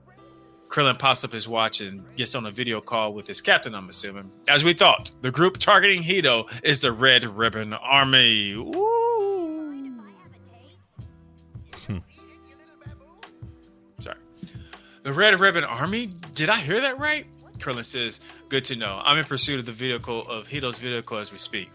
Krillin 0.68 0.98
pops 0.98 1.22
up 1.22 1.32
his 1.32 1.46
watch 1.46 1.82
and 1.82 2.02
gets 2.16 2.34
on 2.34 2.46
a 2.46 2.50
video 2.50 2.80
call 2.80 3.12
with 3.12 3.26
his 3.26 3.42
captain, 3.42 3.74
I'm 3.74 3.90
assuming. 3.90 4.30
As 4.48 4.64
we 4.64 4.72
thought, 4.72 5.10
the 5.20 5.30
group 5.30 5.58
targeting 5.58 6.02
Hedo 6.02 6.50
is 6.64 6.80
the 6.80 6.92
Red 6.92 7.24
Ribbon 7.24 7.74
Army. 7.74 8.54
The 15.02 15.12
Red 15.12 15.38
Ribbon 15.40 15.64
Army? 15.64 16.10
Did 16.34 16.48
I 16.48 16.58
hear 16.58 16.80
that 16.80 16.98
right? 16.98 17.26
Krillin 17.58 17.84
says, 17.84 18.20
Good 18.48 18.64
to 18.66 18.76
know. 18.76 19.00
I'm 19.04 19.18
in 19.18 19.24
pursuit 19.24 19.58
of 19.58 19.66
the 19.66 19.72
vehicle 19.72 20.28
of 20.28 20.46
Hedo's 20.46 20.78
vehicle 20.78 21.18
as 21.18 21.32
we 21.32 21.38
speak. 21.38 21.70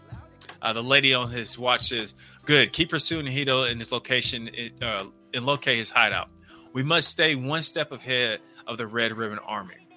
Uh, 0.62 0.72
the 0.72 0.82
lady 0.82 1.12
on 1.12 1.30
his 1.30 1.58
watch 1.58 1.88
says, 1.88 2.14
Good. 2.44 2.72
Keep 2.72 2.90
pursuing 2.90 3.26
Hedo 3.26 3.70
in 3.70 3.78
his 3.78 3.92
location 3.92 4.48
uh, 4.80 5.04
and 5.34 5.44
locate 5.44 5.76
his 5.76 5.90
hideout. 5.90 6.30
We 6.72 6.82
must 6.82 7.08
stay 7.08 7.34
one 7.34 7.62
step 7.62 7.92
ahead 7.92 8.40
of 8.66 8.78
the 8.78 8.86
Red 8.86 9.12
Ribbon 9.12 9.38
Army. 9.40 9.88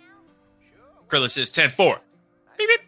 Krillin 1.08 1.30
says 1.30 1.50
10 1.52 1.70
4. 1.70 2.02
Beep, 2.58 2.68
beep. 2.68 2.82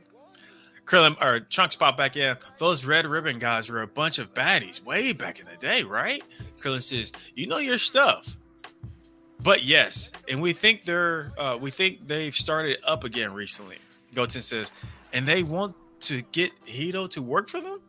Krillin 0.85 1.21
or 1.21 1.39
Trunks 1.39 1.77
pop 1.77 1.97
back 1.97 2.17
in. 2.17 2.35
Those 2.57 2.83
Red 2.83 3.05
Ribbon 3.05 3.39
guys 3.39 3.69
were 3.69 3.81
a 3.81 3.87
bunch 3.87 4.19
of 4.19 4.33
baddies 4.33 4.83
way 4.83 5.13
back 5.13 5.39
in 5.39 5.45
the 5.45 5.55
day, 5.55 5.83
right? 5.83 6.21
Krillin 6.61 6.81
says, 6.81 7.13
You 7.33 7.47
know 7.47 7.57
your 7.59 7.77
stuff. 7.77 8.35
But 9.43 9.63
yes, 9.63 10.09
and 10.29 10.41
we 10.41 10.53
think 10.53 10.85
they're 10.85 11.33
uh, 11.37 11.57
we 11.59 11.69
think 11.69 12.07
they've 12.07 12.33
started 12.33 12.77
up 12.85 13.03
again 13.03 13.33
recently. 13.33 13.77
Goten 14.15 14.41
says, 14.41 14.71
and 15.11 15.27
they 15.27 15.43
want 15.43 15.75
to 16.01 16.21
get 16.31 16.51
Hedo 16.65 17.09
to 17.09 17.21
work 17.21 17.49
for 17.49 17.59
them? 17.59 17.79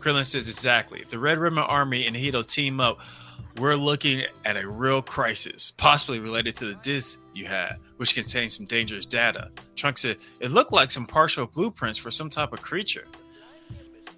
Krillin 0.00 0.24
says 0.24 0.48
exactly. 0.48 1.00
If 1.00 1.10
the 1.10 1.18
Red 1.18 1.38
Ribbon 1.38 1.58
Army 1.58 2.06
and 2.06 2.14
Hedo 2.14 2.46
team 2.46 2.80
up, 2.80 2.98
we're 3.58 3.74
looking 3.74 4.22
at 4.44 4.56
a 4.56 4.68
real 4.68 5.02
crisis, 5.02 5.72
possibly 5.76 6.20
related 6.20 6.54
to 6.56 6.66
the 6.66 6.74
disc 6.74 7.18
you 7.34 7.46
had, 7.46 7.76
which 7.96 8.14
contains 8.14 8.56
some 8.56 8.66
dangerous 8.66 9.06
data. 9.06 9.50
Trunks 9.74 10.02
said 10.02 10.18
it 10.40 10.50
looked 10.50 10.72
like 10.72 10.90
some 10.90 11.06
partial 11.06 11.46
blueprints 11.46 11.98
for 11.98 12.10
some 12.10 12.30
type 12.30 12.52
of 12.52 12.62
creature. 12.62 13.06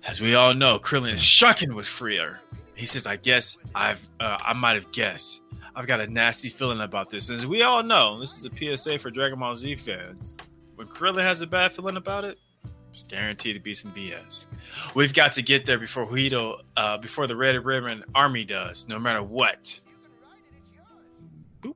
As 0.07 0.21
we 0.21 0.35
all 0.35 0.55
know, 0.55 0.79
Krillin 0.79 1.15
is 1.15 1.23
shucking 1.23 1.75
with 1.75 1.87
Freer. 1.87 2.41
He 2.79 2.87
says, 2.87 3.07
"I 3.07 3.17
guess 3.17 3.59
I've 3.75 4.09
uh, 4.21 4.39
I 4.41 4.53
might 4.53 4.77
have 4.77 4.91
guessed. 4.93 5.43
I've 5.75 5.87
got 5.87 6.01
a 6.01 6.07
nasty 6.07 6.49
feeling 6.49 6.81
about 6.81 7.11
this." 7.11 7.29
As 7.29 7.45
we 7.45 7.63
all 7.63 7.83
know, 7.83 8.19
this 8.19 8.39
is 8.39 8.45
a 8.45 8.77
PSA 8.77 8.99
for 9.01 9.11
Dragon 9.11 9.39
Ball 9.39 9.57
Z 9.57 9.77
fans. 9.77 10.35
When 10.77 10.87
Krillin 10.87 11.25
has 11.25 11.43
a 11.43 11.47
bad 11.47 11.73
feeling 11.73 11.97
about 11.97 12.25
it, 12.25 12.39
it's 12.91 13.03
guaranteed 13.03 13.57
to 13.57 13.61
be 13.61 13.75
some 13.75 13.93
BS. 13.93 14.47
We've 14.95 15.13
got 15.13 15.33
to 15.33 15.43
get 15.43 15.67
there 15.67 15.79
before 15.79 16.07
Hedo, 16.07 16.61
uh, 16.77 16.99
before 16.99 17.27
the 17.27 17.37
Red 17.37 17.57
Ribbon 17.65 18.05
Army 18.15 18.45
does, 18.45 18.87
no 18.89 18.99
matter 18.99 19.23
what. 19.23 19.81
Boop. 21.61 21.75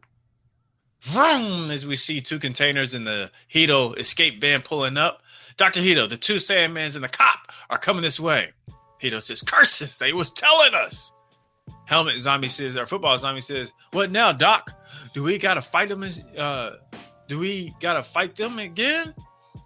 Vroom, 1.01 1.71
as 1.71 1.85
we 1.85 1.97
see 1.97 2.21
two 2.21 2.39
containers 2.39 2.95
in 2.95 3.05
the 3.05 3.31
Hedo 3.53 3.99
escape 3.99 4.41
van 4.41 4.63
pulling 4.63 4.97
up. 4.97 5.23
Dr. 5.57 5.81
Hedo, 5.81 6.09
the 6.09 6.17
two 6.17 6.37
Saiyamans 6.37 6.95
and 6.95 7.05
the 7.05 7.09
cop 7.09 7.53
are 7.69 7.79
coming 7.79 8.03
this 8.03 8.19
way. 8.19 8.53
Hedo 9.03 9.21
says, 9.21 9.43
Curses, 9.43 9.97
they 9.97 10.13
was 10.13 10.31
telling 10.31 10.75
us. 10.75 11.13
Helmet 11.87 12.19
Zombie 12.21 12.49
says, 12.49 12.77
our 12.77 12.87
football 12.87 13.19
zombie 13.19 13.41
says, 13.41 13.73
What 13.91 14.11
now, 14.11 14.33
Doc? 14.33 14.73
Do 15.15 15.23
we 15.23 15.39
gotta 15.39 15.63
fight 15.63 15.89
them? 15.89 16.05
Uh, 16.37 16.71
do 17.29 17.39
we 17.39 17.75
gotta 17.81 18.03
fight 18.03 18.37
them 18.37 18.59
again? 18.59 19.15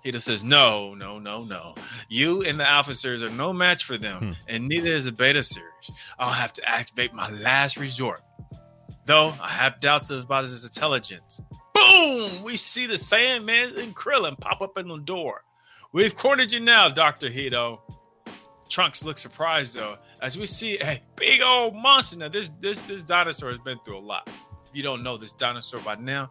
Hedo 0.05 0.21
says, 0.21 0.43
No, 0.43 0.95
no, 0.95 1.19
no, 1.19 1.45
no. 1.45 1.75
You 2.09 2.43
and 2.43 2.59
the 2.59 2.67
officers 2.67 3.23
are 3.23 3.31
no 3.31 3.53
match 3.53 3.85
for 3.85 3.99
them, 3.99 4.19
hmm. 4.19 4.33
and 4.49 4.69
neither 4.69 4.93
is 4.93 5.05
the 5.05 5.13
beta 5.13 5.43
series. 5.43 5.91
I'll 6.19 6.33
have 6.33 6.53
to 6.55 6.69
activate 6.69 7.13
my 7.13 7.31
last 7.31 7.77
resort. 7.77 8.23
Though 9.05 9.35
I 9.41 9.51
have 9.51 9.81
doubts 9.81 10.11
about 10.11 10.45
his 10.45 10.65
intelligence. 10.65 11.41
Boom! 11.75 12.43
We 12.43 12.57
see 12.57 12.87
the 12.87 12.95
Saiyaman 12.95 13.79
and 13.79 13.95
Krillin 13.95 14.39
pop 14.41 14.63
up 14.63 14.79
in 14.79 14.89
the 14.89 14.97
door. 14.97 15.43
We've 15.93 16.17
cornered 16.17 16.53
you 16.53 16.61
now, 16.61 16.89
Dr. 16.89 17.29
Hedo. 17.29 17.81
Trunks 18.69 19.05
looks 19.05 19.23
surprised 19.23 19.75
though, 19.77 19.97
as 20.21 20.37
we 20.37 20.47
see 20.47 20.79
a 20.79 21.01
big 21.17 21.41
old 21.43 21.75
monster. 21.75 22.17
Now, 22.17 22.29
this 22.29 22.51
this 22.61 22.83
this 22.83 23.03
dinosaur 23.03 23.51
has 23.51 23.59
been 23.59 23.79
through 23.85 23.99
a 23.99 24.01
lot. 24.01 24.29
If 24.67 24.75
you 24.75 24.83
don't 24.83 25.03
know 25.03 25.17
this 25.17 25.33
dinosaur 25.33 25.81
by 25.81 25.95
now, 25.97 26.31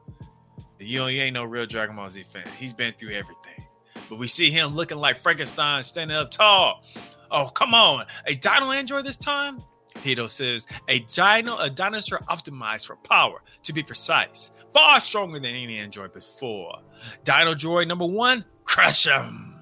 you, 0.79 1.05
you 1.05 1.21
ain't 1.21 1.33
no 1.33 1.45
real 1.45 1.65
Dragon 1.65 1.95
Ball 1.95 2.09
Z 2.09 2.23
fan. 2.23 2.47
He's 2.57 2.73
been 2.73 2.93
through 2.93 3.11
everything. 3.11 3.65
But 4.09 4.19
we 4.19 4.27
see 4.27 4.51
him 4.51 4.75
looking 4.75 4.97
like 4.97 5.17
Frankenstein 5.17 5.83
standing 5.83 6.15
up 6.15 6.31
tall. 6.31 6.83
Oh, 7.31 7.47
come 7.47 7.73
on. 7.73 8.05
A 8.27 8.35
dino 8.35 8.71
android 8.71 9.05
this 9.05 9.17
time? 9.17 9.63
Hedo 9.95 10.29
says, 10.29 10.67
a 10.89 10.99
dino, 10.99 11.57
a 11.57 11.69
dinosaur 11.69 12.19
optimized 12.29 12.85
for 12.85 12.97
power, 12.97 13.41
to 13.63 13.73
be 13.73 13.81
precise. 13.81 14.51
Far 14.71 14.99
stronger 14.99 15.39
than 15.39 15.55
any 15.55 15.77
android 15.77 16.11
before. 16.11 16.79
Dino 17.23 17.55
droid 17.55 17.87
number 17.87 18.05
one, 18.05 18.45
crush 18.65 19.07
him. 19.07 19.54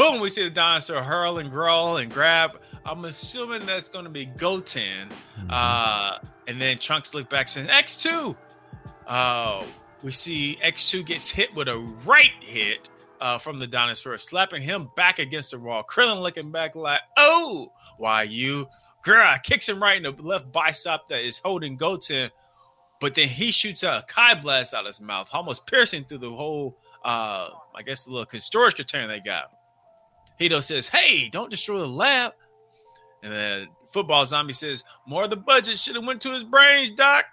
Boom, 0.00 0.18
we 0.18 0.30
see 0.30 0.44
the 0.44 0.48
dinosaur 0.48 1.02
hurl 1.02 1.36
and 1.36 1.50
growl 1.50 1.98
and 1.98 2.10
grab. 2.10 2.58
I'm 2.86 3.04
assuming 3.04 3.66
that's 3.66 3.90
going 3.90 4.06
to 4.06 4.10
be 4.10 4.24
Goten. 4.24 5.10
Mm-hmm. 5.38 5.50
Uh, 5.50 6.16
and 6.46 6.58
then 6.58 6.78
Trunks 6.78 7.12
look 7.12 7.28
back 7.28 7.50
saying, 7.50 7.66
X2. 7.66 8.34
Uh, 9.06 9.62
we 10.02 10.10
see 10.10 10.58
X2 10.64 11.04
gets 11.04 11.28
hit 11.28 11.54
with 11.54 11.68
a 11.68 11.76
right 12.06 12.32
hit 12.40 12.88
uh, 13.20 13.36
from 13.36 13.58
the 13.58 13.66
dinosaur, 13.66 14.16
slapping 14.16 14.62
him 14.62 14.88
back 14.96 15.18
against 15.18 15.50
the 15.50 15.58
wall. 15.58 15.84
Krillin 15.84 16.22
looking 16.22 16.50
back 16.50 16.74
like, 16.74 17.02
oh, 17.18 17.70
why 17.98 18.22
you? 18.22 18.70
Girl, 19.02 19.34
kicks 19.42 19.68
him 19.68 19.82
right 19.82 19.98
in 19.98 20.02
the 20.02 20.22
left 20.22 20.50
bicep 20.50 21.08
that 21.10 21.20
is 21.20 21.42
holding 21.44 21.76
Goten. 21.76 22.30
But 23.02 23.14
then 23.14 23.28
he 23.28 23.50
shoots 23.50 23.82
a 23.82 24.02
Kai 24.08 24.32
blast 24.36 24.72
out 24.72 24.86
of 24.86 24.86
his 24.86 25.00
mouth, 25.02 25.28
almost 25.34 25.66
piercing 25.66 26.04
through 26.04 26.18
the 26.18 26.30
whole, 26.30 26.78
uh, 27.04 27.50
I 27.74 27.82
guess, 27.84 28.04
the 28.04 28.12
little 28.12 28.40
storage 28.40 28.76
container 28.76 29.06
they 29.06 29.20
got. 29.20 29.50
Hedo 30.40 30.62
says, 30.62 30.88
"Hey, 30.88 31.28
don't 31.28 31.50
destroy 31.50 31.78
the 31.78 31.86
lab." 31.86 32.32
And 33.22 33.32
then 33.32 33.68
football 33.92 34.24
zombie 34.24 34.54
says, 34.54 34.82
"More 35.06 35.24
of 35.24 35.30
the 35.30 35.36
budget 35.36 35.78
should 35.78 35.96
have 35.96 36.06
went 36.06 36.22
to 36.22 36.32
his 36.32 36.44
brains, 36.44 36.90
Doc." 36.92 37.26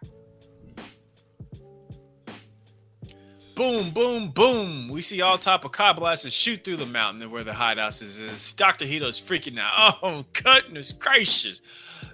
Boom, 3.55 3.89
boom, 3.89 4.29
boom. 4.29 4.87
We 4.87 5.01
see 5.01 5.21
all 5.21 5.39
type 5.39 5.65
of 5.65 5.71
car 5.71 5.91
blasters 5.91 6.31
shoot 6.31 6.63
through 6.63 6.75
the 6.75 6.85
mountain 6.85 7.31
where 7.31 7.43
the 7.43 7.55
hideout 7.55 7.99
is. 8.03 8.19
is. 8.19 8.53
Dr. 8.53 8.85
Hedo's 8.85 9.19
freaking 9.19 9.57
out. 9.57 9.97
Oh, 10.03 10.25
goodness 10.33 10.91
gracious. 10.91 11.61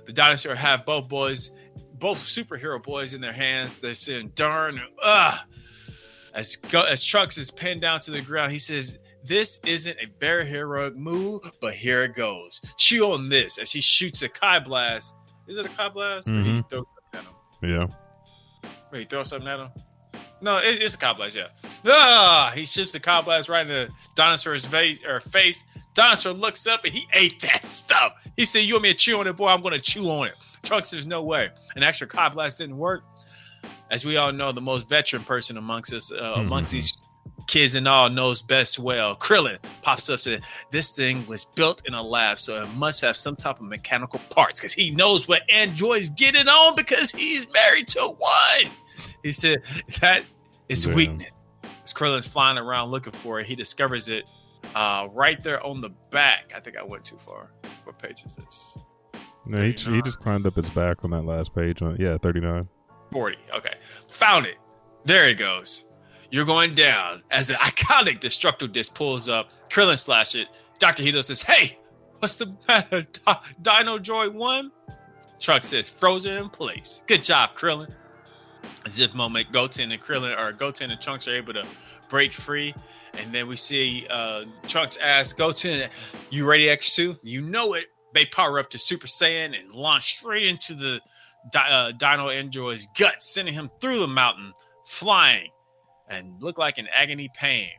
The 0.05 0.13
dinosaur 0.13 0.55
have 0.55 0.85
both 0.85 1.09
boys, 1.09 1.51
both 1.95 2.19
superhero 2.19 2.81
boys 2.81 3.13
in 3.13 3.19
their 3.19 3.33
hands. 3.33 3.81
They're 3.81 3.93
saying, 3.93 4.31
darn, 4.35 4.79
ugh. 5.01 5.39
As, 6.33 6.57
as 6.73 7.03
Trunks 7.03 7.37
is 7.37 7.51
pinned 7.51 7.81
down 7.81 7.99
to 8.01 8.11
the 8.11 8.21
ground, 8.21 8.53
he 8.53 8.57
says, 8.57 8.97
this 9.25 9.59
isn't 9.65 9.97
a 9.99 10.07
very 10.19 10.45
heroic 10.45 10.95
move, 10.95 11.41
but 11.61 11.73
here 11.73 12.03
it 12.03 12.13
goes. 12.13 12.61
Chew 12.77 13.11
on 13.11 13.29
this 13.29 13.57
as 13.57 13.71
he 13.71 13.81
shoots 13.81 14.21
a 14.21 14.29
Kai 14.29 14.59
blast. 14.59 15.15
Is 15.47 15.57
it 15.57 15.65
a 15.65 15.69
Kai 15.69 15.89
blast? 15.89 16.27
Mm-hmm. 16.27 16.59
Or 16.59 16.63
throw 16.63 16.85
something 17.11 17.13
at 17.13 17.23
him? 17.23 17.69
Yeah. 17.69 18.69
Wait, 18.91 18.99
he 18.99 19.05
throw 19.05 19.23
something 19.23 19.47
at 19.47 19.59
him? 19.59 19.69
No, 20.41 20.57
it, 20.57 20.81
it's 20.81 20.95
a 20.95 20.97
Kai 20.97 21.13
blast, 21.13 21.35
yeah. 21.35 21.47
Ah, 21.85 22.51
he 22.53 22.65
shoots 22.65 22.91
the 22.91 22.99
Kai 22.99 23.21
blast 23.21 23.47
right 23.47 23.61
in 23.61 23.67
the 23.69 23.89
dinosaur's 24.15 24.65
face, 24.65 24.99
or 25.07 25.21
face. 25.21 25.63
Dinosaur 25.93 26.33
looks 26.33 26.67
up 26.67 26.83
and 26.83 26.93
he 26.93 27.07
ate 27.13 27.41
that 27.41 27.63
stuff. 27.63 28.13
He 28.35 28.45
said, 28.45 28.59
You 28.59 28.73
want 28.73 28.83
me 28.83 28.89
to 28.89 28.95
chew 28.95 29.19
on 29.19 29.27
it, 29.27 29.37
boy? 29.37 29.47
I'm 29.47 29.61
going 29.61 29.73
to 29.73 29.81
chew 29.81 30.09
on 30.09 30.27
it. 30.27 30.35
Trunks, 30.63 30.91
there's 30.91 31.05
no 31.05 31.23
way. 31.23 31.49
An 31.75 31.83
extra 31.83 32.07
Kai 32.07 32.29
blast 32.29 32.57
didn't 32.57 32.77
work. 32.77 33.03
As 33.89 34.03
we 34.03 34.17
all 34.17 34.31
know, 34.33 34.51
the 34.51 34.61
most 34.61 34.89
veteran 34.89 35.23
person 35.23 35.57
amongst 35.57 35.93
us, 35.93 36.11
uh, 36.11 36.15
mm-hmm. 36.15 36.41
amongst 36.41 36.71
these 36.71 36.97
kids 37.47 37.75
and 37.75 37.87
all 37.87 38.09
knows 38.09 38.41
best 38.41 38.79
well. 38.79 39.15
Krillin 39.15 39.57
pops 39.81 40.09
up 40.09 40.19
to 40.21 40.39
this 40.71 40.95
thing 40.95 41.25
was 41.27 41.45
built 41.45 41.81
in 41.85 41.93
a 41.93 42.01
lab, 42.01 42.39
so 42.39 42.63
it 42.63 42.67
must 42.75 43.01
have 43.01 43.15
some 43.15 43.35
type 43.35 43.59
of 43.59 43.65
mechanical 43.65 44.19
parts 44.29 44.59
because 44.59 44.73
he 44.73 44.91
knows 44.91 45.27
what 45.27 45.41
androids 45.49 46.09
get 46.09 46.35
it 46.35 46.47
on 46.47 46.75
because 46.75 47.11
he's 47.11 47.51
married 47.51 47.87
to 47.89 48.01
one. 48.01 48.71
He 49.23 49.31
said 49.31 49.61
that 49.99 50.23
is 50.69 50.85
yeah. 50.85 50.93
weakness. 50.93 51.29
As 51.83 51.93
Krillin's 51.93 52.27
flying 52.27 52.57
around 52.57 52.91
looking 52.91 53.13
for 53.13 53.39
it, 53.39 53.47
he 53.47 53.55
discovers 53.55 54.07
it 54.07 54.29
uh, 54.75 55.07
right 55.11 55.41
there 55.43 55.63
on 55.65 55.81
the 55.81 55.89
back. 56.11 56.53
I 56.55 56.59
think 56.59 56.77
I 56.77 56.83
went 56.83 57.03
too 57.03 57.17
far. 57.17 57.51
What 57.83 57.99
page 57.99 58.23
is 58.25 58.35
this? 58.35 58.77
No, 59.47 59.61
he, 59.61 59.71
he 59.71 60.01
just 60.01 60.19
climbed 60.19 60.45
up 60.45 60.55
his 60.55 60.69
back 60.69 61.03
on 61.03 61.11
that 61.11 61.23
last 61.23 61.53
page. 61.53 61.81
On 61.81 61.97
yeah, 61.99 62.17
thirty 62.17 62.39
nine. 62.39 62.67
Forty. 63.11 63.37
Okay, 63.53 63.73
found 64.07 64.45
it. 64.45 64.57
There 65.05 65.27
it 65.27 65.35
goes. 65.35 65.85
You're 66.33 66.45
going 66.45 66.73
down. 66.73 67.21
As 67.29 67.51
an 67.51 67.57
iconic 67.57 68.19
destructive 68.19 68.73
disc 68.73 68.95
pulls 68.95 69.29
up, 69.29 69.51
Krillin 69.69 69.99
slash 69.99 70.33
it. 70.33 70.47
Dr. 70.79 71.03
Hedo 71.03 71.23
says, 71.23 71.43
Hey, 71.43 71.77
what's 72.17 72.37
the 72.37 72.57
matter? 72.67 73.05
Dino 73.61 73.99
Droid 73.99 74.33
1? 74.33 74.71
Truck 75.39 75.63
says, 75.63 75.91
Frozen 75.91 76.35
in 76.37 76.49
place. 76.49 77.03
Good 77.05 77.23
job, 77.23 77.51
Krillin. 77.55 77.93
As 78.83 78.99
if 78.99 79.13
moment, 79.13 79.51
Goten 79.51 79.91
and 79.91 80.01
Krillin 80.01 80.35
or 80.35 80.51
Goten 80.53 80.89
and 80.89 80.99
Trunks 80.99 81.27
are 81.27 81.35
able 81.35 81.53
to 81.53 81.67
break 82.09 82.33
free. 82.33 82.73
And 83.13 83.31
then 83.31 83.47
we 83.47 83.55
see 83.55 84.07
uh, 84.09 84.45
Trunks 84.67 84.97
ask 84.97 85.37
Goten, 85.37 85.87
You 86.31 86.49
ready, 86.49 86.65
X2? 86.65 87.19
You 87.21 87.41
know 87.41 87.75
it. 87.75 87.85
They 88.15 88.25
power 88.25 88.57
up 88.57 88.71
to 88.71 88.79
Super 88.79 89.05
Saiyan 89.05 89.55
and 89.55 89.71
launch 89.71 90.17
straight 90.17 90.47
into 90.47 90.73
the 90.73 90.99
uh, 91.55 91.91
Dino 91.91 92.29
Android's 92.29 92.87
gut, 92.97 93.21
sending 93.21 93.53
him 93.53 93.69
through 93.79 93.99
the 93.99 94.07
mountain, 94.07 94.51
flying 94.87 95.49
and 96.07 96.41
look 96.41 96.57
like 96.57 96.77
an 96.77 96.87
agony 96.93 97.29
pain. 97.35 97.69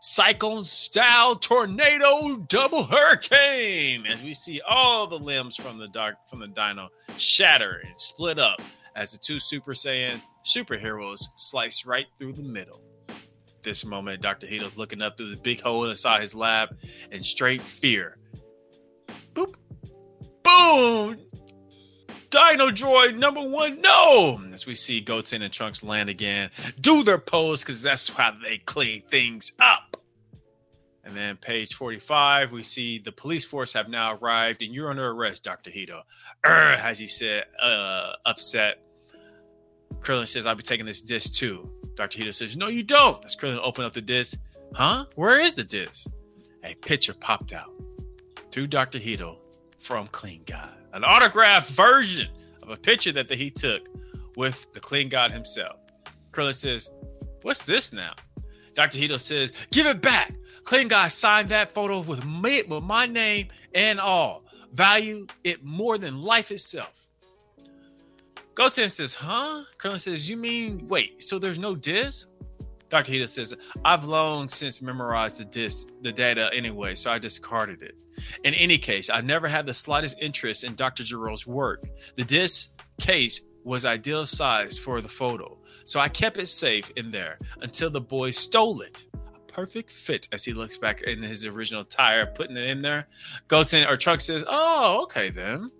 Cyclone 0.00 0.62
style 0.62 1.34
tornado 1.34 2.36
double 2.48 2.84
hurricane 2.84 4.06
as 4.06 4.22
we 4.22 4.32
see 4.32 4.60
all 4.60 5.08
the 5.08 5.18
limbs 5.18 5.56
from 5.56 5.78
the 5.78 5.88
dark 5.88 6.14
from 6.30 6.38
the 6.38 6.46
dino 6.46 6.88
shatter 7.16 7.82
and 7.84 8.00
split 8.00 8.38
up 8.38 8.60
as 8.94 9.12
the 9.12 9.18
two 9.18 9.40
Super 9.40 9.72
Saiyan 9.72 10.20
superheroes 10.44 11.24
slice 11.34 11.84
right 11.84 12.06
through 12.16 12.34
the 12.34 12.42
middle. 12.42 12.80
This 13.64 13.84
moment, 13.84 14.22
Dr. 14.22 14.46
Hedo's 14.46 14.78
looking 14.78 15.02
up 15.02 15.16
through 15.16 15.30
the 15.30 15.36
big 15.36 15.60
hole 15.60 15.84
inside 15.84 16.22
his 16.22 16.34
lab 16.34 16.76
in 17.10 17.22
straight 17.22 17.62
fear. 17.62 18.18
Boop. 19.34 19.54
Boom! 20.44 21.18
Dino 22.30 22.68
Droid 22.68 23.16
number 23.16 23.42
one, 23.42 23.80
no! 23.80 24.40
As 24.52 24.66
we 24.66 24.74
see 24.74 25.00
Goten 25.00 25.42
and 25.42 25.52
Trunks 25.52 25.82
land 25.82 26.10
again, 26.10 26.50
do 26.80 27.02
their 27.02 27.18
pose 27.18 27.62
because 27.62 27.82
that's 27.82 28.08
how 28.08 28.32
they 28.42 28.58
clean 28.58 29.02
things 29.10 29.52
up. 29.58 29.96
And 31.04 31.16
then 31.16 31.38
page 31.38 31.72
45, 31.72 32.52
we 32.52 32.62
see 32.62 32.98
the 32.98 33.12
police 33.12 33.44
force 33.44 33.72
have 33.72 33.88
now 33.88 34.14
arrived 34.14 34.60
and 34.60 34.74
you're 34.74 34.90
under 34.90 35.08
arrest, 35.08 35.42
Dr. 35.42 35.70
Hedo. 35.70 36.02
Urgh, 36.44 36.78
as 36.80 36.98
he 36.98 37.06
said, 37.06 37.44
uh, 37.62 38.12
upset. 38.26 38.82
Krillin 40.00 40.28
says, 40.28 40.44
I'll 40.44 40.54
be 40.54 40.62
taking 40.62 40.84
this 40.84 41.00
disc 41.00 41.32
too. 41.32 41.70
Dr. 41.94 42.18
Hedo 42.18 42.34
says, 42.34 42.58
No, 42.58 42.68
you 42.68 42.82
don't. 42.82 43.24
As 43.24 43.34
Krillin 43.34 43.58
open 43.62 43.86
up 43.86 43.94
the 43.94 44.02
disc, 44.02 44.38
huh? 44.74 45.06
Where 45.14 45.40
is 45.40 45.54
the 45.54 45.64
disc? 45.64 46.08
A 46.62 46.74
picture 46.74 47.14
popped 47.14 47.54
out 47.54 47.72
to 48.50 48.66
Dr. 48.66 48.98
Hedo 48.98 49.38
from 49.78 50.08
Clean 50.08 50.42
God 50.46 50.77
an 50.92 51.04
autographed 51.04 51.70
version 51.70 52.28
of 52.62 52.70
a 52.70 52.76
picture 52.76 53.12
that 53.12 53.30
he 53.30 53.50
took 53.50 53.88
with 54.36 54.66
the 54.72 54.80
clean 54.80 55.08
god 55.08 55.32
himself. 55.32 55.76
Krillin 56.32 56.54
says, 56.54 56.90
What's 57.42 57.64
this 57.64 57.92
now? 57.92 58.14
Dr. 58.74 58.98
Hedo 58.98 59.18
says, 59.18 59.52
Give 59.70 59.86
it 59.86 60.00
back. 60.00 60.34
Clean 60.64 60.88
God 60.88 61.08
signed 61.08 61.48
that 61.48 61.70
photo 61.70 62.00
with, 62.00 62.24
me, 62.26 62.62
with 62.62 62.84
my 62.84 63.06
name 63.06 63.48
and 63.74 63.98
all. 63.98 64.44
Value 64.72 65.26
it 65.44 65.64
more 65.64 65.98
than 65.98 66.22
life 66.22 66.50
itself. 66.50 66.92
Goten 68.54 68.90
says, 68.90 69.14
Huh? 69.14 69.64
Krillin 69.78 70.00
says, 70.00 70.28
You 70.28 70.36
mean, 70.36 70.86
wait, 70.88 71.22
so 71.22 71.38
there's 71.38 71.58
no 71.58 71.74
disc? 71.74 72.28
Dr. 72.88 73.12
Hedo 73.12 73.28
says, 73.28 73.54
I've 73.84 74.04
long 74.04 74.48
since 74.48 74.80
memorized 74.80 75.38
the 75.38 75.44
disc, 75.44 75.88
the 76.02 76.12
data 76.12 76.50
anyway, 76.54 76.94
so 76.94 77.10
I 77.10 77.18
discarded 77.18 77.82
it. 77.82 78.02
In 78.44 78.54
any 78.54 78.78
case, 78.78 79.10
I 79.10 79.20
never 79.20 79.46
had 79.48 79.66
the 79.66 79.74
slightest 79.74 80.16
interest 80.20 80.64
in 80.64 80.74
Dr. 80.74 81.02
Gero's 81.02 81.46
work. 81.46 81.84
The 82.16 82.24
disc 82.24 82.70
case 82.98 83.42
was 83.64 83.84
ideal 83.84 84.24
size 84.24 84.78
for 84.78 85.00
the 85.00 85.08
photo, 85.08 85.58
so 85.84 86.00
I 86.00 86.08
kept 86.08 86.38
it 86.38 86.46
safe 86.46 86.90
in 86.96 87.10
there 87.10 87.38
until 87.60 87.90
the 87.90 88.00
boy 88.00 88.30
stole 88.30 88.80
it. 88.80 89.04
A 89.14 89.52
perfect 89.52 89.90
fit 89.90 90.26
as 90.32 90.44
he 90.44 90.54
looks 90.54 90.78
back 90.78 91.02
in 91.02 91.22
his 91.22 91.44
original 91.44 91.84
tire, 91.84 92.26
putting 92.26 92.56
it 92.56 92.68
in 92.70 92.80
there. 92.80 93.08
Goten 93.48 93.86
or 93.86 93.96
Trunk 93.98 94.20
says, 94.20 94.44
Oh, 94.48 95.02
okay 95.02 95.28
then. 95.28 95.70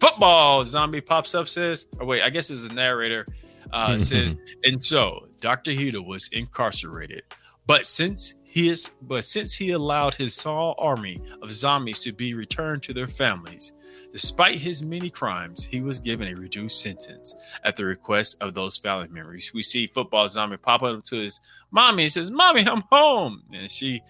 Football 0.00 0.66
zombie 0.66 1.00
pops 1.00 1.34
up, 1.34 1.48
says, 1.48 1.86
or 1.98 2.06
wait, 2.06 2.22
I 2.22 2.28
guess 2.28 2.50
it's 2.50 2.66
a 2.66 2.74
narrator. 2.74 3.26
Uh, 3.74 3.98
says, 3.98 4.36
and 4.62 4.82
so 4.82 5.26
Dr. 5.40 5.72
Hedo 5.72 6.06
was 6.06 6.28
incarcerated. 6.32 7.22
But 7.66 7.86
since 7.86 8.34
he 8.44 8.68
is 8.68 8.90
but 9.02 9.24
since 9.24 9.52
he 9.52 9.72
allowed 9.72 10.14
his 10.14 10.36
small 10.36 10.76
army 10.78 11.18
of 11.42 11.52
zombies 11.52 11.98
to 12.00 12.12
be 12.12 12.34
returned 12.34 12.84
to 12.84 12.92
their 12.92 13.08
families, 13.08 13.72
despite 14.12 14.60
his 14.60 14.82
many 14.82 15.10
crimes, 15.10 15.64
he 15.64 15.82
was 15.82 15.98
given 15.98 16.28
a 16.28 16.34
reduced 16.34 16.80
sentence 16.80 17.34
at 17.64 17.74
the 17.74 17.84
request 17.84 18.36
of 18.40 18.54
those 18.54 18.78
family 18.78 19.08
members. 19.08 19.50
We 19.52 19.64
see 19.64 19.88
football 19.88 20.28
zombie 20.28 20.56
pop 20.56 20.84
up 20.84 21.02
to 21.04 21.16
his 21.16 21.40
mommy 21.72 22.04
and 22.04 22.12
says, 22.12 22.30
Mommy, 22.30 22.64
I'm 22.66 22.84
home. 22.92 23.42
And 23.52 23.68
she 23.70 24.02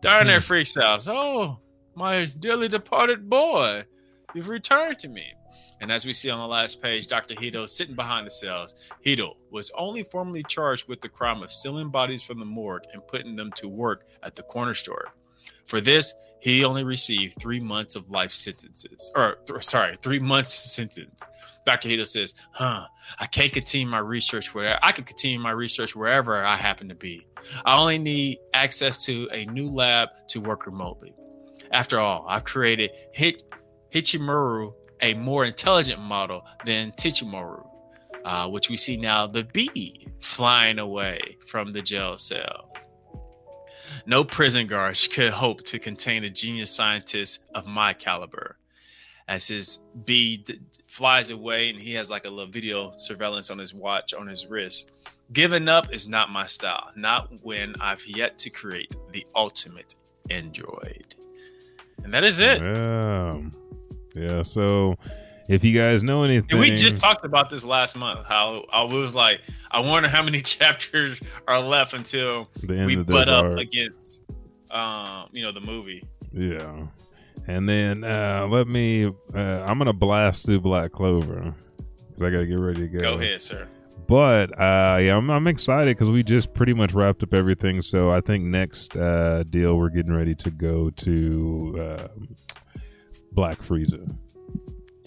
darn 0.00 0.28
near 0.28 0.40
freaks 0.40 0.76
out. 0.76 1.08
Oh, 1.08 1.58
my 1.96 2.26
dearly 2.26 2.68
departed 2.68 3.28
boy, 3.28 3.84
you've 4.32 4.48
returned 4.48 5.00
to 5.00 5.08
me. 5.08 5.32
And 5.80 5.92
as 5.92 6.04
we 6.04 6.12
see 6.12 6.30
on 6.30 6.38
the 6.38 6.46
last 6.46 6.82
page, 6.82 7.06
Dr. 7.06 7.34
Hedo 7.34 7.68
sitting 7.68 7.94
behind 7.94 8.26
the 8.26 8.30
cells. 8.30 8.74
Hedo 9.04 9.34
was 9.50 9.70
only 9.76 10.02
formally 10.02 10.42
charged 10.42 10.88
with 10.88 11.00
the 11.00 11.08
crime 11.08 11.42
of 11.42 11.52
stealing 11.52 11.90
bodies 11.90 12.22
from 12.22 12.38
the 12.38 12.44
morgue 12.44 12.84
and 12.92 13.06
putting 13.06 13.36
them 13.36 13.52
to 13.56 13.68
work 13.68 14.04
at 14.22 14.34
the 14.36 14.42
corner 14.42 14.74
store. 14.74 15.12
For 15.66 15.80
this, 15.80 16.14
he 16.40 16.64
only 16.64 16.84
received 16.84 17.34
three 17.40 17.60
months 17.60 17.96
of 17.96 18.10
life 18.10 18.32
sentences, 18.32 19.10
or 19.14 19.38
th- 19.46 19.62
sorry, 19.64 19.98
three 20.02 20.18
months 20.18 20.54
sentence. 20.74 21.22
Dr. 21.66 21.88
Hedo 21.88 22.06
says, 22.06 22.32
"Huh? 22.52 22.86
I 23.18 23.26
can't 23.26 23.52
continue 23.52 23.86
my 23.86 23.98
research 23.98 24.54
where 24.54 24.78
I 24.82 24.92
can 24.92 25.04
continue 25.04 25.38
my 25.38 25.50
research 25.50 25.94
wherever 25.94 26.42
I 26.42 26.56
happen 26.56 26.88
to 26.88 26.94
be. 26.94 27.26
I 27.64 27.76
only 27.76 27.98
need 27.98 28.38
access 28.54 29.04
to 29.06 29.28
a 29.32 29.44
new 29.46 29.68
lab 29.68 30.08
to 30.28 30.40
work 30.40 30.66
remotely. 30.66 31.14
After 31.70 31.98
all, 32.00 32.24
I've 32.28 32.44
created 32.44 32.92
Hit 33.12 33.42
Hichimuru 33.92 34.72
a 35.00 35.14
more 35.14 35.44
intelligent 35.44 36.00
model 36.00 36.44
than 36.64 36.92
Tichimoru, 36.92 37.66
uh, 38.24 38.48
which 38.48 38.68
we 38.68 38.76
see 38.76 38.96
now 38.96 39.26
the 39.26 39.44
bee 39.44 40.06
flying 40.20 40.78
away 40.78 41.36
from 41.46 41.72
the 41.72 41.82
jail 41.82 42.18
cell. 42.18 42.72
No 44.06 44.24
prison 44.24 44.66
guards 44.66 45.06
could 45.06 45.32
hope 45.32 45.64
to 45.66 45.78
contain 45.78 46.24
a 46.24 46.30
genius 46.30 46.74
scientist 46.74 47.40
of 47.54 47.66
my 47.66 47.92
caliber. 47.92 48.56
As 49.28 49.46
his 49.46 49.78
bee 50.04 50.38
d- 50.38 50.58
flies 50.86 51.28
away 51.28 51.68
and 51.68 51.78
he 51.78 51.92
has 51.94 52.10
like 52.10 52.24
a 52.24 52.30
little 52.30 52.50
video 52.50 52.94
surveillance 52.96 53.50
on 53.50 53.58
his 53.58 53.74
watch 53.74 54.14
on 54.14 54.26
his 54.26 54.46
wrist. 54.46 54.90
Giving 55.34 55.68
up 55.68 55.92
is 55.92 56.08
not 56.08 56.30
my 56.30 56.46
style, 56.46 56.90
not 56.96 57.28
when 57.42 57.74
I've 57.80 58.06
yet 58.06 58.38
to 58.38 58.50
create 58.50 58.94
the 59.12 59.26
ultimate 59.34 59.94
android. 60.30 61.14
And 62.02 62.14
that 62.14 62.24
is 62.24 62.40
it. 62.40 62.62
Yeah. 64.14 64.42
So 64.42 64.96
if 65.48 65.64
you 65.64 65.78
guys 65.78 66.02
know 66.02 66.22
anything, 66.22 66.50
And 66.50 66.60
we 66.60 66.74
just 66.74 67.00
talked 67.00 67.24
about 67.24 67.50
this 67.50 67.64
last 67.64 67.96
month. 67.96 68.26
How 68.26 68.64
I 68.72 68.82
was 68.82 69.14
like, 69.14 69.40
I 69.70 69.80
wonder 69.80 70.08
how 70.08 70.22
many 70.22 70.42
chapters 70.42 71.18
are 71.46 71.60
left 71.60 71.94
until 71.94 72.48
the 72.62 72.76
end 72.76 72.86
we 72.86 72.96
butt 72.96 73.28
up 73.28 73.58
against, 73.58 74.20
um, 74.70 75.28
you 75.32 75.42
know, 75.42 75.52
the 75.52 75.60
movie. 75.60 76.04
Yeah. 76.32 76.86
And 77.46 77.66
then 77.68 78.04
uh, 78.04 78.46
let 78.50 78.68
me. 78.68 79.06
Uh, 79.06 79.38
I'm 79.38 79.78
gonna 79.78 79.92
blast 79.92 80.44
through 80.44 80.60
Black 80.60 80.92
Clover 80.92 81.54
because 82.08 82.22
I 82.22 82.30
gotta 82.30 82.46
get 82.46 82.58
ready 82.58 82.80
to 82.80 82.88
go. 82.88 82.98
Go 82.98 83.14
ahead, 83.14 83.40
sir. 83.40 83.66
But 84.06 84.58
uh, 84.58 84.98
yeah, 85.00 85.16
I'm, 85.16 85.30
I'm 85.30 85.46
excited 85.46 85.96
because 85.96 86.10
we 86.10 86.22
just 86.22 86.52
pretty 86.54 86.74
much 86.74 86.92
wrapped 86.92 87.22
up 87.22 87.34
everything. 87.34 87.80
So 87.82 88.10
I 88.10 88.20
think 88.20 88.44
next 88.44 88.96
uh, 88.96 89.44
deal 89.44 89.76
we're 89.76 89.90
getting 89.90 90.14
ready 90.14 90.34
to 90.34 90.50
go 90.50 90.90
to 90.90 91.78
uh, 91.80 92.08
Black 93.32 93.58
Frieza. 93.62 94.14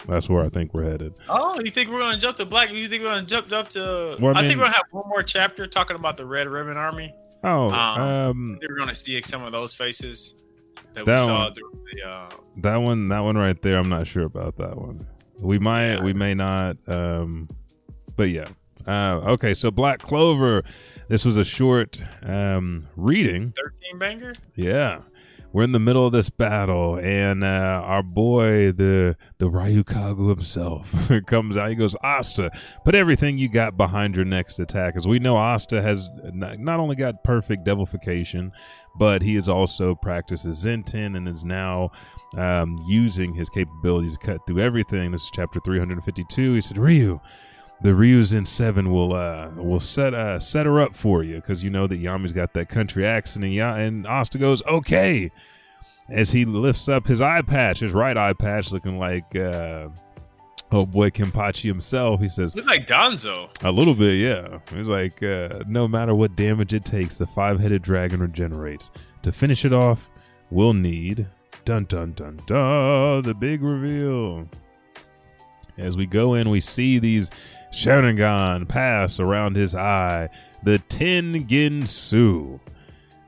That's 0.08 0.28
where 0.28 0.44
I 0.44 0.48
think 0.48 0.74
we're 0.74 0.84
headed. 0.84 1.14
Oh, 1.28 1.60
you 1.64 1.70
think 1.70 1.90
we're 1.90 2.00
gonna 2.00 2.18
jump 2.18 2.36
to 2.38 2.44
black? 2.46 2.72
You 2.72 2.88
think 2.88 3.02
we're 3.04 3.10
gonna 3.10 3.26
jump 3.26 3.52
up 3.52 3.68
to? 3.70 4.16
Well, 4.20 4.34
I 4.34 4.40
I, 4.40 4.42
mean- 4.42 4.48
think 4.50 4.58
we're 4.58 4.64
gonna 4.66 4.76
have 4.76 4.86
one 4.90 5.08
more 5.08 5.22
chapter 5.22 5.66
talking 5.66 5.96
about 5.96 6.16
the 6.16 6.26
Red 6.26 6.48
Ribbon 6.48 6.76
Army. 6.76 7.14
Oh, 7.44 7.70
um, 7.70 8.00
um 8.00 8.58
we're 8.68 8.76
gonna 8.76 8.94
see 8.94 9.20
some 9.22 9.42
of 9.42 9.52
those 9.52 9.74
faces 9.74 10.34
that, 10.94 11.04
That 11.06 11.12
we 11.12 11.26
saw 11.26 11.44
one. 11.44 11.52
during 11.52 11.84
the. 11.92 12.08
Uh, 12.08 12.28
that 12.58 12.76
one, 12.76 13.08
that 13.08 13.20
one 13.20 13.36
right 13.36 13.60
there. 13.62 13.78
I'm 13.78 13.88
not 13.88 14.06
sure 14.06 14.24
about 14.24 14.56
that 14.58 14.76
one. 14.76 15.06
We 15.38 15.58
might, 15.58 16.02
we 16.02 16.12
may 16.12 16.34
not. 16.34 16.76
Um, 16.86 17.48
but 18.16 18.28
yeah. 18.30 18.46
Uh, 18.86 19.20
okay, 19.32 19.54
so 19.54 19.70
Black 19.70 20.00
Clover. 20.00 20.62
This 21.08 21.24
was 21.24 21.36
a 21.36 21.44
short 21.44 22.00
um, 22.22 22.86
reading. 22.96 23.52
Thirteen 23.56 23.98
banger. 23.98 24.34
Yeah. 24.54 25.00
We're 25.52 25.64
in 25.64 25.72
the 25.72 25.78
middle 25.78 26.06
of 26.06 26.12
this 26.12 26.30
battle, 26.30 26.98
and 26.98 27.44
uh, 27.44 27.82
our 27.84 28.02
boy, 28.02 28.72
the 28.72 29.16
the 29.36 29.50
Ryukagu 29.50 30.30
himself, 30.30 31.10
comes 31.26 31.58
out. 31.58 31.68
He 31.68 31.74
goes, 31.74 31.94
Asta, 32.02 32.50
put 32.86 32.94
everything 32.94 33.36
you 33.36 33.50
got 33.50 33.76
behind 33.76 34.16
your 34.16 34.24
next 34.24 34.58
attack. 34.58 34.96
As 34.96 35.06
we 35.06 35.18
know, 35.18 35.36
Asta 35.36 35.82
has 35.82 36.08
not, 36.32 36.80
only 36.80 36.96
got 36.96 37.22
perfect 37.22 37.64
devilification, 37.64 38.50
but 38.96 39.20
he 39.20 39.34
has 39.34 39.46
also 39.46 39.94
practiced 39.94 40.44
his 40.44 40.56
Zetten 40.56 41.16
and 41.16 41.28
is 41.28 41.44
now 41.44 41.90
um, 42.38 42.78
using 42.88 43.34
his 43.34 43.50
capabilities 43.50 44.16
to 44.16 44.26
cut 44.26 44.46
through 44.46 44.60
everything. 44.60 45.12
This 45.12 45.24
is 45.24 45.30
chapter 45.34 45.60
352. 45.62 46.54
He 46.54 46.60
said, 46.62 46.78
Ryu, 46.78 47.20
the 47.82 47.90
Ryuzen 47.90 48.46
Seven 48.46 48.92
will 48.92 49.12
uh 49.14 49.50
will 49.56 49.80
set 49.80 50.14
uh 50.14 50.38
set 50.38 50.66
her 50.66 50.80
up 50.80 50.94
for 50.94 51.22
you 51.24 51.36
because 51.36 51.62
you 51.64 51.70
know 51.70 51.86
that 51.86 52.00
Yami's 52.00 52.32
got 52.32 52.52
that 52.54 52.68
country 52.68 53.06
accent 53.06 53.44
and 53.44 53.52
ya- 53.54 53.74
and 53.74 54.06
Asta 54.06 54.38
goes 54.38 54.62
okay 54.66 55.30
as 56.08 56.32
he 56.32 56.44
lifts 56.44 56.88
up 56.88 57.06
his 57.06 57.20
eye 57.20 57.42
patch, 57.42 57.80
his 57.80 57.92
right 57.92 58.16
eye 58.16 58.32
patch, 58.34 58.72
looking 58.72 58.98
like 58.98 59.34
uh 59.36 59.88
oh 60.70 60.86
boy 60.86 61.10
Kenpachi 61.10 61.64
himself. 61.68 62.20
He 62.20 62.28
says 62.28 62.54
Look 62.54 62.66
like 62.66 62.86
Gonzo. 62.86 63.48
a 63.62 63.70
little 63.70 63.94
bit, 63.94 64.14
yeah. 64.18 64.58
He's 64.74 64.88
like 64.88 65.22
uh, 65.22 65.60
no 65.66 65.86
matter 65.88 66.14
what 66.14 66.36
damage 66.36 66.74
it 66.74 66.84
takes, 66.84 67.16
the 67.16 67.26
five 67.26 67.58
headed 67.60 67.82
dragon 67.82 68.20
regenerates. 68.20 68.90
To 69.22 69.32
finish 69.32 69.64
it 69.64 69.72
off, 69.72 70.08
we'll 70.50 70.74
need 70.74 71.26
dun 71.64 71.84
dun 71.84 72.12
dun 72.12 72.40
dun 72.46 73.22
the 73.22 73.34
big 73.34 73.62
reveal. 73.62 74.48
As 75.78 75.96
we 75.96 76.06
go 76.06 76.34
in, 76.34 76.50
we 76.50 76.60
see 76.60 76.98
these 76.98 77.30
Sharingan 77.72 78.68
pass 78.68 79.18
around 79.18 79.56
his 79.56 79.74
eye. 79.74 80.28
The 80.62 80.78
Tengensu. 80.88 82.60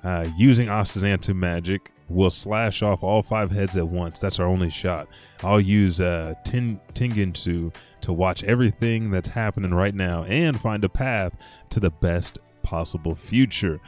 Uh, 0.02 0.28
using 0.36 0.68
Asta's 0.68 1.02
anti 1.02 1.32
magic 1.32 1.90
will 2.10 2.28
slash 2.28 2.82
off 2.82 3.02
all 3.02 3.22
five 3.22 3.50
heads 3.50 3.78
at 3.78 3.88
once. 3.88 4.20
That's 4.20 4.38
our 4.38 4.46
only 4.46 4.68
shot. 4.68 5.08
I'll 5.42 5.60
use 5.60 5.98
uh, 5.98 6.34
Ten- 6.44 6.78
Tengensu 6.92 7.74
to 8.02 8.12
watch 8.12 8.44
everything 8.44 9.10
that's 9.10 9.28
happening 9.28 9.72
right 9.72 9.94
now 9.94 10.24
and 10.24 10.60
find 10.60 10.84
a 10.84 10.90
path 10.90 11.34
to 11.70 11.80
the 11.80 11.88
best 11.90 12.38
possible 12.62 13.14
future. 13.14 13.80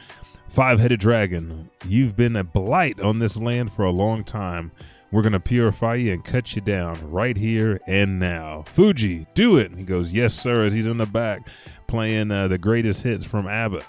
Five 0.49 0.79
headed 0.79 0.99
dragon, 0.99 1.69
you've 1.85 2.15
been 2.15 2.35
a 2.35 2.43
blight 2.43 2.99
on 2.99 3.19
this 3.19 3.37
land 3.37 3.73
for 3.73 3.85
a 3.85 3.91
long 3.91 4.23
time. 4.23 4.71
We're 5.11 5.21
going 5.21 5.33
to 5.33 5.39
purify 5.39 5.95
you 5.95 6.13
and 6.13 6.23
cut 6.23 6.55
you 6.55 6.61
down 6.61 7.09
right 7.09 7.37
here 7.37 7.79
and 7.87 8.19
now. 8.19 8.63
Fuji, 8.67 9.25
do 9.33 9.57
it. 9.57 9.71
He 9.75 9.83
goes, 9.83 10.13
Yes, 10.13 10.33
sir, 10.33 10.65
as 10.65 10.73
he's 10.73 10.87
in 10.87 10.97
the 10.97 11.05
back 11.05 11.47
playing 11.87 12.31
uh, 12.31 12.47
the 12.47 12.57
greatest 12.57 13.03
hits 13.03 13.25
from 13.25 13.47
ABBA. 13.47 13.81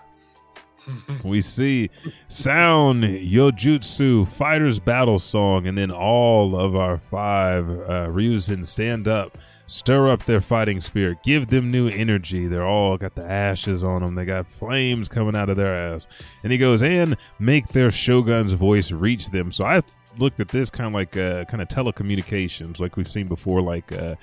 we 1.25 1.41
see 1.41 1.91
sound 2.29 3.03
Yojutsu 3.05 4.29
Fighters 4.29 4.79
Battle 4.81 5.19
Song, 5.19 5.67
and 5.67 5.77
then 5.77 5.91
all 5.91 6.59
of 6.59 6.77
our 6.77 6.99
five 6.99 7.69
uh, 7.69 8.07
Ryuzen 8.09 8.65
stand 8.65 9.07
up, 9.07 9.37
stir 9.67 10.09
up 10.09 10.25
their 10.25 10.41
fighting 10.41 10.81
spirit, 10.81 11.19
give 11.23 11.49
them 11.49 11.71
new 11.71 11.89
energy. 11.89 12.47
They're 12.47 12.67
all 12.67 12.97
got 12.97 13.15
the 13.15 13.29
ashes 13.29 13.85
on 13.85 14.03
them, 14.03 14.15
they 14.15 14.25
got 14.25 14.49
flames 14.49 15.09
coming 15.09 15.37
out 15.37 15.51
of 15.51 15.57
their 15.57 15.75
ass. 15.75 16.07
And 16.43 16.53
he 16.53 16.59
goes, 16.59 16.83
and 16.83 17.17
make 17.39 17.69
their 17.69 17.91
shogun's 17.91 18.53
voice 18.53 18.91
reach 18.91 19.31
them. 19.31 19.53
So 19.53 19.65
I 19.65 19.83
looked 20.19 20.41
at 20.41 20.49
this 20.49 20.71
kind 20.71 20.87
of 20.87 20.95
like 20.95 21.17
uh, 21.17 21.45
kind 21.47 21.63
of 21.63 21.69
telecommunications, 21.69 22.79
like 22.81 22.97
we've 22.97 23.11
seen 23.11 23.29
before, 23.29 23.61
like 23.61 23.91
uh, 23.93 24.15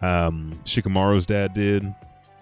um, 0.00 0.58
Shikamaru's 0.64 1.26
dad 1.26 1.54
did 1.54 1.84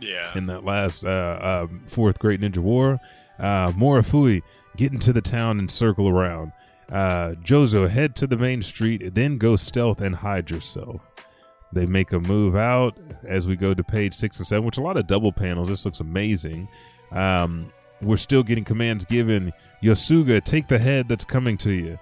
Yeah. 0.00 0.36
in 0.36 0.46
that 0.46 0.64
last 0.64 1.04
uh, 1.04 1.08
uh, 1.08 1.66
fourth 1.86 2.18
Great 2.18 2.40
Ninja 2.40 2.58
War. 2.58 2.98
Uh, 3.38 3.68
Morifui, 3.72 4.42
get 4.76 4.92
into 4.92 5.12
the 5.12 5.20
town 5.22 5.58
and 5.58 5.70
circle 5.70 6.08
around. 6.08 6.52
Uh, 6.90 7.34
Jozo, 7.44 7.88
head 7.88 8.16
to 8.16 8.26
the 8.26 8.36
main 8.36 8.62
street, 8.62 9.14
then 9.14 9.38
go 9.38 9.56
stealth 9.56 10.00
and 10.00 10.14
hide 10.16 10.50
yourself. 10.50 11.00
They 11.72 11.84
make 11.84 12.12
a 12.12 12.18
move 12.18 12.56
out 12.56 12.96
as 13.24 13.46
we 13.46 13.54
go 13.54 13.74
to 13.74 13.84
page 13.84 14.14
six 14.14 14.38
and 14.38 14.46
seven, 14.46 14.64
which 14.64 14.78
a 14.78 14.80
lot 14.80 14.96
of 14.96 15.06
double 15.06 15.32
panels. 15.32 15.68
This 15.68 15.84
looks 15.84 16.00
amazing. 16.00 16.66
Um, 17.12 17.70
we're 18.00 18.16
still 18.16 18.42
getting 18.42 18.64
commands 18.64 19.04
given. 19.04 19.52
Yosuga, 19.82 20.42
take 20.42 20.66
the 20.68 20.78
head 20.78 21.08
that's 21.08 21.24
coming 21.26 21.58
to 21.58 21.72
you. 21.72 21.98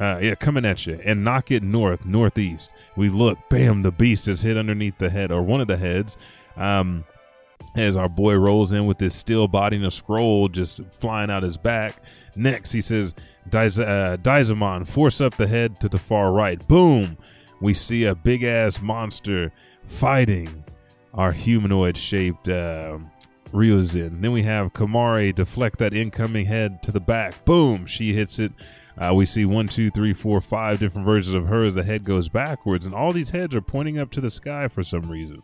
Uh, 0.00 0.18
yeah, 0.20 0.34
coming 0.34 0.64
at 0.64 0.86
you, 0.86 1.00
and 1.04 1.22
knock 1.22 1.50
it 1.50 1.62
north, 1.62 2.04
northeast. 2.04 2.72
We 2.96 3.08
look, 3.08 3.38
bam, 3.48 3.82
the 3.82 3.92
beast 3.92 4.26
is 4.26 4.42
hit 4.42 4.56
underneath 4.56 4.98
the 4.98 5.10
head, 5.10 5.30
or 5.30 5.42
one 5.42 5.60
of 5.60 5.68
the 5.68 5.76
heads. 5.76 6.16
Um, 6.56 7.04
as 7.74 7.96
our 7.96 8.08
boy 8.08 8.34
rolls 8.34 8.72
in 8.72 8.86
with 8.86 9.00
his 9.00 9.14
steel 9.14 9.48
body 9.48 9.76
and 9.76 9.86
a 9.86 9.90
scroll 9.90 10.48
just 10.48 10.80
flying 11.00 11.30
out 11.30 11.42
his 11.42 11.56
back. 11.56 12.02
Next, 12.36 12.72
he 12.72 12.80
says, 12.80 13.14
Diz- 13.48 13.80
uh, 13.80 14.84
force 14.86 15.20
up 15.20 15.36
the 15.36 15.46
head 15.46 15.80
to 15.80 15.88
the 15.88 15.98
far 15.98 16.32
right. 16.32 16.66
Boom! 16.66 17.18
We 17.60 17.74
see 17.74 18.04
a 18.04 18.14
big 18.14 18.42
ass 18.42 18.80
monster 18.80 19.52
fighting 19.84 20.64
our 21.12 21.32
humanoid 21.32 21.96
shaped 21.96 22.48
uh, 22.48 22.98
Ryuzen. 23.52 24.20
Then 24.20 24.32
we 24.32 24.42
have 24.42 24.72
Kamari 24.72 25.34
deflect 25.34 25.78
that 25.78 25.94
incoming 25.94 26.46
head 26.46 26.82
to 26.84 26.92
the 26.92 27.00
back. 27.00 27.44
Boom! 27.44 27.86
She 27.86 28.14
hits 28.14 28.38
it. 28.38 28.52
Uh, 28.96 29.12
we 29.14 29.26
see 29.26 29.44
one, 29.44 29.66
two, 29.66 29.90
three, 29.90 30.12
four, 30.12 30.40
five 30.40 30.78
different 30.78 31.06
versions 31.06 31.34
of 31.34 31.46
her 31.46 31.64
as 31.64 31.74
the 31.74 31.82
head 31.82 32.04
goes 32.04 32.28
backwards, 32.28 32.86
and 32.86 32.94
all 32.94 33.12
these 33.12 33.30
heads 33.30 33.54
are 33.54 33.60
pointing 33.60 33.98
up 33.98 34.10
to 34.12 34.20
the 34.20 34.30
sky 34.30 34.68
for 34.68 34.82
some 34.84 35.02
reason. 35.10 35.42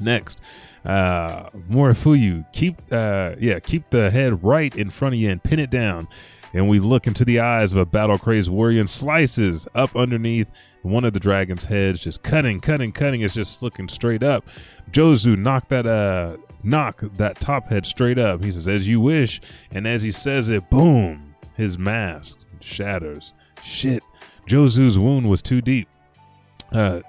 Next, 0.00 0.40
uh, 0.84 1.50
Morifuyu, 1.50 2.44
keep 2.52 2.80
uh, 2.90 3.32
yeah, 3.38 3.60
keep 3.60 3.90
the 3.90 4.10
head 4.10 4.42
right 4.42 4.74
in 4.74 4.90
front 4.90 5.14
of 5.14 5.20
you 5.20 5.30
and 5.30 5.42
pin 5.42 5.58
it 5.58 5.70
down. 5.70 6.08
And 6.54 6.68
we 6.68 6.80
look 6.80 7.06
into 7.06 7.24
the 7.24 7.40
eyes 7.40 7.72
of 7.72 7.78
a 7.78 7.86
battle 7.86 8.18
crazed 8.18 8.50
warrior 8.50 8.80
and 8.80 8.90
slices 8.90 9.66
up 9.74 9.96
underneath 9.96 10.48
one 10.82 11.04
of 11.04 11.14
the 11.14 11.20
dragon's 11.20 11.64
heads, 11.64 12.00
just 12.00 12.22
cutting, 12.22 12.60
cutting, 12.60 12.92
cutting. 12.92 13.22
It's 13.22 13.32
just 13.32 13.62
looking 13.62 13.88
straight 13.88 14.22
up. 14.22 14.44
Jozu 14.90 15.38
knock 15.38 15.68
that 15.68 15.86
uh 15.86 16.36
knock 16.62 17.00
that 17.14 17.40
top 17.40 17.68
head 17.68 17.86
straight 17.86 18.18
up. 18.18 18.44
He 18.44 18.50
says, 18.50 18.68
"As 18.68 18.86
you 18.88 19.00
wish." 19.00 19.40
And 19.70 19.86
as 19.86 20.02
he 20.02 20.10
says 20.10 20.50
it, 20.50 20.68
boom, 20.68 21.34
his 21.56 21.78
mask 21.78 22.38
shatters. 22.62 23.32
Shit, 23.62 24.02
Jozu's 24.48 24.98
wound 24.98 25.28
was 25.28 25.42
too 25.42 25.60
deep. 25.60 25.88
Uh, 26.70 27.00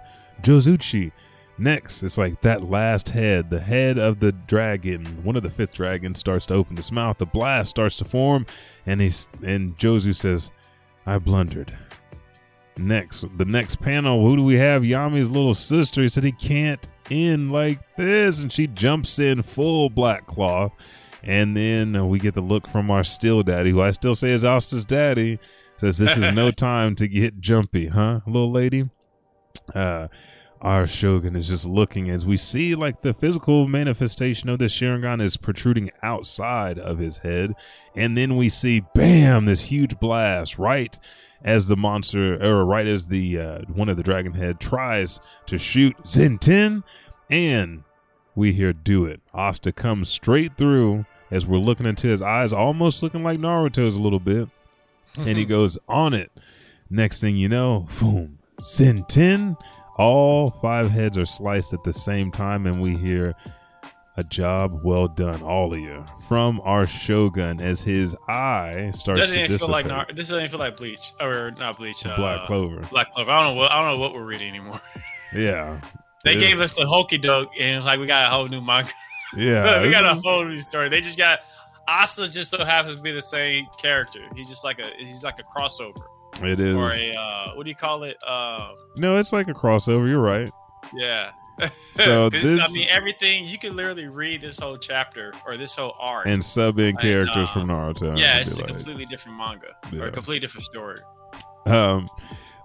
Jozuchi. 0.42 1.12
Next, 1.58 2.02
it's 2.02 2.18
like 2.18 2.42
that 2.42 2.64
last 2.64 3.10
head, 3.10 3.52
the 3.52 3.62
head 3.62 4.00
of 4.00 4.20
the 4.20 4.32
dragon, 4.32 5.06
one 5.24 5.36
of 5.36 5.44
the 5.44 5.52
fifth 5.52 5.74
dragons, 5.74 6.20
starts 6.20 6.48
to 6.48 6.56
open 6.56 6.78
its 6.78 6.92
mouth. 6.92 7.20
The 7.20 7.28
blast 7.28 7.70
starts 7.70 7.96
to 7.98 8.06
form, 8.06 8.48
and 8.88 9.00
he's 9.00 9.30
and 9.44 9.78
Jozu 9.78 10.16
says, 10.16 10.50
"I 11.06 11.20
blundered." 11.20 11.72
Next, 12.76 13.26
the 13.38 13.46
next 13.46 13.82
panel, 13.82 14.26
who 14.26 14.36
do 14.36 14.44
we 14.44 14.58
have? 14.58 14.82
Yami's 14.82 15.30
little 15.30 15.54
sister. 15.54 16.02
He 16.02 16.10
said 16.10 16.24
he 16.24 16.32
can't 16.32 16.88
end 17.12 17.52
like 17.52 17.96
this, 17.98 18.42
and 18.42 18.52
she 18.52 18.66
jumps 18.66 19.20
in 19.20 19.44
full 19.44 19.92
black 19.92 20.26
cloth. 20.26 20.72
And 21.24 21.56
then 21.56 22.10
we 22.10 22.20
get 22.20 22.34
the 22.34 22.42
look 22.42 22.68
from 22.68 22.92
our 22.92 23.04
still 23.04 23.44
daddy, 23.44 23.72
who 23.72 23.82
I 23.82 23.92
still 23.92 24.16
say 24.16 24.32
is 24.32 24.44
Asta's 24.44 24.86
daddy. 24.86 25.40
Says 25.78 25.98
this 25.98 26.18
is 26.18 26.34
no 26.34 26.52
time 26.52 26.96
to 26.96 27.08
get 27.08 27.40
jumpy, 27.40 27.88
huh, 27.88 28.20
little 28.28 28.52
lady? 28.52 28.90
Uh, 29.74 30.08
our 30.64 30.88
shogun 30.88 31.36
is 31.36 31.50
just 31.50 31.66
looking 31.66 32.10
as 32.10 32.26
we 32.26 32.38
see 32.38 32.74
like 32.74 33.02
the 33.02 33.14
physical 33.14 33.68
manifestation 33.68 34.50
of 34.50 34.60
the 34.60 34.66
Sharingan 34.66 35.22
is 35.22 35.36
protruding 35.36 35.92
outside 36.02 36.80
of 36.80 37.00
his 37.00 37.18
head, 37.18 37.54
and 37.96 38.18
then 38.18 38.38
we 38.38 38.48
see 38.48 38.82
bam 38.96 39.46
this 39.46 39.64
huge 39.64 40.00
blast 40.00 40.58
right 40.58 40.98
as 41.44 41.68
the 41.68 41.76
monster 41.76 42.42
or 42.42 42.66
right 42.66 42.88
as 42.88 43.08
the 43.08 43.38
uh, 43.38 43.60
one 43.74 43.90
of 43.90 43.98
the 43.98 44.04
dragon 44.04 44.34
head 44.34 44.60
tries 44.60 45.20
to 45.48 45.58
shoot 45.58 45.98
Zetten, 46.06 46.84
and 47.30 47.84
we 48.34 48.54
hear 48.54 48.72
do 48.72 49.06
it. 49.06 49.20
Asta 49.34 49.74
comes 49.74 50.08
straight 50.08 50.58
through 50.58 51.06
as 51.32 51.46
we're 51.46 51.58
looking 51.58 51.86
into 51.86 52.08
his 52.08 52.22
eyes, 52.22 52.54
almost 52.54 53.02
looking 53.04 53.24
like 53.24 53.40
Naruto's 53.40 53.96
a 53.96 54.02
little 54.02 54.20
bit, 54.20 54.48
and 55.18 55.38
he 55.38 55.46
goes 55.58 55.78
on 55.88 56.14
it. 56.14 56.32
Next 56.90 57.22
thing 57.22 57.36
you 57.38 57.50
know, 57.50 57.88
boom, 58.00 58.38
Zetten. 58.62 59.58
All 59.98 60.50
five 60.50 60.90
heads 60.90 61.18
are 61.18 61.26
sliced 61.26 61.74
at 61.74 61.84
the 61.84 61.94
same 61.94 62.32
time, 62.32 62.66
and 62.66 62.82
we 62.82 62.96
hear 62.98 63.36
a 64.18 64.24
job 64.24 64.82
well 64.84 65.08
done, 65.08 65.42
all 65.42 65.74
of 65.74 65.80
you, 65.80 66.06
from 66.28 66.62
our 66.64 66.86
shogun 66.86 67.60
as 67.60 67.84
his 67.84 68.16
eye 68.28 68.92
starts 68.94 69.20
Doesn't 69.22 69.48
to 69.48 69.58
feel 69.58 69.68
like. 69.70 69.86
Nar- 69.88 70.08
this 70.14 70.30
doesn't 70.30 70.50
feel 70.50 70.60
like 70.60 70.78
Bleach 70.78 71.14
or 71.20 71.52
not 71.52 71.78
Bleach. 71.80 72.06
Uh, 72.06 72.16
Black 72.16 72.46
Clover. 72.48 72.82
Black 72.92 73.12
Clover. 73.12 73.32
I 73.32 73.44
don't 73.44 73.54
know 73.56 73.60
what 73.62 73.72
I 73.72 73.82
don't 73.82 73.92
know 73.94 73.98
what 74.00 74.14
we're 74.14 74.26
reading 74.26 74.50
anymore. 74.50 74.82
Yeah, 75.36 75.82
They 76.24 76.36
gave 76.36 76.60
us 76.60 76.74
the 76.74 76.86
hokey 76.86 77.18
doke, 77.18 77.50
and 77.60 77.78
it's 77.78 77.86
like 77.88 78.00
we 78.00 78.06
got 78.06 78.28
a 78.28 78.30
whole 78.30 78.48
new 78.48 78.62
manga. 78.62 78.92
Yeah. 79.38 79.82
we 79.84 79.90
got 79.92 80.06
a 80.06 80.16
whole 80.16 80.46
new 80.46 80.60
story. 80.60 80.90
They 80.90 81.02
just 81.02 81.18
got 81.18 81.40
Asa 81.88 82.30
just 82.30 82.52
so 82.52 82.64
happens 82.64 82.96
to 82.96 83.02
be 83.02 83.12
the 83.12 83.22
same 83.22 83.66
character. 83.82 84.20
He's 84.36 84.48
just 84.48 84.64
like 84.64 84.80
a 84.80 84.90
he's 84.98 85.24
like 85.24 85.40
a 85.40 85.44
crossover 85.44 86.04
It 86.42 86.60
is. 86.60 86.76
or 86.76 86.92
a 86.92 87.16
uh, 87.16 87.54
what 87.56 87.64
do 87.64 87.70
you 87.70 87.76
call 87.76 88.04
it? 88.04 88.18
Um, 88.28 88.76
No, 88.98 89.18
it's 89.18 89.34
like 89.34 89.48
a 89.48 89.54
crossover. 89.54 90.08
You're 90.08 90.22
right. 90.22 90.52
yeah. 90.96 91.32
So 91.92 92.30
this- 92.32 92.62
I 92.62 92.72
mean 92.74 92.88
everything 92.90 93.46
you 93.48 93.60
can 93.60 93.76
literally 93.76 94.08
read 94.08 94.42
this 94.42 94.58
whole 94.58 94.78
chapter 94.78 95.34
or 95.46 95.56
this 95.58 95.76
whole 95.76 95.96
arc. 96.00 96.26
And 96.26 96.44
sub 96.44 96.80
in 96.80 96.96
characters 96.98 97.48
uh, 97.50 97.54
from 97.54 97.68
Naruto. 97.68 98.18
yeah, 98.18 98.40
it's 98.40 98.54
a 98.54 98.58
like, 98.58 98.68
completely 98.68 99.06
different 99.06 99.38
manga 99.38 99.68
or 100.00 100.08
a 100.08 100.12
completely 100.12 100.40
different 100.40 100.66
story. 100.66 101.00
Um, 101.68 102.10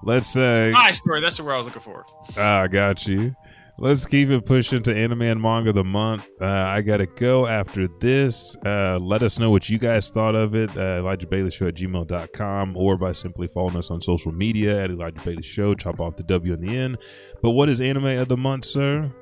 let's 0.03 0.27
say 0.29 0.71
My 0.73 0.93
story. 0.93 1.21
That's 1.21 1.37
the 1.37 1.45
word 1.45 1.55
I 1.55 1.59
was 1.59 1.67
looking 1.67 1.83
for. 1.83 2.07
Ah, 2.39 2.63
I 2.63 2.69
got 2.69 3.07
you. 3.07 3.35
Let's 3.81 4.05
keep 4.05 4.29
it 4.31 4.45
pushing 4.45 4.83
to 4.83 4.95
anime 4.97 5.23
and 5.23 5.41
manga 5.41 5.69
of 5.69 5.77
the 5.77 5.85
month. 5.85 6.29
Uh, 6.41 6.47
I 6.47 6.83
gotta 6.83 7.07
go 7.07 7.47
after 7.47 7.87
this. 8.01 8.57
Uh, 8.67 8.99
let 8.99 9.23
us 9.23 9.39
know 9.39 9.53
what 9.53 9.69
you 9.69 9.79
guys 9.79 10.11
thought 10.11 10.35
of 10.35 10.57
it. 10.57 10.77
Uh, 10.77 10.99
Elijah 10.99 11.29
Bailey 11.29 11.53
Show 11.53 11.69
at 11.69 11.75
gmail.com 11.77 12.77
or 12.77 12.97
by 12.97 13.13
simply 13.13 13.47
following 13.47 13.77
us 13.77 13.93
on 13.93 14.03
social 14.03 14.33
media 14.33 14.83
at 14.83 14.91
Elijah 14.91 15.21
Bailey 15.25 15.43
Show. 15.43 15.75
Chop 15.75 16.01
off 16.01 16.17
the 16.17 16.25
W 16.25 16.55
and 16.55 16.69
the 16.69 16.77
N. 16.77 16.97
But 17.41 17.51
what 17.51 17.69
is 17.69 17.81
anime 17.81 18.07
of 18.19 18.27
the 18.27 18.37
month, 18.37 18.65
sir? 18.65 19.13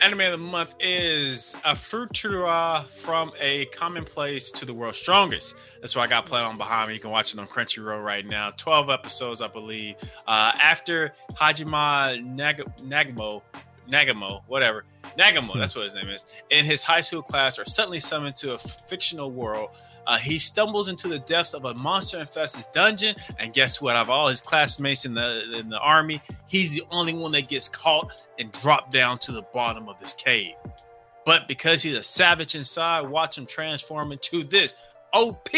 Anime 0.00 0.20
of 0.20 0.32
the 0.32 0.38
month 0.38 0.74
is 0.78 1.56
a 1.64 1.72
Arifureta 1.72 2.86
from 2.88 3.32
a 3.40 3.64
commonplace 3.66 4.52
to 4.52 4.64
the 4.64 4.74
world's 4.74 4.98
strongest. 4.98 5.54
That's 5.80 5.96
why 5.96 6.02
I 6.02 6.06
got 6.08 6.26
playing 6.26 6.46
on 6.46 6.56
behind 6.56 6.88
me. 6.88 6.94
You 6.94 7.00
can 7.00 7.10
watch 7.10 7.32
it 7.32 7.40
on 7.40 7.46
Crunchyroll 7.46 8.04
right 8.04 8.26
now. 8.26 8.50
12 8.50 8.90
episodes, 8.90 9.40
I 9.40 9.48
believe. 9.48 9.96
Uh, 10.26 10.52
after 10.60 11.14
Hajima 11.34 12.22
Nag- 12.24 12.76
Nagamo, 12.82 13.42
Nagamo, 13.90 14.42
whatever. 14.46 14.84
Nagamo, 15.18 15.54
that's 15.54 15.74
what 15.74 15.84
his 15.84 15.94
name 15.94 16.08
is. 16.08 16.24
In 16.50 16.64
his 16.64 16.82
high 16.82 17.00
school 17.00 17.22
class 17.22 17.58
are 17.58 17.64
suddenly 17.64 18.00
summoned 18.00 18.36
to 18.36 18.52
a 18.52 18.58
fictional 18.58 19.30
world. 19.30 19.70
Uh, 20.06 20.18
he 20.18 20.38
stumbles 20.38 20.88
into 20.88 21.08
the 21.08 21.18
depths 21.20 21.54
of 21.54 21.64
a 21.64 21.74
monster 21.74 22.18
infested 22.18 22.66
dungeon, 22.74 23.16
and 23.38 23.54
guess 23.54 23.80
what? 23.80 23.96
Of 23.96 24.10
all 24.10 24.28
his 24.28 24.40
classmates 24.40 25.04
in 25.04 25.14
the 25.14 25.58
in 25.58 25.70
the 25.70 25.78
army, 25.78 26.20
he's 26.46 26.74
the 26.74 26.84
only 26.90 27.14
one 27.14 27.32
that 27.32 27.48
gets 27.48 27.68
caught 27.68 28.12
and 28.38 28.52
dropped 28.52 28.92
down 28.92 29.18
to 29.18 29.32
the 29.32 29.42
bottom 29.42 29.88
of 29.88 29.98
this 29.98 30.12
cave. 30.12 30.54
But 31.24 31.48
because 31.48 31.82
he's 31.82 31.96
a 31.96 32.02
savage 32.02 32.54
inside, 32.54 33.08
watch 33.08 33.38
him 33.38 33.46
transform 33.46 34.12
into 34.12 34.44
this 34.44 34.76
OP. 35.12 35.48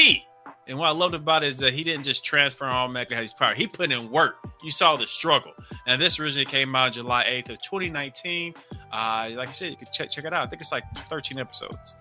And 0.68 0.78
what 0.78 0.88
I 0.88 0.90
loved 0.90 1.14
about 1.14 1.44
it 1.44 1.48
is 1.48 1.58
that 1.58 1.74
he 1.74 1.84
didn't 1.84 2.04
just 2.04 2.24
transfer 2.24 2.66
all 2.66 2.88
Mega 2.88 3.14
his 3.16 3.32
power. 3.32 3.54
He 3.54 3.66
put 3.66 3.92
in 3.92 4.10
work. 4.10 4.36
You 4.62 4.72
saw 4.72 4.96
the 4.96 5.06
struggle. 5.06 5.52
And 5.86 6.02
this 6.02 6.18
originally 6.18 6.44
came 6.44 6.74
out 6.74 6.92
July 6.92 7.24
8th 7.24 7.50
of 7.50 7.62
2019. 7.62 8.54
Uh, 8.92 9.30
like 9.34 9.48
I 9.48 9.52
said, 9.52 9.70
you 9.70 9.76
can 9.76 9.88
check 9.92 10.10
check 10.10 10.24
it 10.24 10.32
out. 10.32 10.46
I 10.46 10.50
think 10.50 10.60
it's 10.60 10.72
like 10.72 10.84
13 11.08 11.38
episodes. 11.38 11.94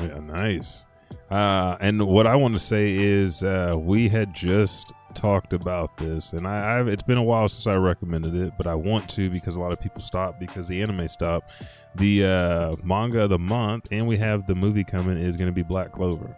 Yeah, 0.00 0.18
nice. 0.18 0.84
Uh, 1.30 1.76
and 1.80 2.06
what 2.06 2.26
I 2.26 2.34
want 2.36 2.54
to 2.54 2.60
say 2.60 2.94
is, 2.94 3.42
uh, 3.42 3.74
we 3.78 4.08
had 4.08 4.34
just 4.34 4.92
talked 5.14 5.52
about 5.52 5.96
this, 5.96 6.32
and 6.32 6.46
I, 6.46 6.78
I've, 6.78 6.88
it's 6.88 7.02
been 7.02 7.18
a 7.18 7.22
while 7.22 7.48
since 7.48 7.66
I 7.66 7.74
recommended 7.74 8.34
it, 8.34 8.52
but 8.56 8.66
I 8.66 8.74
want 8.74 9.08
to 9.10 9.30
because 9.30 9.56
a 9.56 9.60
lot 9.60 9.72
of 9.72 9.80
people 9.80 10.00
stopped 10.00 10.40
because 10.40 10.68
the 10.68 10.82
anime 10.82 11.08
stopped. 11.08 11.50
The 11.94 12.24
uh, 12.24 12.76
manga 12.82 13.22
of 13.22 13.30
the 13.30 13.38
month, 13.38 13.88
and 13.90 14.06
we 14.06 14.16
have 14.18 14.46
the 14.46 14.54
movie 14.54 14.84
coming 14.84 15.18
is 15.18 15.36
going 15.36 15.48
to 15.48 15.52
be 15.52 15.62
Black 15.62 15.92
Clover. 15.92 16.36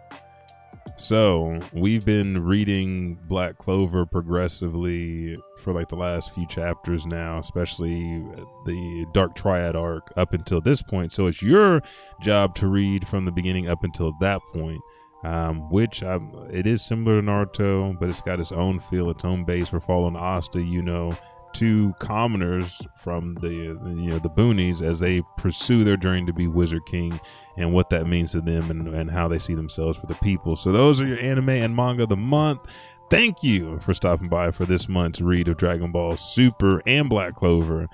So 0.97 1.59
we've 1.73 2.05
been 2.05 2.43
reading 2.43 3.17
Black 3.27 3.57
Clover 3.57 4.05
progressively 4.05 5.37
for 5.57 5.73
like 5.73 5.89
the 5.89 5.95
last 5.95 6.33
few 6.33 6.45
chapters 6.47 7.05
now, 7.05 7.39
especially 7.39 8.23
the 8.65 9.05
Dark 9.13 9.35
Triad 9.35 9.75
arc 9.75 10.11
up 10.15 10.33
until 10.33 10.61
this 10.61 10.81
point. 10.81 11.13
So 11.13 11.27
it's 11.27 11.41
your 11.41 11.81
job 12.21 12.55
to 12.55 12.67
read 12.67 13.07
from 13.07 13.25
the 13.25 13.31
beginning 13.31 13.67
up 13.67 13.83
until 13.83 14.13
that 14.19 14.41
point, 14.53 14.81
um, 15.23 15.69
which 15.71 16.03
i 16.03 16.19
it 16.51 16.67
is 16.67 16.83
similar 16.83 17.21
to 17.21 17.27
Naruto, 17.27 17.99
but 17.99 18.09
it's 18.09 18.21
got 18.21 18.39
its 18.39 18.51
own 18.51 18.79
feel, 18.79 19.09
its 19.09 19.25
own 19.25 19.43
base. 19.43 19.71
We're 19.71 19.79
following 19.79 20.15
Asta, 20.15 20.61
you 20.61 20.81
know, 20.81 21.17
two 21.53 21.93
commoners 21.99 22.81
from 22.97 23.35
the 23.35 23.49
you 23.49 24.11
know 24.11 24.19
the 24.19 24.29
boonies 24.29 24.81
as 24.81 24.99
they 24.99 25.21
pursue 25.37 25.83
their 25.83 25.97
dream 25.97 26.25
to 26.25 26.33
be 26.33 26.47
Wizard 26.47 26.85
King 26.85 27.19
and 27.57 27.73
what 27.73 27.89
that 27.89 28.07
means 28.07 28.31
to 28.31 28.41
them 28.41 28.71
and, 28.71 28.87
and 28.87 29.11
how 29.11 29.27
they 29.27 29.39
see 29.39 29.53
themselves 29.53 29.97
for 29.97 30.07
the 30.07 30.15
people. 30.15 30.55
So 30.55 30.71
those 30.71 31.01
are 31.01 31.07
your 31.07 31.19
anime 31.19 31.49
and 31.49 31.75
manga 31.75 32.03
of 32.03 32.09
the 32.09 32.15
month. 32.15 32.61
Thank 33.09 33.43
you 33.43 33.79
for 33.79 33.93
stopping 33.93 34.29
by 34.29 34.51
for 34.51 34.65
this 34.65 34.87
month's 34.87 35.19
read 35.19 35.49
of 35.49 35.57
Dragon 35.57 35.91
Ball 35.91 36.15
Super 36.15 36.81
and 36.85 37.09
Black 37.09 37.35
Clover. 37.35 37.87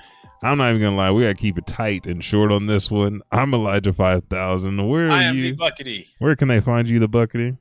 I'm 0.43 0.59
not 0.59 0.69
even 0.69 0.81
gonna 0.81 0.95
lie, 0.95 1.11
we 1.11 1.23
gotta 1.23 1.33
keep 1.33 1.57
it 1.57 1.65
tight 1.65 2.05
and 2.05 2.23
short 2.23 2.51
on 2.51 2.67
this 2.67 2.91
one. 2.91 3.21
I'm 3.31 3.53
Elijah 3.53 3.93
Five 3.93 4.25
Thousand. 4.25 4.87
Where 4.87 5.07
are 5.07 5.11
I 5.11 5.23
am 5.23 5.35
you? 5.35 5.55
the 5.55 5.57
Buckity. 5.57 6.07
Where 6.19 6.35
can 6.35 6.47
they 6.47 6.61
find 6.61 6.87
you, 6.87 6.99
the 6.99 7.09
Buckity? 7.09 7.57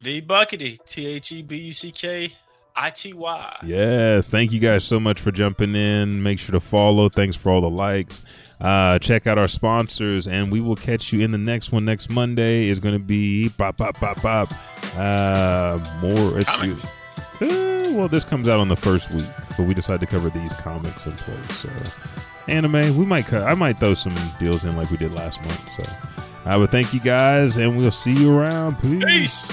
The 0.00 0.22
Buckity. 0.22 0.78
T 0.86 1.06
H 1.06 1.32
E 1.32 1.42
B 1.42 1.56
U 1.56 1.72
C 1.72 1.90
K 1.90 2.32
I 2.76 2.90
T 2.90 3.12
Y. 3.12 3.56
Yes, 3.64 4.28
thank 4.30 4.52
you 4.52 4.60
guys 4.60 4.84
so 4.84 4.98
much 4.98 5.20
for 5.20 5.30
jumping 5.30 5.74
in. 5.74 6.22
Make 6.22 6.38
sure 6.38 6.52
to 6.52 6.60
follow. 6.60 7.08
Thanks 7.08 7.36
for 7.36 7.50
all 7.50 7.60
the 7.60 7.70
likes. 7.70 8.22
Uh, 8.60 8.98
check 8.98 9.26
out 9.26 9.38
our 9.38 9.48
sponsors, 9.48 10.26
and 10.26 10.50
we 10.50 10.60
will 10.60 10.76
catch 10.76 11.12
you 11.12 11.20
in 11.20 11.30
the 11.30 11.38
next 11.38 11.72
one. 11.72 11.84
Next 11.84 12.10
Monday 12.10 12.68
is 12.68 12.78
going 12.78 12.94
to 12.94 12.98
be 12.98 13.50
pop 13.56 13.76
pop 13.76 13.96
pop 13.96 14.16
pop. 14.18 14.52
Uh, 14.96 15.78
more. 16.00 16.38
It's 16.38 16.48
Comics. 16.48 16.86
Uh, 17.40 17.92
well, 17.94 18.08
this 18.08 18.24
comes 18.24 18.48
out 18.48 18.60
on 18.60 18.68
the 18.68 18.76
first 18.76 19.10
week, 19.12 19.26
but 19.56 19.66
we 19.66 19.74
decided 19.74 20.00
to 20.00 20.06
cover 20.06 20.30
these 20.30 20.52
comics 20.54 21.06
in 21.06 21.12
place. 21.12 21.58
So, 21.58 21.70
anime, 22.48 22.96
we 22.96 23.06
might 23.06 23.26
cut. 23.26 23.44
I 23.44 23.54
might 23.54 23.80
throw 23.80 23.94
some 23.94 24.14
deals 24.38 24.64
in 24.64 24.76
like 24.76 24.90
we 24.90 24.96
did 24.96 25.14
last 25.14 25.40
month. 25.42 25.72
So, 25.72 25.82
uh, 26.44 26.58
would 26.58 26.70
thank 26.70 26.92
you 26.92 27.00
guys, 27.00 27.56
and 27.56 27.76
we'll 27.78 27.90
see 27.90 28.12
you 28.12 28.36
around. 28.36 28.78
Peace. 28.80 29.04
Peace. 29.04 29.52